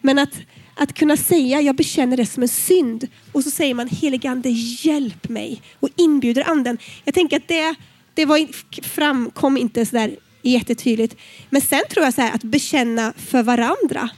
Men 0.00 0.18
att, 0.18 0.40
att 0.74 0.94
kunna 0.94 1.16
säga, 1.16 1.60
jag 1.60 1.76
bekänner 1.76 2.16
det 2.16 2.26
som 2.26 2.42
en 2.42 2.48
synd. 2.48 3.08
Och 3.32 3.44
så 3.44 3.50
säger 3.50 3.74
man, 3.74 3.88
heligande 3.88 4.48
hjälp 4.50 5.28
mig. 5.28 5.62
Och 5.80 5.88
inbjuder 5.96 6.50
anden. 6.50 6.78
Jag 7.04 7.14
tänker 7.14 7.36
att 7.36 7.48
det, 7.48 7.74
det 8.14 8.24
var, 8.24 8.46
framkom 8.82 9.56
inte 9.56 9.86
så 9.86 9.96
där 9.96 10.16
jättetydligt. 10.42 11.16
Men 11.50 11.60
sen 11.60 11.82
tror 11.90 12.04
jag 12.04 12.14
så 12.14 12.20
här, 12.20 12.34
att 12.34 12.42
bekänna 12.42 13.12
för 13.16 13.42
varandra. 13.42 14.10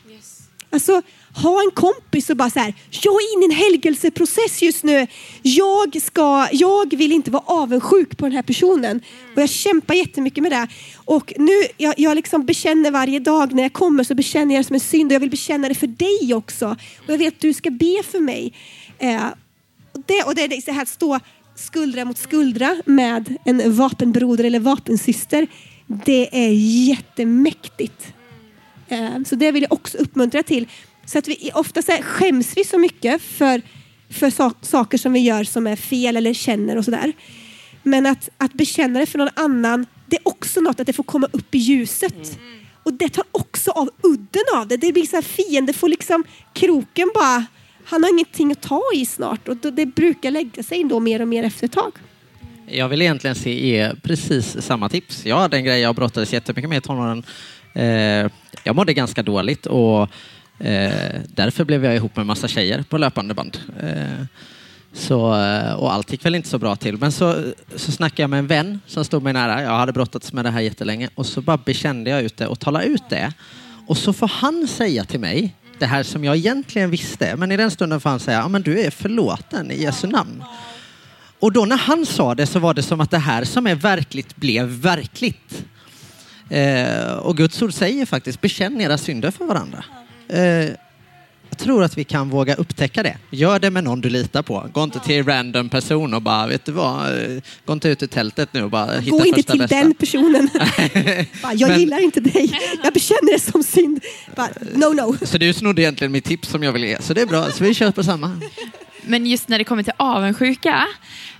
Alltså, 0.77 1.03
ha 1.35 1.63
en 1.63 1.71
kompis 1.71 2.31
och 2.31 2.37
bara 2.37 2.51
så 2.51 2.59
här, 2.59 2.75
jag 2.91 3.15
är 3.15 3.37
inne 3.37 3.43
i 3.43 3.49
en 3.49 3.65
helgelseprocess 3.65 4.63
just 4.63 4.85
nu. 4.85 5.07
Jag, 5.43 6.03
ska, 6.03 6.49
jag 6.53 6.97
vill 6.97 7.13
inte 7.13 7.31
vara 7.31 7.43
avundsjuk 7.47 8.17
på 8.17 8.27
den 8.27 8.33
här 8.33 8.43
personen. 8.43 9.01
Och 9.35 9.43
jag 9.43 9.49
kämpar 9.49 9.95
jättemycket 9.95 10.43
med 10.43 10.53
det. 10.53 10.69
Och 11.05 11.33
nu, 11.37 11.53
jag, 11.77 11.95
jag 11.97 12.15
liksom 12.15 12.47
bekänner 12.47 12.91
varje 12.91 13.19
dag 13.19 13.55
när 13.55 13.63
jag 13.63 13.73
kommer 13.73 14.05
så 14.05 14.15
bekänner 14.15 14.55
jag 14.55 14.65
det 14.65 14.67
som 14.67 14.75
en 14.75 14.81
synd 14.81 15.11
och 15.11 15.15
jag 15.15 15.21
vill 15.21 15.31
bekänna 15.31 15.69
det 15.69 15.75
för 15.75 15.87
dig 15.87 16.35
också. 16.35 16.77
Och 17.07 17.13
jag 17.13 17.19
vet 17.19 17.35
att 17.35 17.41
du 17.41 17.53
ska 17.53 17.71
be 17.71 18.03
för 18.11 18.21
mig. 18.21 18.53
Eh, 18.99 19.27
och 19.93 20.03
det, 20.07 20.23
och 20.23 20.35
det 20.35 20.43
är 20.45 20.61
så 20.61 20.73
här 20.73 20.83
att 20.83 20.89
stå 20.89 21.21
skuldra 21.55 22.05
mot 22.05 22.19
skuldra 22.19 22.77
med 22.85 23.37
en 23.45 23.77
vapenbroder 23.77 24.45
eller 24.45 24.61
vapensyster. 24.61 25.47
Det 25.87 26.47
är 26.47 26.53
jättemäktigt. 26.89 28.16
Eh, 28.89 29.23
så 29.27 29.35
det 29.35 29.53
vill 29.53 29.63
jag 29.63 29.73
också 29.73 29.99
uppmuntra 29.99 30.43
till. 30.43 30.69
Så 31.07 31.19
att 31.19 31.29
vi 31.29 31.51
ofta 31.55 31.83
så 31.83 31.93
skäms 31.93 32.57
vi 32.57 32.65
så 32.65 32.79
mycket 32.79 33.23
för, 33.23 33.63
för 34.11 34.31
saker 34.67 34.99
som 34.99 35.13
vi 35.13 35.21
gör 35.21 35.45
som 35.45 35.67
är 35.67 35.77
fel 35.77 36.17
eller 36.17 36.35
känner 36.35 36.77
och 36.77 36.85
sådär. 36.85 37.13
Men 37.83 38.07
att, 38.07 38.29
att 38.39 38.53
bekänna 38.53 39.01
det 39.01 39.07
för 39.07 39.19
någon 39.19 39.29
annan, 39.35 39.87
det 40.07 40.17
är 40.17 40.29
också 40.29 40.61
något 40.61 40.81
att 40.81 40.87
det 40.87 40.93
får 40.93 41.03
komma 41.03 41.29
upp 41.33 41.55
i 41.55 41.59
ljuset. 41.59 42.39
Mm. 42.39 42.57
Och 42.83 42.93
det 42.93 43.09
tar 43.09 43.25
också 43.33 43.71
av 43.71 43.91
udden 44.03 44.43
av 44.57 44.69
det. 44.69 44.77
Det 44.77 44.93
blir 44.93 45.07
så 45.07 45.17
här 45.17 45.23
fiende 45.23 45.73
får 45.73 45.89
liksom 45.89 46.25
kroken 46.53 47.11
bara, 47.15 47.47
han 47.85 48.03
har 48.03 48.11
ingenting 48.11 48.53
att 48.53 48.63
ta 48.63 48.83
i 48.95 49.07
snart 49.07 49.49
och 49.49 49.57
det 49.57 49.87
brukar 49.87 50.31
lägga 50.31 50.63
sig 50.63 50.85
då 50.85 51.01
mer 51.01 51.23
och 51.23 51.29
mer 51.29 51.45
efter 51.45 51.65
ett 51.65 51.73
tag. 51.73 51.93
Jag 52.69 52.89
vill 52.89 53.03
egentligen 53.03 53.37
se 53.37 53.67
ge 53.67 53.95
precis 54.03 54.57
samma 54.63 54.89
tips. 54.89 55.27
Jag 55.27 55.37
hade 55.37 55.57
en 55.57 55.65
grej 55.65 55.81
jag 55.81 55.95
brottades 55.95 56.33
jättemycket 56.33 56.69
med 56.69 56.79
i 56.79 56.81
tonåren 56.81 57.23
Eh, 57.77 58.31
jag 58.65 58.77
mådde 58.77 58.95
ganska 58.95 59.23
dåligt 59.23 59.67
och 59.67 60.03
eh, 60.59 61.21
därför 61.29 61.65
blev 61.65 61.85
jag 61.85 61.97
ihop 61.97 62.17
med 62.17 62.27
massa 62.27 62.49
tjejer 62.49 62.85
på 62.89 62.99
löpande 62.99 63.35
band. 63.35 63.59
Eh, 63.81 64.27
så, 64.93 65.43
eh, 65.43 65.73
och 65.73 65.93
allt 65.93 66.13
gick 66.13 66.25
väl 66.25 66.35
inte 66.35 66.49
så 66.49 66.59
bra 66.59 66.77
till. 66.77 66.97
Men 66.97 67.13
så, 67.13 67.45
så 67.77 67.93
snackade 67.93 68.23
jag 68.23 68.31
med 68.31 68.39
en 68.39 68.47
vän 68.47 68.81
som 68.87 69.05
stod 69.05 69.23
mig 69.23 69.33
nära. 69.33 69.63
Jag 69.63 69.71
hade 69.71 69.93
brottats 69.93 70.33
med 70.33 70.45
det 70.45 70.51
här 70.51 70.61
jättelänge 70.61 71.09
och 71.15 71.27
så 71.27 71.41
bara 71.41 71.57
bekände 71.57 72.11
jag 72.11 72.23
ut 72.23 72.37
det 72.37 72.47
och 72.47 72.61
talade 72.61 72.87
ut 72.87 73.03
det. 73.11 73.33
Och 73.87 73.97
så 73.97 74.13
får 74.13 74.29
han 74.29 74.69
säga 74.69 75.05
till 75.05 75.21
mig 75.21 75.55
det 75.79 75.87
här 75.87 76.03
som 76.03 76.25
jag 76.25 76.37
egentligen 76.37 76.91
visste. 76.91 77.37
Men 77.37 77.53
i 77.53 77.57
den 77.57 77.71
stunden 77.71 78.01
får 78.01 78.11
han 78.11 78.21
säga, 78.21 78.39
ja 78.39 78.49
men 78.49 78.63
du 78.63 78.81
är 78.81 78.91
förlåten 78.91 79.71
i 79.71 79.83
Jesu 79.83 80.07
namn. 80.07 80.45
Och 81.41 81.53
då 81.53 81.65
när 81.65 81.77
han 81.77 82.07
sa 82.07 82.35
det 82.35 82.47
så 82.47 82.59
var 82.59 82.75
det 82.75 82.83
som 82.83 83.01
att 83.01 83.11
det 83.11 83.19
här 83.19 83.45
som 83.45 83.67
är 83.67 83.75
verkligt 83.75 84.37
blev 84.37 84.67
verkligt. 84.67 85.65
Eh, 86.51 87.13
och 87.13 87.37
Guds 87.37 87.63
ord 87.63 87.73
säger 87.73 88.07
faktiskt, 88.07 88.41
bekänn 88.41 88.81
era 88.81 88.99
synder 88.99 89.31
för 89.31 89.45
varandra. 89.45 89.85
Eh, 90.29 90.41
jag 91.51 91.59
tror 91.59 91.85
att 91.85 91.99
vi 91.99 92.05
kan 92.05 92.29
våga 92.31 92.55
upptäcka 92.55 93.03
det. 93.03 93.17
Gör 93.31 93.59
det 93.59 93.71
med 93.71 93.85
någon 93.85 94.01
du 94.01 94.09
litar 94.11 94.43
på. 94.43 94.69
Gå 94.73 94.83
inte 94.85 94.99
till 95.01 95.25
random 95.25 95.69
person 95.69 96.15
och 96.15 96.23
bara, 96.23 96.47
vet 96.47 96.65
du 96.65 96.73
vad, 96.73 97.07
eh, 97.23 97.43
gå 97.65 97.73
inte 97.73 97.89
ut 97.89 98.03
ur 98.03 98.07
tältet 98.07 98.49
nu 98.53 98.63
och 98.63 98.71
bara 98.71 98.99
hitta 98.99 99.17
Gå 99.19 99.25
inte 99.27 99.37
första 99.37 99.53
till 99.53 99.61
bästa. 99.61 99.77
den 99.77 99.95
personen. 99.95 100.49
Bara, 101.43 101.55
jag 101.55 101.69
Men- 101.71 101.81
gillar 101.81 102.03
inte 102.05 102.21
dig. 102.21 102.59
Jag 102.85 102.93
bekänner 102.93 103.33
det 103.33 103.39
som 103.41 103.63
synd. 103.63 104.01
Bara, 104.37 104.49
no, 104.75 104.93
no. 104.95 105.17
Så 105.27 105.39
du 105.39 105.53
snodde 105.53 105.83
egentligen 105.83 106.13
mitt 106.13 106.25
tips 106.25 106.49
som 106.49 106.63
jag 106.63 106.73
ville 106.73 106.87
ge, 106.87 107.03
så 107.03 107.15
det 107.15 107.21
är 107.23 107.27
bra. 107.27 107.51
Så 107.51 107.65
vi 107.65 107.75
kör 107.75 107.91
på 107.91 108.03
samma. 108.05 108.41
Men 109.03 109.27
just 109.27 109.49
när 109.49 109.59
det 109.59 109.65
kommer 109.65 109.83
till 109.83 109.93
avundsjuka, 109.97 110.87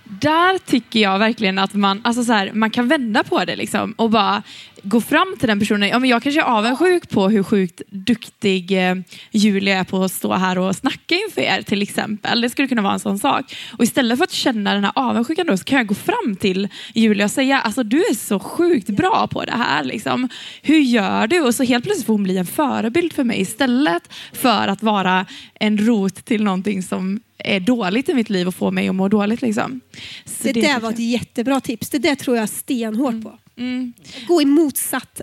där 0.09 0.59
tycker 0.59 1.01
jag 1.01 1.19
verkligen 1.19 1.59
att 1.59 1.75
man, 1.75 2.01
alltså 2.05 2.25
så 2.25 2.33
här, 2.33 2.53
man 2.53 2.71
kan 2.71 2.89
vända 2.89 3.25
på 3.25 3.45
det 3.45 3.57
liksom, 3.57 3.93
och 3.93 4.11
bara 4.11 4.43
gå 4.83 5.01
fram 5.01 5.37
till 5.39 5.49
den 5.49 5.59
personen. 5.59 5.89
Ja, 5.89 5.99
men 5.99 6.11
jag 6.11 6.23
kanske 6.23 6.41
är 6.41 6.45
avundsjuk 6.45 7.09
på 7.09 7.29
hur 7.29 7.43
sjukt 7.43 7.83
duktig 7.91 8.89
eh, 8.89 8.97
Julia 9.31 9.79
är 9.79 9.85
på 9.85 10.05
att 10.05 10.13
stå 10.13 10.33
här 10.33 10.59
och 10.59 10.77
snacka 10.77 11.15
inför 11.15 11.41
er 11.41 11.63
till 11.63 11.83
exempel. 11.83 12.41
Det 12.41 12.51
skulle 12.51 12.69
kunna 12.69 12.83
vara 12.83 12.93
en 12.93 13.01
sån 13.01 13.19
sak. 13.19 13.57
Och 13.79 13.85
istället 13.85 14.19
för 14.19 14.25
att 14.25 14.33
känna 14.33 14.75
den 14.75 14.85
här 14.85 14.93
avundsjukan 14.95 15.47
då, 15.47 15.57
så 15.57 15.65
kan 15.65 15.79
jag 15.79 15.87
gå 15.87 15.95
fram 15.95 16.37
till 16.41 16.69
Julia 16.95 17.25
och 17.25 17.31
säga 17.31 17.61
alltså 17.61 17.83
du 17.83 17.99
är 17.99 18.15
så 18.15 18.39
sjukt 18.39 18.91
bra 18.91 19.29
på 19.31 19.45
det 19.45 19.57
här. 19.57 19.85
Liksom. 19.85 20.29
Hur 20.63 20.79
gör 20.79 21.27
du? 21.27 21.41
Och 21.41 21.55
så 21.55 21.63
helt 21.63 21.85
plötsligt 21.85 22.07
får 22.07 22.15
hon 22.15 22.23
bli 22.23 22.39
en 22.39 22.47
förebild 22.47 23.13
för 23.13 23.25
mig 23.25 23.41
istället 23.41 24.13
för 24.33 24.69
att 24.69 24.83
vara 24.83 25.27
en 25.55 25.79
rot 25.79 26.25
till 26.25 26.45
någonting 26.45 26.83
som 26.83 27.21
är 27.47 27.61
dåligt 27.61 28.09
i 28.09 28.15
mitt 28.15 28.31
liv 28.31 28.49
och 28.49 28.55
får 28.55 28.71
mig 28.71 28.89
att 28.89 28.95
må 28.95 29.09
dåligt. 29.09 29.43
Liksom. 29.43 29.81
Så 30.25 30.53
Det 30.53 30.53
där 30.53 30.81
var 30.81 30.91
ett 30.91 30.99
jättebra 30.99 31.61
tips. 31.61 31.91
Det 31.91 31.99
där 31.99 32.15
tror 32.15 32.37
jag 32.37 32.49
stenhårt 32.49 33.23
på. 33.23 33.39
Mm. 33.57 33.93
Gå 34.29 34.43
i 34.43 34.45
motsatt, 34.45 35.21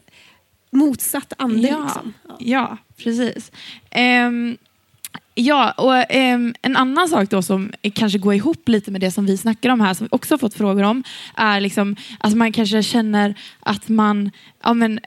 motsatt 0.72 1.34
ande. 1.38 1.68
Ja, 1.68 1.84
Liksom. 1.84 2.14
Ja. 2.28 2.36
ja, 2.40 2.78
precis. 2.98 3.52
Ehm, 3.92 4.58
ja, 5.36 5.72
och 5.72 6.12
ehm, 6.12 6.56
en 6.62 6.76
annan 6.76 7.10
sak 7.10 7.30
då 7.30 7.42
som 7.42 7.72
kanske 7.94 8.20
går 8.20 8.34
ihop 8.34 8.70
lite 8.70 8.92
med 8.92 9.02
det 9.02 9.12
som 9.12 9.26
vi 9.26 9.38
snackar 9.38 9.70
om 9.70 9.82
här, 9.82 9.94
som 9.94 10.06
vi 10.06 10.16
också 10.16 10.34
har 10.34 10.40
fått 10.40 10.54
frågor 10.54 10.84
om, 10.84 11.04
är 11.36 11.62
liksom 11.62 11.96
att 12.20 12.36
man 12.36 12.52
kanske 12.52 12.84
känner 12.84 13.36
att 13.60 13.90
man, 13.90 14.32
ja, 14.64 14.74
men, 14.74 15.00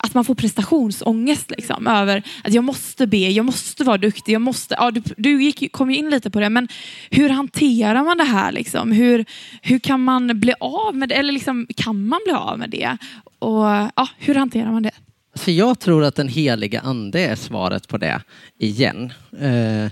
att 0.00 0.14
man 0.14 0.24
får 0.24 0.34
prestationsångest 0.34 1.50
liksom, 1.50 1.86
över 1.86 2.22
att 2.44 2.54
jag 2.54 2.64
måste 2.64 3.06
be, 3.06 3.16
jag 3.16 3.46
måste 3.46 3.84
vara 3.84 3.98
duktig, 3.98 4.32
jag 4.32 4.42
måste, 4.42 4.74
ja, 4.78 4.90
du, 4.90 5.02
du 5.16 5.42
gick, 5.42 5.72
kom 5.72 5.90
ju 5.90 5.96
in 5.96 6.10
lite 6.10 6.30
på 6.30 6.40
det, 6.40 6.48
men 6.48 6.68
hur 7.10 7.28
hanterar 7.28 8.04
man 8.04 8.18
det 8.18 8.24
här? 8.24 8.52
Liksom? 8.52 8.92
Hur, 8.92 9.24
hur 9.62 9.78
kan 9.78 10.04
man 10.04 10.40
bli 10.40 10.54
av 10.60 10.96
med 10.96 11.08
det? 11.08 11.14
Eller 11.14 11.32
liksom, 11.32 11.66
kan 11.76 12.06
man 12.06 12.20
bli 12.24 12.34
av 12.34 12.58
med 12.58 12.70
det? 12.70 12.96
Och 13.38 13.64
ja, 13.96 14.08
Hur 14.18 14.34
hanterar 14.34 14.72
man 14.72 14.82
det? 14.82 14.90
Så 15.34 15.50
jag 15.50 15.78
tror 15.78 16.04
att 16.04 16.16
den 16.16 16.28
heliga 16.28 16.80
ande 16.80 17.20
är 17.20 17.36
svaret 17.36 17.88
på 17.88 17.98
det 17.98 18.22
igen. 18.58 19.12
Eh, 19.40 19.90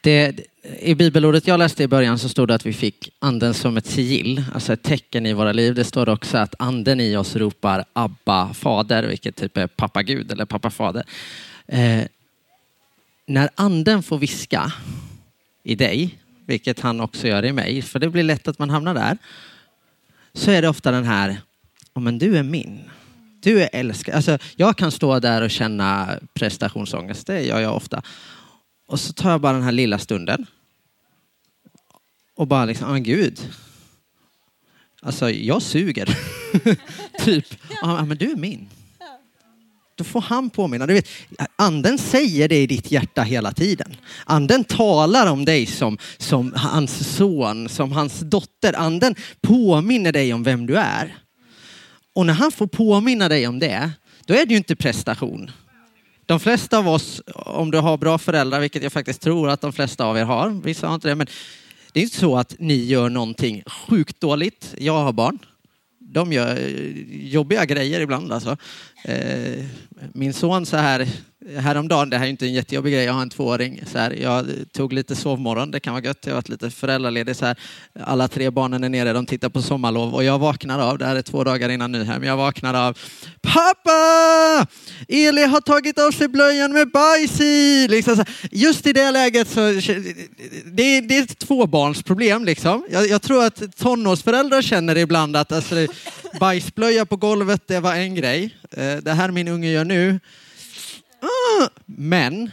det, 0.00 0.40
I 0.80 0.94
bibelordet 0.94 1.46
jag 1.46 1.58
läste 1.58 1.82
i 1.82 1.88
början 1.88 2.18
så 2.18 2.28
stod 2.28 2.48
det 2.48 2.54
att 2.54 2.66
vi 2.66 2.72
fick 2.72 3.10
anden 3.18 3.54
som 3.54 3.76
ett 3.76 3.86
sigill, 3.86 4.44
alltså 4.54 4.72
ett 4.72 4.82
tecken 4.82 5.26
i 5.26 5.32
våra 5.32 5.52
liv. 5.52 5.74
Det 5.74 5.84
står 5.84 6.08
också 6.08 6.38
att 6.38 6.54
anden 6.58 7.00
i 7.00 7.16
oss 7.16 7.36
ropar 7.36 7.84
Abba 7.92 8.54
fader, 8.54 9.02
vilket 9.02 9.36
typ 9.36 9.56
är 9.56 9.66
pappa 9.66 10.02
Gud 10.02 10.32
eller 10.32 10.44
pappa 10.44 10.70
fader. 10.70 11.04
Eh, 11.66 12.04
när 13.26 13.50
anden 13.54 14.02
får 14.02 14.18
viska 14.18 14.72
i 15.62 15.74
dig, 15.74 16.18
vilket 16.46 16.80
han 16.80 17.00
också 17.00 17.26
gör 17.26 17.44
i 17.44 17.52
mig, 17.52 17.82
för 17.82 17.98
det 17.98 18.08
blir 18.08 18.22
lätt 18.22 18.48
att 18.48 18.58
man 18.58 18.70
hamnar 18.70 18.94
där, 18.94 19.18
så 20.32 20.50
är 20.50 20.62
det 20.62 20.68
ofta 20.68 20.90
den 20.90 21.04
här, 21.04 21.40
oh, 21.94 22.02
men 22.02 22.18
du 22.18 22.36
är 22.36 22.42
min. 22.42 22.80
Du 23.42 23.62
är 23.62 23.68
älskad. 23.72 24.14
Alltså, 24.14 24.38
jag 24.56 24.76
kan 24.76 24.90
stå 24.90 25.18
där 25.18 25.42
och 25.42 25.50
känna 25.50 26.18
prestationsångest, 26.34 27.26
det 27.26 27.42
gör 27.42 27.60
jag 27.60 27.76
ofta. 27.76 28.02
Och 28.90 29.00
så 29.00 29.12
tar 29.12 29.30
jag 29.30 29.40
bara 29.40 29.52
den 29.52 29.62
här 29.62 29.72
lilla 29.72 29.98
stunden 29.98 30.46
och 32.34 32.46
bara 32.46 32.64
liksom, 32.64 32.90
ja, 32.90 32.96
gud. 32.96 33.52
Alltså, 35.02 35.30
jag 35.30 35.62
suger. 35.62 36.18
typ, 37.24 37.46
ja 37.68 37.76
ah, 37.82 38.04
men 38.04 38.16
du 38.16 38.30
är 38.30 38.36
min. 38.36 38.68
Då 39.94 40.04
får 40.04 40.20
han 40.20 40.50
påminna. 40.50 40.86
Du 40.86 40.94
vet, 40.94 41.08
anden 41.56 41.98
säger 41.98 42.48
det 42.48 42.62
i 42.62 42.66
ditt 42.66 42.90
hjärta 42.90 43.22
hela 43.22 43.52
tiden. 43.52 43.96
Anden 44.24 44.64
talar 44.64 45.26
om 45.26 45.44
dig 45.44 45.66
som, 45.66 45.98
som 46.18 46.52
hans 46.56 47.16
son, 47.16 47.68
som 47.68 47.92
hans 47.92 48.20
dotter. 48.20 48.72
Anden 48.76 49.14
påminner 49.40 50.12
dig 50.12 50.34
om 50.34 50.42
vem 50.42 50.66
du 50.66 50.76
är. 50.76 51.18
Och 52.12 52.26
när 52.26 52.34
han 52.34 52.52
får 52.52 52.66
påminna 52.66 53.28
dig 53.28 53.46
om 53.46 53.58
det, 53.58 53.90
då 54.24 54.34
är 54.34 54.46
det 54.46 54.50
ju 54.50 54.56
inte 54.56 54.76
prestation. 54.76 55.50
De 56.30 56.40
flesta 56.40 56.78
av 56.78 56.88
oss, 56.88 57.22
om 57.34 57.70
du 57.70 57.78
har 57.78 57.96
bra 57.96 58.18
föräldrar, 58.18 58.60
vilket 58.60 58.82
jag 58.82 58.92
faktiskt 58.92 59.20
tror 59.20 59.50
att 59.50 59.60
de 59.60 59.72
flesta 59.72 60.04
av 60.04 60.18
er 60.18 60.24
har, 60.24 60.50
vissa 60.50 60.86
har 60.86 60.94
inte 60.94 61.08
det, 61.08 61.14
men 61.14 61.26
det 61.92 62.00
är 62.00 62.04
inte 62.04 62.16
så 62.16 62.36
att 62.36 62.54
ni 62.58 62.84
gör 62.84 63.08
någonting 63.08 63.62
sjukt 63.66 64.20
dåligt. 64.20 64.74
Jag 64.78 64.98
har 65.02 65.12
barn. 65.12 65.38
De 65.98 66.32
gör 66.32 66.56
eh, 66.56 67.26
jobbiga 67.26 67.64
grejer 67.64 68.00
ibland 68.00 68.32
alltså. 68.32 68.56
Eh, 69.04 69.64
min 70.12 70.32
son 70.32 70.66
så 70.66 70.76
här 70.76 71.08
häromdagen, 71.56 72.10
det 72.10 72.18
här 72.18 72.26
är 72.26 72.30
inte 72.30 72.46
en 72.46 72.52
jättejobbig 72.52 72.92
grej, 72.92 73.04
jag 73.04 73.12
har 73.12 73.22
en 73.22 73.30
tvååring. 73.30 73.80
Så 73.86 73.98
här, 73.98 74.10
jag 74.10 74.46
tog 74.72 74.92
lite 74.92 75.16
sovmorgon, 75.16 75.70
det 75.70 75.80
kan 75.80 75.94
vara 75.94 76.04
gött. 76.04 76.18
Jag 76.20 76.30
har 76.30 76.36
varit 76.36 76.48
lite 76.48 76.70
föräldraledig. 76.70 77.36
Så 77.36 77.46
här. 77.46 77.56
Alla 78.00 78.28
tre 78.28 78.50
barnen 78.50 78.84
är 78.84 78.88
nere, 78.88 79.12
de 79.12 79.26
tittar 79.26 79.48
på 79.48 79.62
sommarlov 79.62 80.14
och 80.14 80.24
jag 80.24 80.38
vaknar 80.38 80.78
av, 80.78 80.98
det 80.98 81.06
här 81.06 81.16
är 81.16 81.22
två 81.22 81.44
dagar 81.44 81.68
innan 81.68 81.92
Nyhem, 81.92 82.24
jag 82.24 82.36
vaknar 82.36 82.74
av 82.74 82.98
Pappa! 83.42 84.66
Eli 85.08 85.44
har 85.44 85.60
tagit 85.60 85.98
av 85.98 86.10
sig 86.10 86.28
blöjan 86.28 86.72
med 86.72 86.90
bajs 86.90 87.40
i! 87.40 87.88
Liksom 87.88 88.16
så 88.16 88.22
här. 88.22 88.48
Just 88.50 88.86
i 88.86 88.92
det 88.92 89.10
läget 89.10 89.48
så, 89.48 89.60
det 89.60 90.82
är, 90.82 91.02
det 91.02 91.18
är 91.18 91.22
ett 91.22 91.38
tvåbarnsproblem 91.38 92.44
liksom. 92.44 92.86
Jag, 92.90 93.08
jag 93.08 93.22
tror 93.22 93.44
att 93.44 93.76
tonårsföräldrar 93.76 94.62
känner 94.62 94.98
ibland 94.98 95.36
att 95.36 95.52
alltså, 95.52 95.86
bajsblöja 96.40 97.06
på 97.06 97.16
golvet, 97.16 97.62
det 97.66 97.80
var 97.80 97.94
en 97.94 98.14
grej. 98.14 98.56
Eh, 98.70 98.96
det 98.96 99.12
här 99.12 99.30
min 99.30 99.48
unge 99.48 99.70
gör 99.70 99.84
nu, 99.84 100.20
men 101.86 102.50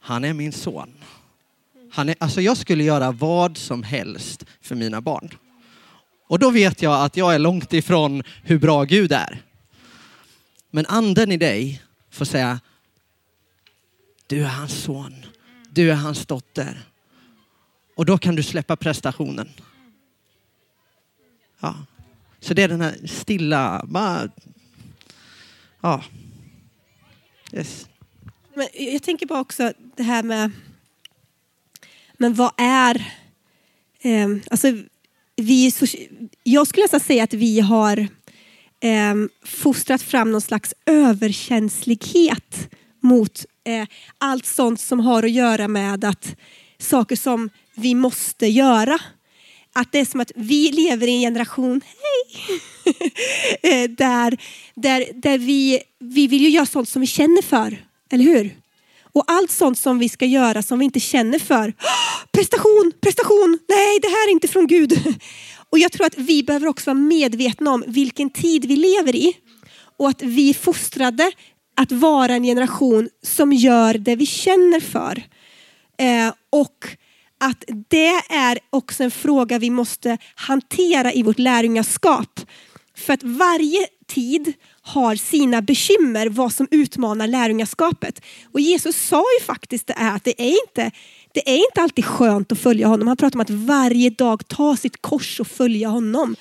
han 0.00 0.24
är 0.24 0.32
min 0.32 0.52
son. 0.52 0.94
Han 1.92 2.08
är, 2.08 2.14
alltså 2.18 2.40
jag 2.40 2.56
skulle 2.56 2.84
göra 2.84 3.12
vad 3.12 3.56
som 3.56 3.82
helst 3.82 4.44
för 4.60 4.74
mina 4.74 5.00
barn. 5.00 5.30
Och 6.26 6.38
då 6.38 6.50
vet 6.50 6.82
jag 6.82 7.04
att 7.04 7.16
jag 7.16 7.34
är 7.34 7.38
långt 7.38 7.72
ifrån 7.72 8.22
hur 8.42 8.58
bra 8.58 8.84
Gud 8.84 9.12
är. 9.12 9.42
Men 10.70 10.86
anden 10.86 11.32
i 11.32 11.36
dig 11.36 11.82
får 12.10 12.24
säga, 12.24 12.60
du 14.26 14.44
är 14.44 14.48
hans 14.48 14.82
son, 14.82 15.26
du 15.70 15.90
är 15.90 15.94
hans 15.94 16.26
dotter. 16.26 16.82
Och 17.94 18.06
då 18.06 18.18
kan 18.18 18.34
du 18.34 18.42
släppa 18.42 18.76
prestationen. 18.76 19.48
Ja. 21.60 21.74
Så 22.40 22.54
det 22.54 22.62
är 22.62 22.68
den 22.68 22.80
här 22.80 23.06
stilla, 23.06 23.84
bara, 23.84 24.28
ja. 25.80 26.02
Yes. 27.52 27.86
Men 28.54 28.68
jag 28.74 29.02
tänker 29.02 29.26
bara 29.26 29.40
också 29.40 29.72
det 29.96 30.02
här 30.02 30.22
med, 30.22 30.50
men 32.18 32.34
vad 32.34 32.52
är, 32.56 33.12
eh, 34.00 34.28
alltså 34.50 34.68
vi, 35.36 35.72
jag 36.42 36.66
skulle 36.66 36.84
nästan 36.84 37.00
säga 37.00 37.24
att 37.24 37.34
vi 37.34 37.60
har 37.60 37.98
eh, 38.80 39.14
fostrat 39.44 40.02
fram 40.02 40.32
någon 40.32 40.40
slags 40.40 40.74
överkänslighet 40.86 42.68
mot 43.00 43.44
eh, 43.64 43.86
allt 44.18 44.46
sånt 44.46 44.80
som 44.80 45.00
har 45.00 45.22
att 45.22 45.30
göra 45.30 45.68
med 45.68 46.04
att 46.04 46.36
saker 46.78 47.16
som 47.16 47.50
vi 47.74 47.94
måste 47.94 48.46
göra. 48.46 48.98
Att 49.74 49.92
det 49.92 49.98
är 49.98 50.04
som 50.04 50.20
att 50.20 50.32
vi 50.34 50.72
lever 50.72 51.06
i 51.06 51.14
en 51.14 51.20
generation, 51.20 51.80
hej, 51.86 52.60
eh, 53.84 53.90
där, 53.90 54.38
där, 54.74 55.04
där 55.14 55.38
vi, 55.38 55.80
vi 55.98 56.26
vill 56.26 56.42
ju 56.42 56.48
göra 56.48 56.66
sånt 56.66 56.88
som 56.88 57.00
vi 57.00 57.06
känner 57.06 57.42
för, 57.42 57.84
eller 58.10 58.24
hur? 58.24 58.56
Och 59.12 59.24
allt 59.26 59.50
sånt 59.50 59.78
som 59.78 59.98
vi 59.98 60.08
ska 60.08 60.26
göra 60.26 60.62
som 60.62 60.78
vi 60.78 60.84
inte 60.84 61.00
känner 61.00 61.38
för, 61.38 61.72
prestation, 62.32 62.92
prestation, 63.00 63.58
nej 63.68 63.98
det 64.02 64.08
här 64.08 64.28
är 64.28 64.32
inte 64.32 64.48
från 64.48 64.66
Gud. 64.66 65.16
Och 65.70 65.78
jag 65.78 65.92
tror 65.92 66.06
att 66.06 66.18
vi 66.18 66.42
behöver 66.42 66.66
också 66.66 66.90
vara 66.90 66.98
medvetna 66.98 67.70
om 67.70 67.84
vilken 67.86 68.30
tid 68.30 68.64
vi 68.64 68.76
lever 68.76 69.16
i. 69.16 69.36
Och 69.98 70.08
att 70.08 70.22
vi 70.22 70.50
är 70.50 70.54
fostrade 70.54 71.32
att 71.76 71.92
vara 71.92 72.34
en 72.34 72.42
generation 72.42 73.08
som 73.22 73.52
gör 73.52 73.94
det 73.94 74.16
vi 74.16 74.26
känner 74.26 74.80
för. 74.80 75.22
Eh, 75.98 76.34
och 76.50 76.88
att 77.42 77.64
det 77.88 78.14
är 78.28 78.58
också 78.70 79.04
en 79.04 79.10
fråga 79.10 79.58
vi 79.58 79.70
måste 79.70 80.18
hantera 80.34 81.12
i 81.12 81.22
vårt 81.22 81.38
lärjungaskap. 81.38 82.40
För 82.96 83.12
att 83.12 83.22
varje 83.22 83.86
tid 84.06 84.52
har 84.82 85.16
sina 85.16 85.62
bekymmer, 85.62 86.28
vad 86.28 86.52
som 86.52 86.68
utmanar 86.70 87.26
lärjungaskapet. 87.26 88.22
Och 88.52 88.60
Jesus 88.60 88.96
sa 88.96 89.24
ju 89.40 89.44
faktiskt 89.44 89.86
det 89.86 89.94
är 89.96 90.16
att 90.16 90.24
det 90.24 90.42
är 90.42 90.68
inte 90.68 90.90
det 91.34 91.50
är 91.50 91.56
inte 91.56 91.82
alltid 91.82 92.04
skönt 92.04 92.52
att 92.52 92.58
följa 92.58 92.86
honom. 92.86 93.08
Han 93.08 93.16
pratar 93.16 93.36
om 93.36 93.40
att 93.40 93.50
varje 93.50 94.10
dag 94.10 94.48
ta 94.48 94.76
sitt 94.76 95.02
kors 95.02 95.40
och 95.40 95.46
följa 95.46 95.88
honom. 95.88 96.36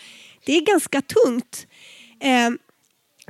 Det 0.45 0.57
är 0.57 0.61
ganska 0.61 1.01
tungt. 1.01 1.67
Ehm, 2.19 2.57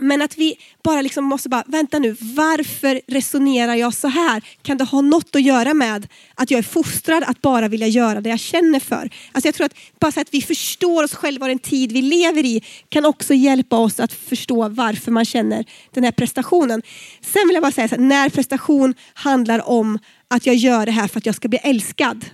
men 0.04 0.22
att 0.22 0.38
vi 0.38 0.56
bara 0.84 1.02
liksom 1.02 1.26
måste 1.26 1.50
bara, 1.50 1.64
vänta 1.68 2.00
nu, 2.00 2.16
varför 2.20 3.02
resonerar 3.08 3.76
jag 3.76 3.94
så 3.94 4.08
här? 4.08 4.44
Kan 4.62 4.78
det 4.78 4.84
ha 4.84 5.02
något 5.02 5.36
att 5.36 5.44
göra 5.44 5.74
med 5.74 6.08
att 6.36 6.52
jag 6.52 6.58
är 6.58 6.64
fostrad 6.64 7.24
att 7.24 7.42
bara 7.42 7.68
vilja 7.68 7.88
göra 7.88 8.22
det 8.22 8.30
jag 8.30 8.40
känner 8.40 8.80
för? 8.80 9.10
Alltså 9.32 9.48
jag 9.48 9.56
tror 9.56 9.66
att 9.66 9.76
bara 10.00 10.12
så 10.12 10.22
att 10.22 10.34
vi 10.34 10.42
förstår 10.42 11.04
oss 11.04 11.14
själva 11.14 11.46
och 11.46 11.50
den 11.50 11.60
tid 11.60 11.92
vi 11.92 12.02
lever 12.02 12.46
i 12.46 12.64
kan 12.90 13.06
också 13.06 13.34
hjälpa 13.34 13.78
oss 13.78 14.00
att 14.00 14.14
förstå 14.14 14.70
varför 14.70 15.12
man 15.12 15.26
känner 15.26 15.66
den 15.94 16.04
här 16.04 16.12
prestationen. 16.12 16.82
Sen 17.22 17.48
vill 17.48 17.54
jag 17.54 17.64
bara 17.64 17.72
säga 17.72 17.88
så 17.88 17.96
här, 17.96 18.02
när 18.02 18.30
prestation 18.30 18.94
handlar 19.14 19.70
om 19.70 20.00
att 20.28 20.46
jag 20.46 20.56
gör 20.56 20.86
det 20.86 20.92
här 20.92 21.08
för 21.08 21.18
att 21.18 21.26
jag 21.26 21.36
ska 21.36 21.48
bli 21.48 21.60
älskad. 21.64 22.26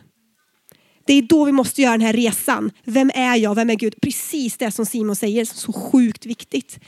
Det 1.05 1.13
är 1.13 1.22
då 1.22 1.45
vi 1.45 1.51
måste 1.51 1.82
göra 1.82 1.91
den 1.91 2.01
här 2.01 2.13
resan. 2.13 2.72
Vem 2.84 3.11
är 3.15 3.36
jag? 3.36 3.55
Vem 3.55 3.70
är 3.70 3.76
Gud? 3.76 3.95
Precis 4.01 4.57
det 4.57 4.72
som 4.72 4.86
Simon 4.86 5.15
säger, 5.15 5.45
så 5.45 5.74
sjukt 5.74 6.26
viktigt. 6.26 6.80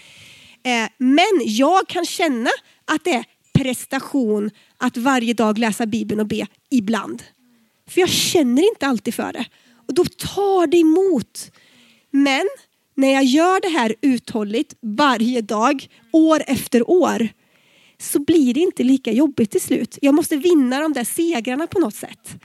Eh, 0.63 0.89
men 0.97 1.41
jag 1.45 1.87
kan 1.87 2.05
känna 2.05 2.49
att 2.85 3.03
det 3.03 3.13
är 3.13 3.25
prestation 3.53 4.51
att 4.77 4.97
varje 4.97 5.33
dag 5.33 5.57
läsa 5.57 5.85
Bibeln 5.85 6.19
och 6.19 6.27
be 6.27 6.47
ibland. 6.69 7.23
För 7.89 8.01
jag 8.01 8.09
känner 8.09 8.69
inte 8.69 8.87
alltid 8.87 9.13
för 9.13 9.33
det. 9.33 9.45
Och 9.87 9.93
då 9.93 10.05
tar 10.05 10.67
det 10.67 10.77
emot. 10.77 11.51
Men 12.11 12.49
när 12.95 13.13
jag 13.13 13.23
gör 13.23 13.61
det 13.61 13.79
här 13.79 13.95
uthålligt 14.01 14.75
varje 14.81 15.41
dag, 15.41 15.87
år 16.11 16.43
efter 16.47 16.89
år, 16.89 17.29
så 17.97 18.19
blir 18.19 18.53
det 18.53 18.59
inte 18.59 18.83
lika 18.83 19.11
jobbigt 19.11 19.51
till 19.51 19.61
slut. 19.61 19.97
Jag 20.01 20.15
måste 20.15 20.37
vinna 20.37 20.79
de 20.79 20.93
där 20.93 21.03
segrarna 21.03 21.67
på 21.67 21.79
något 21.79 21.95
sätt. 21.95 22.35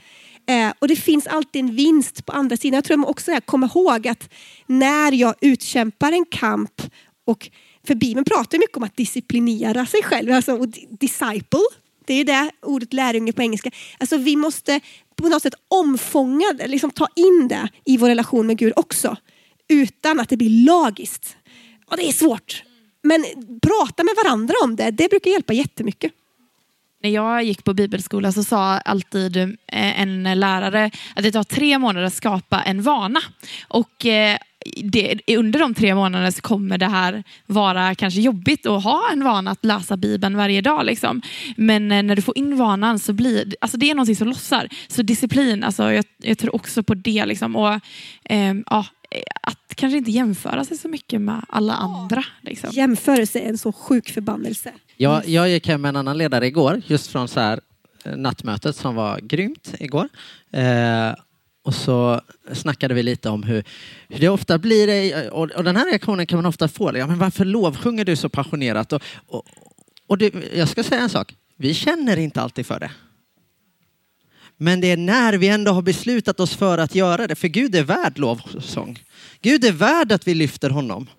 Eh, 0.47 0.73
och 0.79 0.87
det 0.87 0.95
finns 0.95 1.27
alltid 1.27 1.59
en 1.59 1.75
vinst 1.75 2.25
på 2.25 2.31
andra 2.31 2.57
sidan. 2.57 2.75
Jag 2.75 2.83
tror 2.83 2.97
man 2.97 3.09
också 3.09 3.31
kommer 3.45 3.67
ihåg 3.67 4.07
att 4.07 4.29
när 4.65 5.11
jag 5.11 5.35
utkämpar 5.41 6.11
en 6.11 6.25
kamp 6.25 6.81
och 7.25 7.49
för 7.87 7.95
Bibeln 7.95 8.25
pratar 8.25 8.57
mycket 8.57 8.77
om 8.77 8.83
att 8.83 8.97
disciplinera 8.97 9.85
sig 9.85 10.03
själv, 10.03 10.31
alltså 10.31 10.65
disciple. 10.99 11.59
Det 12.05 12.13
är 12.13 12.23
det 12.23 12.51
ordet 12.61 12.93
lärjunge 12.93 13.33
på 13.33 13.41
engelska. 13.41 13.71
Alltså 13.97 14.17
vi 14.17 14.35
måste 14.35 14.79
på 15.15 15.29
något 15.29 15.41
sätt 15.41 15.55
omfånga 15.67 16.53
det, 16.57 16.67
liksom 16.67 16.91
ta 16.91 17.07
in 17.15 17.47
det 17.47 17.69
i 17.85 17.97
vår 17.97 18.07
relation 18.07 18.47
med 18.47 18.57
Gud 18.57 18.73
också. 18.75 19.17
Utan 19.67 20.19
att 20.19 20.29
det 20.29 20.37
blir 20.37 20.65
lagiskt. 20.65 21.37
Och 21.85 21.97
det 21.97 22.07
är 22.07 22.11
svårt. 22.11 22.63
Men 23.03 23.25
prata 23.61 24.03
med 24.03 24.13
varandra 24.23 24.53
om 24.63 24.75
det, 24.75 24.91
det 24.91 25.09
brukar 25.09 25.31
hjälpa 25.31 25.53
jättemycket. 25.53 26.11
När 27.03 27.09
jag 27.09 27.43
gick 27.43 27.63
på 27.63 27.73
bibelskola 27.73 28.31
så 28.31 28.43
sa 28.43 28.77
alltid 28.77 29.37
eh, 29.37 30.01
en 30.01 30.39
lärare 30.39 30.91
att 31.15 31.23
det 31.23 31.31
tar 31.31 31.43
tre 31.43 31.79
månader 31.79 32.07
att 32.07 32.13
skapa 32.13 32.61
en 32.61 32.81
vana. 32.81 33.21
Och 33.67 34.05
eh, 34.05 34.37
det, 34.83 35.19
under 35.27 35.59
de 35.59 35.73
tre 35.73 35.95
månaderna 35.95 36.31
så 36.31 36.41
kommer 36.41 36.77
det 36.77 36.85
här 36.85 37.23
vara 37.45 37.95
kanske 37.95 38.21
jobbigt 38.21 38.65
att 38.65 38.83
ha 38.83 39.11
en 39.11 39.23
vana 39.23 39.51
att 39.51 39.65
läsa 39.65 39.97
Bibeln 39.97 40.37
varje 40.37 40.61
dag. 40.61 40.85
Liksom. 40.85 41.21
Men 41.57 41.91
eh, 41.91 42.03
när 42.03 42.15
du 42.15 42.21
får 42.21 42.37
in 42.37 42.57
vanan 42.57 42.99
så 42.99 43.13
blir 43.13 43.55
alltså 43.61 43.77
det 43.77 43.89
är 43.89 43.95
någonting 43.95 44.15
som 44.15 44.27
lossar. 44.27 44.67
Så 44.87 45.01
disciplin, 45.01 45.63
alltså 45.63 45.91
jag, 45.91 46.05
jag 46.17 46.37
tror 46.37 46.55
också 46.55 46.83
på 46.83 46.93
det. 46.93 47.25
Liksom. 47.25 47.55
Och, 47.55 47.79
eh, 48.23 48.55
ja, 48.65 48.85
att 49.41 49.75
kanske 49.75 49.97
inte 49.97 50.11
jämföra 50.11 50.65
sig 50.65 50.77
så 50.77 50.87
mycket 50.87 51.21
med 51.21 51.45
alla 51.49 51.73
andra. 51.73 52.23
Liksom. 52.41 52.69
Jämförelse 52.73 53.39
är 53.39 53.49
en 53.49 53.57
så 53.57 53.71
sjuk 53.71 54.09
förbannelse. 54.09 54.71
Jag, 54.97 55.27
jag 55.27 55.49
gick 55.49 55.67
hem 55.67 55.81
med 55.81 55.89
en 55.89 55.95
annan 55.95 56.17
ledare 56.17 56.47
igår, 56.47 56.81
just 56.87 57.07
från 57.07 57.27
så 57.27 57.39
här, 57.39 57.59
eh, 58.03 58.15
nattmötet 58.15 58.75
som 58.75 58.95
var 58.95 59.19
grymt 59.19 59.73
igår. 59.79 60.09
Eh, 60.51 61.13
och 61.65 61.73
så 61.73 62.21
snackade 62.53 62.93
vi 62.93 63.03
lite 63.03 63.29
om 63.29 63.43
hur, 63.43 63.63
hur 64.09 64.19
det 64.19 64.29
ofta 64.29 64.57
blir, 64.57 65.29
och, 65.31 65.51
och, 65.51 65.63
den 65.63 65.75
här 65.75 65.85
reaktionen 65.85 66.27
kan 66.27 66.37
man 66.37 66.45
ofta 66.45 66.67
få. 66.67 66.91
Liksom. 66.91 66.99
Ja, 66.99 67.07
men 67.07 67.17
varför 67.17 67.45
lovsjunger 67.45 68.05
du 68.05 68.15
så 68.15 68.29
passionerat? 68.29 68.93
Och, 68.93 69.01
och, 69.27 69.45
och 70.07 70.17
det, 70.17 70.33
jag 70.55 70.69
ska 70.69 70.83
säga 70.83 71.01
en 71.01 71.09
sak, 71.09 71.35
vi 71.57 71.73
känner 71.73 72.17
inte 72.17 72.41
alltid 72.41 72.65
för 72.65 72.79
det. 72.79 72.91
Men 74.57 74.81
det 74.81 74.91
är 74.91 74.97
när 74.97 75.33
vi 75.33 75.47
ändå 75.47 75.71
har 75.71 75.81
beslutat 75.81 76.39
oss 76.39 76.55
för 76.55 76.77
att 76.77 76.95
göra 76.95 77.27
det, 77.27 77.35
för 77.35 77.47
Gud 77.47 77.75
är 77.75 77.83
värd 77.83 78.17
lovsång. 78.17 78.99
Gud 79.41 79.65
är 79.65 79.71
värd 79.71 80.11
att 80.11 80.27
vi 80.27 80.33
lyfter 80.33 80.69
honom. 80.69 81.09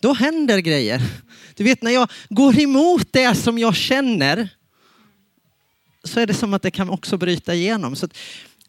Då 0.00 0.12
händer 0.12 0.58
grejer. 0.58 1.02
Du 1.54 1.64
vet 1.64 1.82
när 1.82 1.90
jag 1.90 2.10
går 2.28 2.60
emot 2.60 3.12
det 3.12 3.34
som 3.34 3.58
jag 3.58 3.76
känner 3.76 4.48
så 6.04 6.20
är 6.20 6.26
det 6.26 6.34
som 6.34 6.54
att 6.54 6.62
det 6.62 6.70
kan 6.70 6.90
också 6.90 7.16
bryta 7.16 7.54
igenom. 7.54 7.96
Så 7.96 8.08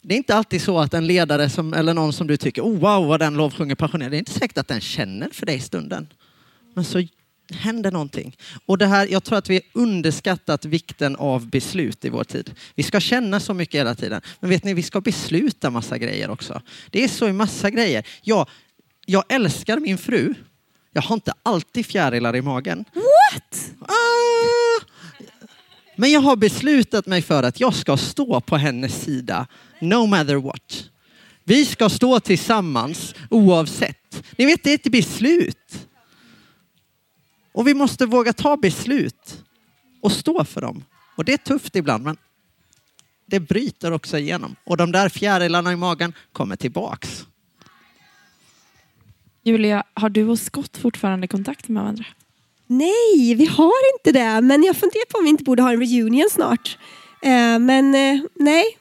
det 0.07 0.15
är 0.15 0.17
inte 0.17 0.35
alltid 0.35 0.61
så 0.61 0.79
att 0.79 0.93
en 0.93 1.07
ledare 1.07 1.49
som, 1.49 1.73
eller 1.73 1.93
någon 1.93 2.13
som 2.13 2.27
du 2.27 2.37
tycker, 2.37 2.61
oh 2.61 2.79
wow 2.79 3.07
vad 3.07 3.19
den 3.19 3.33
lovsjunger 3.33 3.75
passionerat, 3.75 4.11
det 4.11 4.17
är 4.17 4.19
inte 4.19 4.31
säkert 4.31 4.57
att 4.57 4.67
den 4.67 4.81
känner 4.81 5.29
för 5.29 5.45
dig 5.45 5.55
i 5.55 5.59
stunden. 5.59 6.07
Men 6.73 6.85
så 6.85 7.03
händer 7.53 7.91
någonting. 7.91 8.37
Och 8.65 8.77
det 8.77 8.85
här, 8.85 9.07
jag 9.07 9.23
tror 9.23 9.37
att 9.37 9.49
vi 9.49 9.61
underskattat 9.73 10.65
vikten 10.65 11.15
av 11.15 11.49
beslut 11.49 12.05
i 12.05 12.09
vår 12.09 12.23
tid. 12.23 12.55
Vi 12.75 12.83
ska 12.83 12.99
känna 12.99 13.39
så 13.39 13.53
mycket 13.53 13.79
hela 13.79 13.95
tiden. 13.95 14.21
Men 14.39 14.49
vet 14.49 14.63
ni, 14.63 14.73
vi 14.73 14.83
ska 14.83 15.01
besluta 15.01 15.69
massa 15.69 15.97
grejer 15.97 16.29
också. 16.29 16.61
Det 16.89 17.03
är 17.03 17.07
så 17.07 17.27
i 17.27 17.33
massa 17.33 17.69
grejer. 17.69 18.07
Ja, 18.21 18.47
jag 19.05 19.23
älskar 19.29 19.79
min 19.79 19.97
fru. 19.97 20.33
Jag 20.93 21.01
har 21.01 21.13
inte 21.13 21.33
alltid 21.43 21.85
fjärilar 21.85 22.35
i 22.35 22.41
magen. 22.41 22.85
What? 22.93 23.71
Ah! 23.81 24.85
Men 25.95 26.11
jag 26.11 26.21
har 26.21 26.35
beslutat 26.35 27.05
mig 27.05 27.21
för 27.21 27.43
att 27.43 27.59
jag 27.59 27.73
ska 27.73 27.97
stå 27.97 28.41
på 28.41 28.57
hennes 28.57 29.01
sida 29.01 29.47
no 29.81 30.05
matter 30.05 30.35
what. 30.35 30.89
Vi 31.43 31.65
ska 31.65 31.89
stå 31.89 32.19
tillsammans 32.19 33.15
oavsett. 33.29 34.23
Ni 34.37 34.45
vet, 34.45 34.63
det 34.63 34.71
är 34.71 34.75
ett 34.75 34.91
beslut. 34.91 35.87
Och 37.51 37.67
vi 37.67 37.73
måste 37.73 38.05
våga 38.05 38.33
ta 38.33 38.57
beslut 38.57 39.43
och 40.01 40.11
stå 40.11 40.43
för 40.43 40.61
dem. 40.61 40.83
Och 41.15 41.25
det 41.25 41.33
är 41.33 41.37
tufft 41.37 41.75
ibland, 41.75 42.03
men 42.03 42.17
det 43.25 43.39
bryter 43.39 43.91
också 43.91 44.17
igenom. 44.17 44.55
Och 44.63 44.77
de 44.77 44.91
där 44.91 45.09
fjärilarna 45.09 45.73
i 45.73 45.75
magen 45.75 46.13
kommer 46.31 46.55
tillbaks. 46.55 47.25
Julia, 49.43 49.83
har 49.93 50.09
du 50.09 50.27
och 50.27 50.39
Scott 50.39 50.77
fortfarande 50.77 51.27
kontakt 51.27 51.67
med 51.67 51.83
varandra? 51.83 52.05
Nej, 52.67 53.35
vi 53.35 53.45
har 53.45 53.97
inte 53.97 54.19
det. 54.19 54.41
Men 54.41 54.63
jag 54.63 54.75
funderar 54.75 55.05
på 55.11 55.17
om 55.17 55.23
vi 55.23 55.29
inte 55.29 55.43
borde 55.43 55.63
ha 55.63 55.71
en 55.71 55.79
reunion 55.79 56.29
snart. 56.31 56.77
Eh, 57.21 57.59
men 57.59 57.95
eh, 57.95 58.21
nej, 58.35 58.77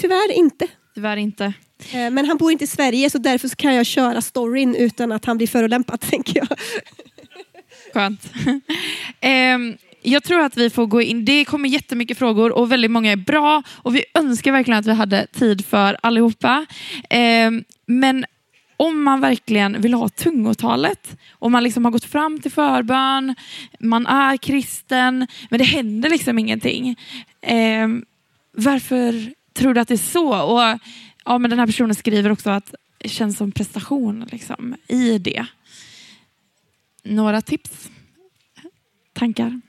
tyvärr 0.00 0.32
inte. 0.32 0.66
Tyvärr 0.94 1.16
inte. 1.16 1.44
Eh, 1.92 2.10
men 2.10 2.26
han 2.26 2.36
bor 2.36 2.52
inte 2.52 2.64
i 2.64 2.66
Sverige 2.66 3.10
så 3.10 3.18
därför 3.18 3.48
kan 3.48 3.74
jag 3.74 3.86
köra 3.86 4.20
storyn 4.20 4.74
utan 4.74 5.12
att 5.12 5.24
han 5.24 5.36
blir 5.36 5.46
förolämpad 5.46 6.00
tänker 6.10 6.36
jag. 6.36 6.58
Skönt. 7.94 8.32
um, 9.56 9.76
jag 10.02 10.22
tror 10.22 10.40
att 10.40 10.56
vi 10.56 10.70
får 10.70 10.86
gå 10.86 11.02
in. 11.02 11.24
Det 11.24 11.44
kommer 11.44 11.68
jättemycket 11.68 12.18
frågor 12.18 12.52
och 12.52 12.72
väldigt 12.72 12.90
många 12.90 13.12
är 13.12 13.16
bra 13.16 13.62
och 13.68 13.96
vi 13.96 14.04
önskar 14.14 14.52
verkligen 14.52 14.80
att 14.80 14.86
vi 14.86 14.92
hade 14.92 15.26
tid 15.26 15.66
för 15.66 15.96
allihopa. 16.02 16.66
Um, 17.46 17.64
men 17.86 18.24
om 18.76 19.02
man 19.02 19.20
verkligen 19.20 19.80
vill 19.80 19.94
ha 19.94 20.08
tungotalet 20.08 21.16
och 21.30 21.50
man 21.50 21.64
liksom 21.64 21.84
har 21.84 21.92
gått 21.92 22.04
fram 22.04 22.40
till 22.40 22.50
förbön, 22.50 23.34
man 23.80 24.06
är 24.06 24.36
kristen, 24.36 25.26
men 25.50 25.58
det 25.58 25.64
händer 25.64 26.10
liksom 26.10 26.38
ingenting. 26.38 26.96
Eh, 27.42 27.88
varför 28.52 29.32
tror 29.60 29.74
du 29.74 29.80
att 29.80 29.88
det 29.88 29.94
är 29.94 29.98
så? 29.98 30.42
Och 30.42 30.78
ja, 31.24 31.38
men 31.38 31.50
Den 31.50 31.58
här 31.58 31.66
personen 31.66 31.94
skriver 31.94 32.32
också 32.32 32.50
att 32.50 32.74
det 32.98 33.08
känns 33.08 33.36
som 33.36 33.52
prestation 33.52 34.26
liksom, 34.32 34.76
i 34.88 35.18
det. 35.18 35.46
Några 37.02 37.42
tips? 37.42 37.90
Tankar? 39.12 39.60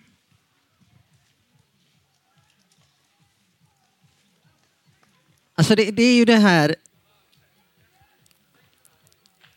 Alltså 5.56 5.76
det, 5.76 5.92
det 5.92 6.04
är 6.04 6.16
ju 6.16 6.26
det 6.26 6.38
här 6.38 6.76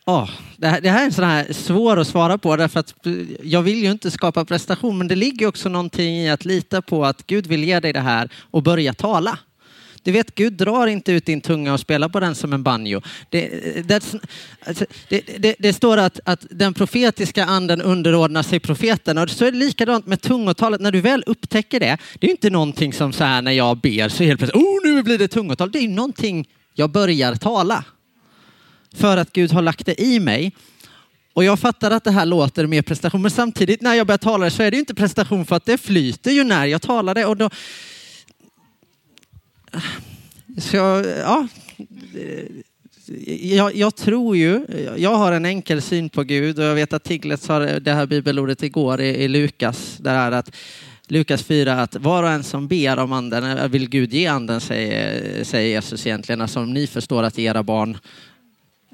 Oh, 0.07 0.29
det, 0.57 0.67
här, 0.67 0.81
det 0.81 0.89
här 0.89 1.01
är 1.01 1.05
en 1.05 1.13
sån 1.13 1.25
här 1.25 1.53
svår 1.53 1.97
att 1.97 2.07
svara 2.07 2.37
på 2.37 2.55
därför 2.55 2.79
att 2.79 2.93
jag 3.43 3.61
vill 3.61 3.83
ju 3.83 3.91
inte 3.91 4.11
skapa 4.11 4.45
prestation 4.45 4.97
men 4.97 5.07
det 5.07 5.15
ligger 5.15 5.47
också 5.47 5.69
någonting 5.69 6.15
i 6.15 6.29
att 6.29 6.45
lita 6.45 6.81
på 6.81 7.05
att 7.05 7.27
Gud 7.27 7.47
vill 7.47 7.63
ge 7.63 7.79
dig 7.79 7.93
det 7.93 7.99
här 7.99 8.29
och 8.51 8.63
börja 8.63 8.93
tala. 8.93 9.39
Du 10.05 10.11
vet, 10.11 10.35
Gud 10.35 10.53
drar 10.53 10.87
inte 10.87 11.11
ut 11.11 11.25
din 11.25 11.41
tunga 11.41 11.73
och 11.73 11.79
spelar 11.79 12.09
på 12.09 12.19
den 12.19 12.35
som 12.35 12.53
en 12.53 12.63
banjo. 12.63 13.01
Det, 13.29 13.49
alltså, 14.65 14.85
det, 15.09 15.21
det, 15.37 15.55
det, 15.59 15.73
står 15.73 15.97
att, 15.97 16.19
att 16.25 16.45
den 16.49 16.73
profetiska 16.73 17.45
anden 17.45 17.81
underordnar 17.81 18.43
sig 18.43 18.59
profeten 18.59 19.17
och 19.17 19.29
så 19.29 19.45
är 19.45 19.51
det 19.51 19.57
likadant 19.57 20.05
med 20.05 20.21
tungotalet. 20.21 20.81
När 20.81 20.91
du 20.91 21.01
väl 21.01 21.23
upptäcker 21.25 21.79
det, 21.79 21.97
det 22.19 22.27
är 22.27 22.31
inte 22.31 22.49
någonting 22.49 22.93
som 22.93 23.13
så 23.13 23.23
här 23.23 23.41
när 23.41 23.51
jag 23.51 23.77
ber 23.77 24.09
så 24.09 24.23
helt 24.23 24.39
plötsligt, 24.39 24.63
oh 24.63 24.79
nu 24.83 25.03
blir 25.03 25.17
det 25.17 25.27
tungotal. 25.27 25.71
Det 25.71 25.79
är 25.79 25.87
någonting 25.87 26.47
jag 26.73 26.89
börjar 26.89 27.35
tala 27.35 27.83
för 28.95 29.17
att 29.17 29.33
Gud 29.33 29.51
har 29.51 29.61
lagt 29.61 29.85
det 29.85 30.01
i 30.01 30.19
mig. 30.19 30.51
Och 31.33 31.43
jag 31.43 31.59
fattar 31.59 31.91
att 31.91 32.03
det 32.03 32.11
här 32.11 32.25
låter 32.25 32.67
mer 32.67 32.81
prestation, 32.81 33.21
men 33.21 33.31
samtidigt 33.31 33.81
när 33.81 33.93
jag 33.93 34.07
börjar 34.07 34.17
tala 34.17 34.45
det 34.45 34.51
så 34.51 34.63
är 34.63 34.71
det 34.71 34.75
ju 34.75 34.79
inte 34.79 34.95
prestation 34.95 35.45
för 35.45 35.55
att 35.55 35.65
det 35.65 35.77
flyter 35.77 36.31
ju 36.31 36.43
när 36.43 36.65
jag 36.65 36.81
talar 36.81 37.15
det. 37.15 37.25
Och 37.25 37.37
då... 37.37 37.49
Så 40.57 40.77
ja, 40.77 41.47
jag, 43.39 43.75
jag, 43.75 43.95
tror 43.95 44.37
ju, 44.37 44.65
jag 44.97 45.15
har 45.15 45.31
en 45.31 45.45
enkel 45.45 45.81
syn 45.81 46.09
på 46.09 46.23
Gud 46.23 46.59
och 46.59 46.65
jag 46.65 46.75
vet 46.75 46.93
att 46.93 47.03
Tiglet 47.03 47.41
sa 47.41 47.59
det 47.59 47.93
här 47.93 48.05
bibelordet 48.05 48.63
igår 48.63 49.01
i, 49.01 49.07
i 49.07 49.27
Lukas, 49.27 49.97
där 49.97 50.15
är 50.15 50.31
att 50.31 50.55
Lukas 51.07 51.43
4 51.43 51.81
att 51.81 51.95
var 51.95 52.23
och 52.23 52.29
en 52.29 52.43
som 52.43 52.67
ber 52.67 52.99
om 52.99 53.13
anden 53.13 53.57
eh, 53.57 53.67
vill 53.67 53.89
Gud 53.89 54.13
ge 54.13 54.27
anden, 54.27 54.61
säger, 54.61 55.43
säger 55.43 55.69
Jesus 55.69 56.07
egentligen. 56.07 56.41
Alltså 56.41 56.59
om 56.59 56.73
ni 56.73 56.87
förstår 56.87 57.23
att 57.23 57.37
ge 57.37 57.49
era 57.49 57.63
barn 57.63 57.97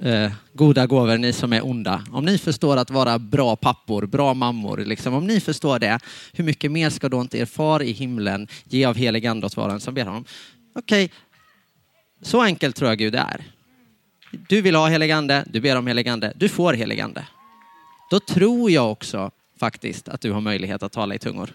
eh, 0.02 0.32
goda 0.54 0.88
gåvor, 0.88 1.18
ni 1.18 1.34
som 1.34 1.54
är 1.54 1.66
onda. 1.66 2.04
Om 2.12 2.26
ni 2.26 2.38
förstår 2.38 2.78
att 2.78 2.90
vara 2.90 3.20
bra 3.20 3.56
pappor, 3.56 4.06
bra 4.06 4.34
mammor, 4.34 4.78
liksom, 4.78 5.14
om 5.14 5.28
ni 5.28 5.40
förstår 5.40 5.80
det, 5.80 6.00
hur 6.34 6.44
mycket 6.44 6.72
mer 6.72 6.90
ska 6.90 7.10
då 7.10 7.22
inte 7.22 7.38
er 7.38 7.46
far 7.46 7.82
i 7.82 7.92
himlen 7.92 8.48
ge 8.64 8.86
av 8.86 8.96
helig 8.96 9.28
ande 9.28 9.46
åt 9.46 9.58
var 9.58 9.68
och 9.68 9.74
en 9.74 9.80
som 9.80 9.94
ber 9.94 10.06
honom? 10.06 10.26
Okej, 10.74 11.06
okay. 11.06 11.18
så 12.22 12.42
enkelt 12.42 12.76
tror 12.76 12.90
jag 12.90 12.98
Gud 12.98 13.16
är. 13.16 13.44
Du 14.32 14.62
vill 14.62 14.76
ha 14.76 14.88
helig 14.88 15.12
ande, 15.12 15.46
du 15.48 15.62
ber 15.62 15.76
om 15.76 15.88
helig 15.88 16.08
ande, 16.08 16.34
du 16.36 16.50
får 16.50 16.74
helig 16.74 17.00
ande. 17.00 17.28
Då 18.10 18.20
tror 18.20 18.72
jag 18.72 18.92
också 18.92 19.32
faktiskt 19.60 20.10
att 20.10 20.22
du 20.22 20.32
har 20.32 20.42
möjlighet 20.42 20.84
att 20.84 20.92
tala 20.92 21.16
i 21.16 21.20
tungor. 21.20 21.54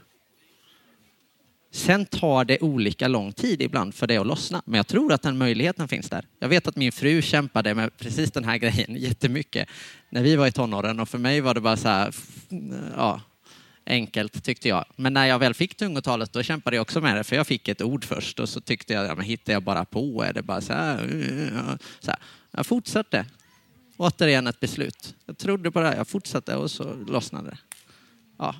Sen 1.70 2.06
tar 2.06 2.44
det 2.44 2.60
olika 2.60 3.08
lång 3.08 3.32
tid 3.32 3.62
ibland 3.62 3.94
för 3.94 4.06
det 4.06 4.16
att 4.16 4.26
lossna, 4.26 4.62
men 4.64 4.76
jag 4.76 4.86
tror 4.86 5.12
att 5.12 5.22
den 5.22 5.38
möjligheten 5.38 5.88
finns 5.88 6.10
där. 6.10 6.26
Jag 6.38 6.48
vet 6.48 6.66
att 6.66 6.76
min 6.76 6.92
fru 6.92 7.22
kämpade 7.22 7.74
med 7.74 7.96
precis 7.96 8.30
den 8.30 8.44
här 8.44 8.56
grejen 8.58 8.96
jättemycket 8.96 9.68
när 10.10 10.22
vi 10.22 10.36
var 10.36 10.46
i 10.46 10.52
tonåren 10.52 11.00
och 11.00 11.08
för 11.08 11.18
mig 11.18 11.40
var 11.40 11.54
det 11.54 11.60
bara 11.60 11.76
så 11.76 11.88
här, 11.88 12.14
ja, 12.96 13.20
enkelt 13.86 14.44
tyckte 14.44 14.68
jag. 14.68 14.84
Men 14.96 15.12
när 15.12 15.26
jag 15.26 15.38
väl 15.38 15.54
fick 15.54 15.76
tungotalet 15.76 16.32
då 16.32 16.42
kämpade 16.42 16.76
jag 16.76 16.82
också 16.82 17.00
med 17.00 17.16
det, 17.16 17.24
för 17.24 17.36
jag 17.36 17.46
fick 17.46 17.68
ett 17.68 17.82
ord 17.82 18.04
först 18.04 18.40
och 18.40 18.48
så 18.48 18.60
tyckte 18.60 18.92
jag, 18.92 19.06
ja, 19.06 19.14
men 19.14 19.24
hittar 19.24 19.52
jag 19.52 19.62
bara 19.62 19.84
på, 19.84 20.22
är 20.22 20.32
det 20.32 20.42
bara 20.42 20.60
så 20.60 20.72
här, 20.72 21.78
så 22.00 22.10
här. 22.10 22.20
Jag 22.50 22.66
fortsatte. 22.66 23.26
Återigen 23.96 24.46
ett 24.46 24.60
beslut. 24.60 25.14
Jag 25.26 25.38
trodde 25.38 25.70
på 25.70 25.80
det 25.80 25.86
här, 25.86 25.96
jag 25.96 26.08
fortsatte 26.08 26.56
och 26.56 26.70
så 26.70 26.94
lossnade 26.94 27.50
det. 27.50 27.58
Ja. 28.38 28.54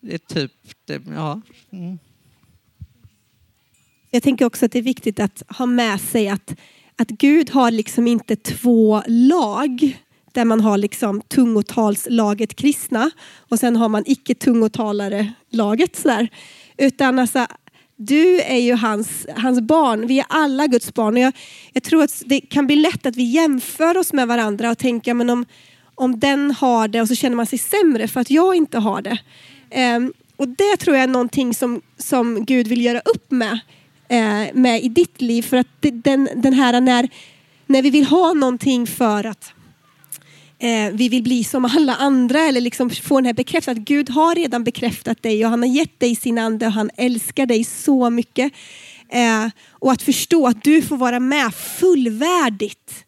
Det 0.00 0.14
är 0.14 0.18
typ, 0.18 0.52
det, 0.84 1.02
ja. 1.14 1.40
Mm. 1.70 1.98
Jag 4.10 4.22
tänker 4.22 4.44
också 4.44 4.66
att 4.66 4.72
det 4.72 4.78
är 4.78 4.82
viktigt 4.82 5.20
att 5.20 5.42
ha 5.48 5.66
med 5.66 6.00
sig 6.00 6.28
att, 6.28 6.54
att 6.96 7.08
Gud 7.08 7.50
har 7.50 7.70
liksom 7.70 8.06
inte 8.06 8.36
två 8.36 9.02
lag 9.06 9.98
där 10.36 10.44
man 10.44 10.60
har 10.60 10.78
liksom 10.78 11.20
tungotalslaget 11.20 12.56
kristna 12.56 13.10
och 13.48 13.58
sen 13.58 13.76
har 13.76 13.88
man 13.88 14.02
icke 14.06 14.34
tungotalare 14.34 15.32
laget 15.50 15.96
sådär. 15.96 16.28
Utan 16.76 17.18
alltså, 17.18 17.46
du 17.96 18.40
är 18.40 18.58
ju 18.58 18.74
hans, 18.74 19.26
hans 19.36 19.60
barn. 19.60 20.06
Vi 20.06 20.18
är 20.18 20.26
alla 20.28 20.66
Guds 20.66 20.94
barn. 20.94 21.14
Och 21.14 21.20
jag, 21.20 21.32
jag 21.72 21.82
tror 21.82 22.02
att 22.02 22.22
det 22.26 22.40
kan 22.40 22.66
bli 22.66 22.76
lätt 22.76 23.06
att 23.06 23.16
vi 23.16 23.22
jämför 23.22 23.96
oss 23.96 24.12
med 24.12 24.28
varandra 24.28 24.70
och 24.70 24.78
tänker 24.78 25.14
men 25.14 25.30
om, 25.30 25.46
om 25.94 26.18
den 26.18 26.50
har 26.50 26.88
det 26.88 27.00
och 27.00 27.08
så 27.08 27.14
känner 27.14 27.36
man 27.36 27.46
sig 27.46 27.58
sämre 27.58 28.08
för 28.08 28.20
att 28.20 28.30
jag 28.30 28.54
inte 28.54 28.78
har 28.78 29.02
det. 29.02 29.18
Um, 29.96 30.12
och 30.36 30.48
det 30.48 30.76
tror 30.76 30.96
jag 30.96 31.04
är 31.04 31.08
någonting 31.08 31.54
som, 31.54 31.82
som 31.98 32.44
Gud 32.44 32.66
vill 32.66 32.84
göra 32.84 33.00
upp 33.00 33.30
med, 33.30 33.58
eh, 34.08 34.54
med 34.54 34.82
i 34.82 34.88
ditt 34.88 35.20
liv. 35.20 35.42
För 35.42 35.56
att 35.56 35.68
den, 35.80 36.28
den 36.34 36.52
här 36.52 36.80
när, 36.80 37.08
när 37.66 37.82
vi 37.82 37.90
vill 37.90 38.06
ha 38.06 38.32
någonting 38.32 38.86
för 38.86 39.26
att 39.26 39.52
eh, 40.58 40.90
vi 40.92 41.08
vill 41.08 41.22
bli 41.22 41.44
som 41.44 41.64
alla 41.64 41.94
andra 41.94 42.40
eller 42.40 42.60
liksom 42.60 42.90
få 42.90 43.16
den 43.16 43.26
här 43.26 43.32
bekräftelsen 43.32 43.82
att 43.82 43.88
Gud 43.88 44.10
har 44.10 44.34
redan 44.34 44.64
bekräftat 44.64 45.22
dig 45.22 45.44
och 45.44 45.50
han 45.50 45.62
har 45.62 45.68
gett 45.68 46.00
dig 46.00 46.16
sin 46.16 46.38
ande 46.38 46.66
och 46.66 46.72
han 46.72 46.90
älskar 46.96 47.46
dig 47.46 47.64
så 47.64 48.10
mycket. 48.10 48.52
Eh, 49.08 49.48
och 49.70 49.92
att 49.92 50.02
förstå 50.02 50.46
att 50.46 50.64
du 50.64 50.82
får 50.82 50.96
vara 50.96 51.20
med 51.20 51.54
fullvärdigt 51.54 53.06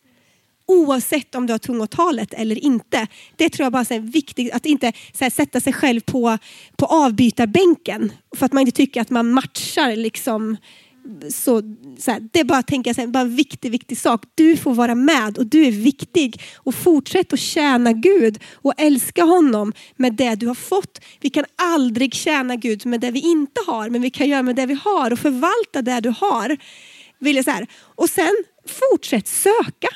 oavsett 0.69 1.35
om 1.35 1.47
du 1.47 1.53
har 1.53 1.59
tungotalet 1.59 2.35
eller 2.35 2.65
inte. 2.65 3.07
Det 3.37 3.49
tror 3.49 3.65
jag 3.65 3.73
bara 3.73 3.81
är 3.81 4.01
viktigt, 4.01 4.53
att 4.53 4.67
inte 4.67 4.93
här, 5.21 5.31
sätta 5.31 5.61
sig 5.61 5.73
själv 5.73 6.01
på, 6.01 6.39
på 6.77 6.87
avbytarbänken 6.87 8.13
för 8.37 8.47
att 8.47 8.53
man 8.53 8.61
inte 8.61 8.77
tycker 8.77 9.01
att 9.01 9.11
man 9.11 9.31
matchar 9.31 9.97
liksom 9.97 10.57
så, 11.31 11.63
så 11.99 12.11
här, 12.11 12.29
det 12.33 12.41
är 12.41 12.45
bara 12.45 12.59
att 12.59 12.67
tänka 12.67 12.95
sig, 12.95 13.07
bara 13.07 13.21
en 13.21 13.37
viktig, 13.37 13.71
viktig 13.71 13.99
sak. 13.99 14.25
Du 14.35 14.57
får 14.57 14.75
vara 14.75 14.95
med 14.95 15.39
och 15.39 15.47
du 15.47 15.65
är 15.67 15.71
viktig. 15.71 16.43
Och 16.57 16.75
fortsätt 16.75 17.33
att 17.33 17.39
tjäna 17.39 17.93
Gud 17.93 18.39
och 18.55 18.75
älska 18.77 19.25
honom 19.25 19.73
med 19.97 20.15
det 20.15 20.35
du 20.35 20.47
har 20.47 20.55
fått. 20.55 21.01
Vi 21.21 21.31
kan 21.31 21.45
aldrig 21.57 22.15
tjäna 22.15 22.57
Gud 22.57 22.87
med 22.87 23.01
det 23.01 23.11
vi 23.11 23.21
inte 23.21 23.61
har, 23.67 23.91
men 23.91 24.03
vi 24.03 24.11
kan 24.11 24.29
göra 24.29 24.43
med 24.43 24.57
det 24.57 24.67
vi 24.67 24.75
har 24.75 25.13
och 25.13 25.19
förvalta 25.19 25.83
det 25.83 26.01
du 26.01 26.15
har. 26.21 26.57
Vill 27.19 27.37
jag 27.37 27.45
så 27.45 27.51
här. 27.51 27.67
Och 27.81 28.11
sen 28.11 28.35
fortsätt 28.67 29.29
söka. 29.29 29.89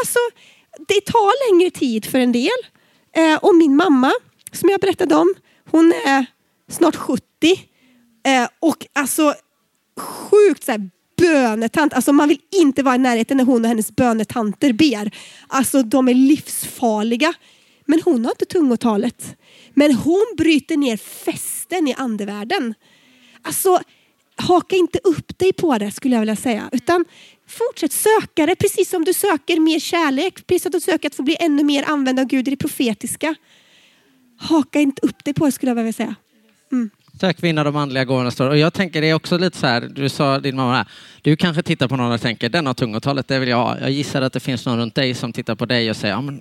Alltså, 0.00 0.18
det 0.88 1.00
tar 1.00 1.52
längre 1.52 1.70
tid 1.70 2.06
för 2.06 2.18
en 2.18 2.32
del. 2.32 2.60
Eh, 3.16 3.36
och 3.36 3.54
min 3.54 3.76
mamma, 3.76 4.12
som 4.52 4.68
jag 4.68 4.80
berättade 4.80 5.14
om, 5.14 5.34
hon 5.70 5.92
är 5.92 6.26
snart 6.70 6.96
70. 6.96 7.24
Eh, 8.26 8.48
och 8.60 8.86
alltså 8.92 9.34
sjukt 10.00 10.64
så 10.64 10.72
här, 10.72 10.90
bönetant. 11.16 11.92
Alltså 11.92 12.12
man 12.12 12.28
vill 12.28 12.40
inte 12.50 12.82
vara 12.82 12.94
i 12.94 12.98
närheten 12.98 13.36
när 13.36 13.44
hon 13.44 13.62
och 13.62 13.68
hennes 13.68 13.96
bönetanter 13.96 14.72
ber. 14.72 15.10
Alltså 15.46 15.82
de 15.82 16.08
är 16.08 16.14
livsfarliga. 16.14 17.34
Men 17.86 18.00
hon 18.04 18.24
har 18.24 18.32
inte 18.32 18.44
tungotalet. 18.44 19.36
Men 19.74 19.94
hon 19.94 20.34
bryter 20.36 20.76
ner 20.76 20.96
fästen 20.96 21.88
i 21.88 21.94
andevärlden. 21.94 22.74
Alltså 23.42 23.80
haka 24.36 24.76
inte 24.76 24.98
upp 25.04 25.38
dig 25.38 25.52
på 25.52 25.78
det 25.78 25.90
skulle 25.90 26.14
jag 26.14 26.20
vilja 26.20 26.36
säga. 26.36 26.68
Utan 26.72 27.04
fortsätt 27.48 27.92
söka 27.92 28.46
det 28.46 28.56
precis 28.56 28.90
som 28.90 29.04
du 29.04 29.12
söker 29.12 29.60
mer 29.60 29.78
kärlek. 29.78 30.46
Precis 30.46 30.62
som 30.62 30.72
du 30.72 30.80
söker 30.80 31.08
att 31.08 31.14
få 31.14 31.22
bli 31.22 31.36
ännu 31.40 31.64
mer 31.64 31.84
använd 31.86 32.20
av 32.20 32.26
Gud 32.26 32.48
i 32.48 32.50
det 32.50 32.56
profetiska. 32.56 33.34
Haka 34.38 34.80
inte 34.80 35.06
upp 35.06 35.24
dig 35.24 35.34
på 35.34 35.46
det 35.46 35.52
skulle 35.52 35.70
jag 35.70 35.76
vilja 35.76 35.92
säga. 35.92 36.14
Mm. 37.22 37.34
Vinna 37.40 37.64
de 37.64 37.76
andliga 37.76 38.04
gåvorna 38.04 38.30
står. 38.30 38.48
Och 38.48 38.58
jag 38.58 38.72
tänker 38.72 39.00
det 39.00 39.10
är 39.10 39.14
också 39.14 39.38
lite 39.38 39.58
så 39.58 39.66
här, 39.66 39.80
du 39.80 40.08
sa 40.08 40.40
din 40.40 40.56
mamma 40.56 40.76
här, 40.76 40.86
du 41.22 41.36
kanske 41.36 41.62
tittar 41.62 41.88
på 41.88 41.96
någon 41.96 42.12
och 42.12 42.20
tänker 42.20 42.48
den 42.48 42.66
har 42.66 42.74
tungotalet, 42.74 43.28
det 43.28 43.38
vill 43.38 43.48
jag 43.48 43.56
ha. 43.56 43.78
Jag 43.78 43.90
gissar 43.90 44.22
att 44.22 44.32
det 44.32 44.40
finns 44.40 44.66
någon 44.66 44.78
runt 44.78 44.94
dig 44.94 45.14
som 45.14 45.32
tittar 45.32 45.54
på 45.54 45.66
dig 45.66 45.90
och 45.90 45.96
säger, 45.96 46.14
ja, 46.14 46.20
men 46.20 46.40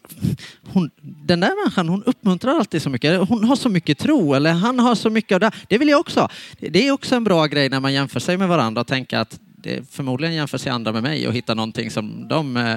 hon, 0.67 0.91
den 1.01 1.39
där 1.39 1.63
människan 1.63 1.89
hon 1.89 2.03
uppmuntrar 2.03 2.51
alltid 2.51 2.81
så 2.81 2.89
mycket, 2.89 3.29
hon 3.29 3.43
har 3.43 3.55
så 3.55 3.69
mycket 3.69 3.97
tro 3.97 4.33
eller 4.33 4.51
han 4.51 4.79
har 4.79 4.95
så 4.95 5.09
mycket 5.09 5.35
av 5.35 5.39
det. 5.39 5.51
Det 5.67 5.77
vill 5.77 5.89
jag 5.89 5.99
också. 5.99 6.29
Det 6.59 6.87
är 6.87 6.91
också 6.91 7.15
en 7.15 7.23
bra 7.23 7.45
grej 7.45 7.69
när 7.69 7.79
man 7.79 7.93
jämför 7.93 8.19
sig 8.19 8.37
med 8.37 8.47
varandra 8.47 8.81
och 8.81 8.87
tänker 8.87 9.17
att 9.17 9.39
det 9.63 9.91
förmodligen 9.91 10.35
jämför 10.35 10.57
sig 10.57 10.71
andra 10.71 10.91
med 10.91 11.03
mig 11.03 11.27
och 11.27 11.33
hittar 11.33 11.55
någonting 11.55 11.91
som 11.91 12.27
de 12.27 12.57
eh, 12.57 12.75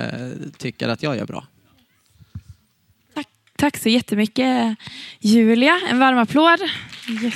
tycker 0.58 0.88
att 0.88 1.02
jag 1.02 1.16
gör 1.16 1.26
bra. 1.26 1.46
Tack, 3.14 3.28
tack 3.56 3.76
så 3.76 3.88
jättemycket 3.88 4.76
Julia. 5.20 5.80
En 5.90 5.98
varm 5.98 6.18
applåd. 6.18 6.60
Yes. 7.22 7.34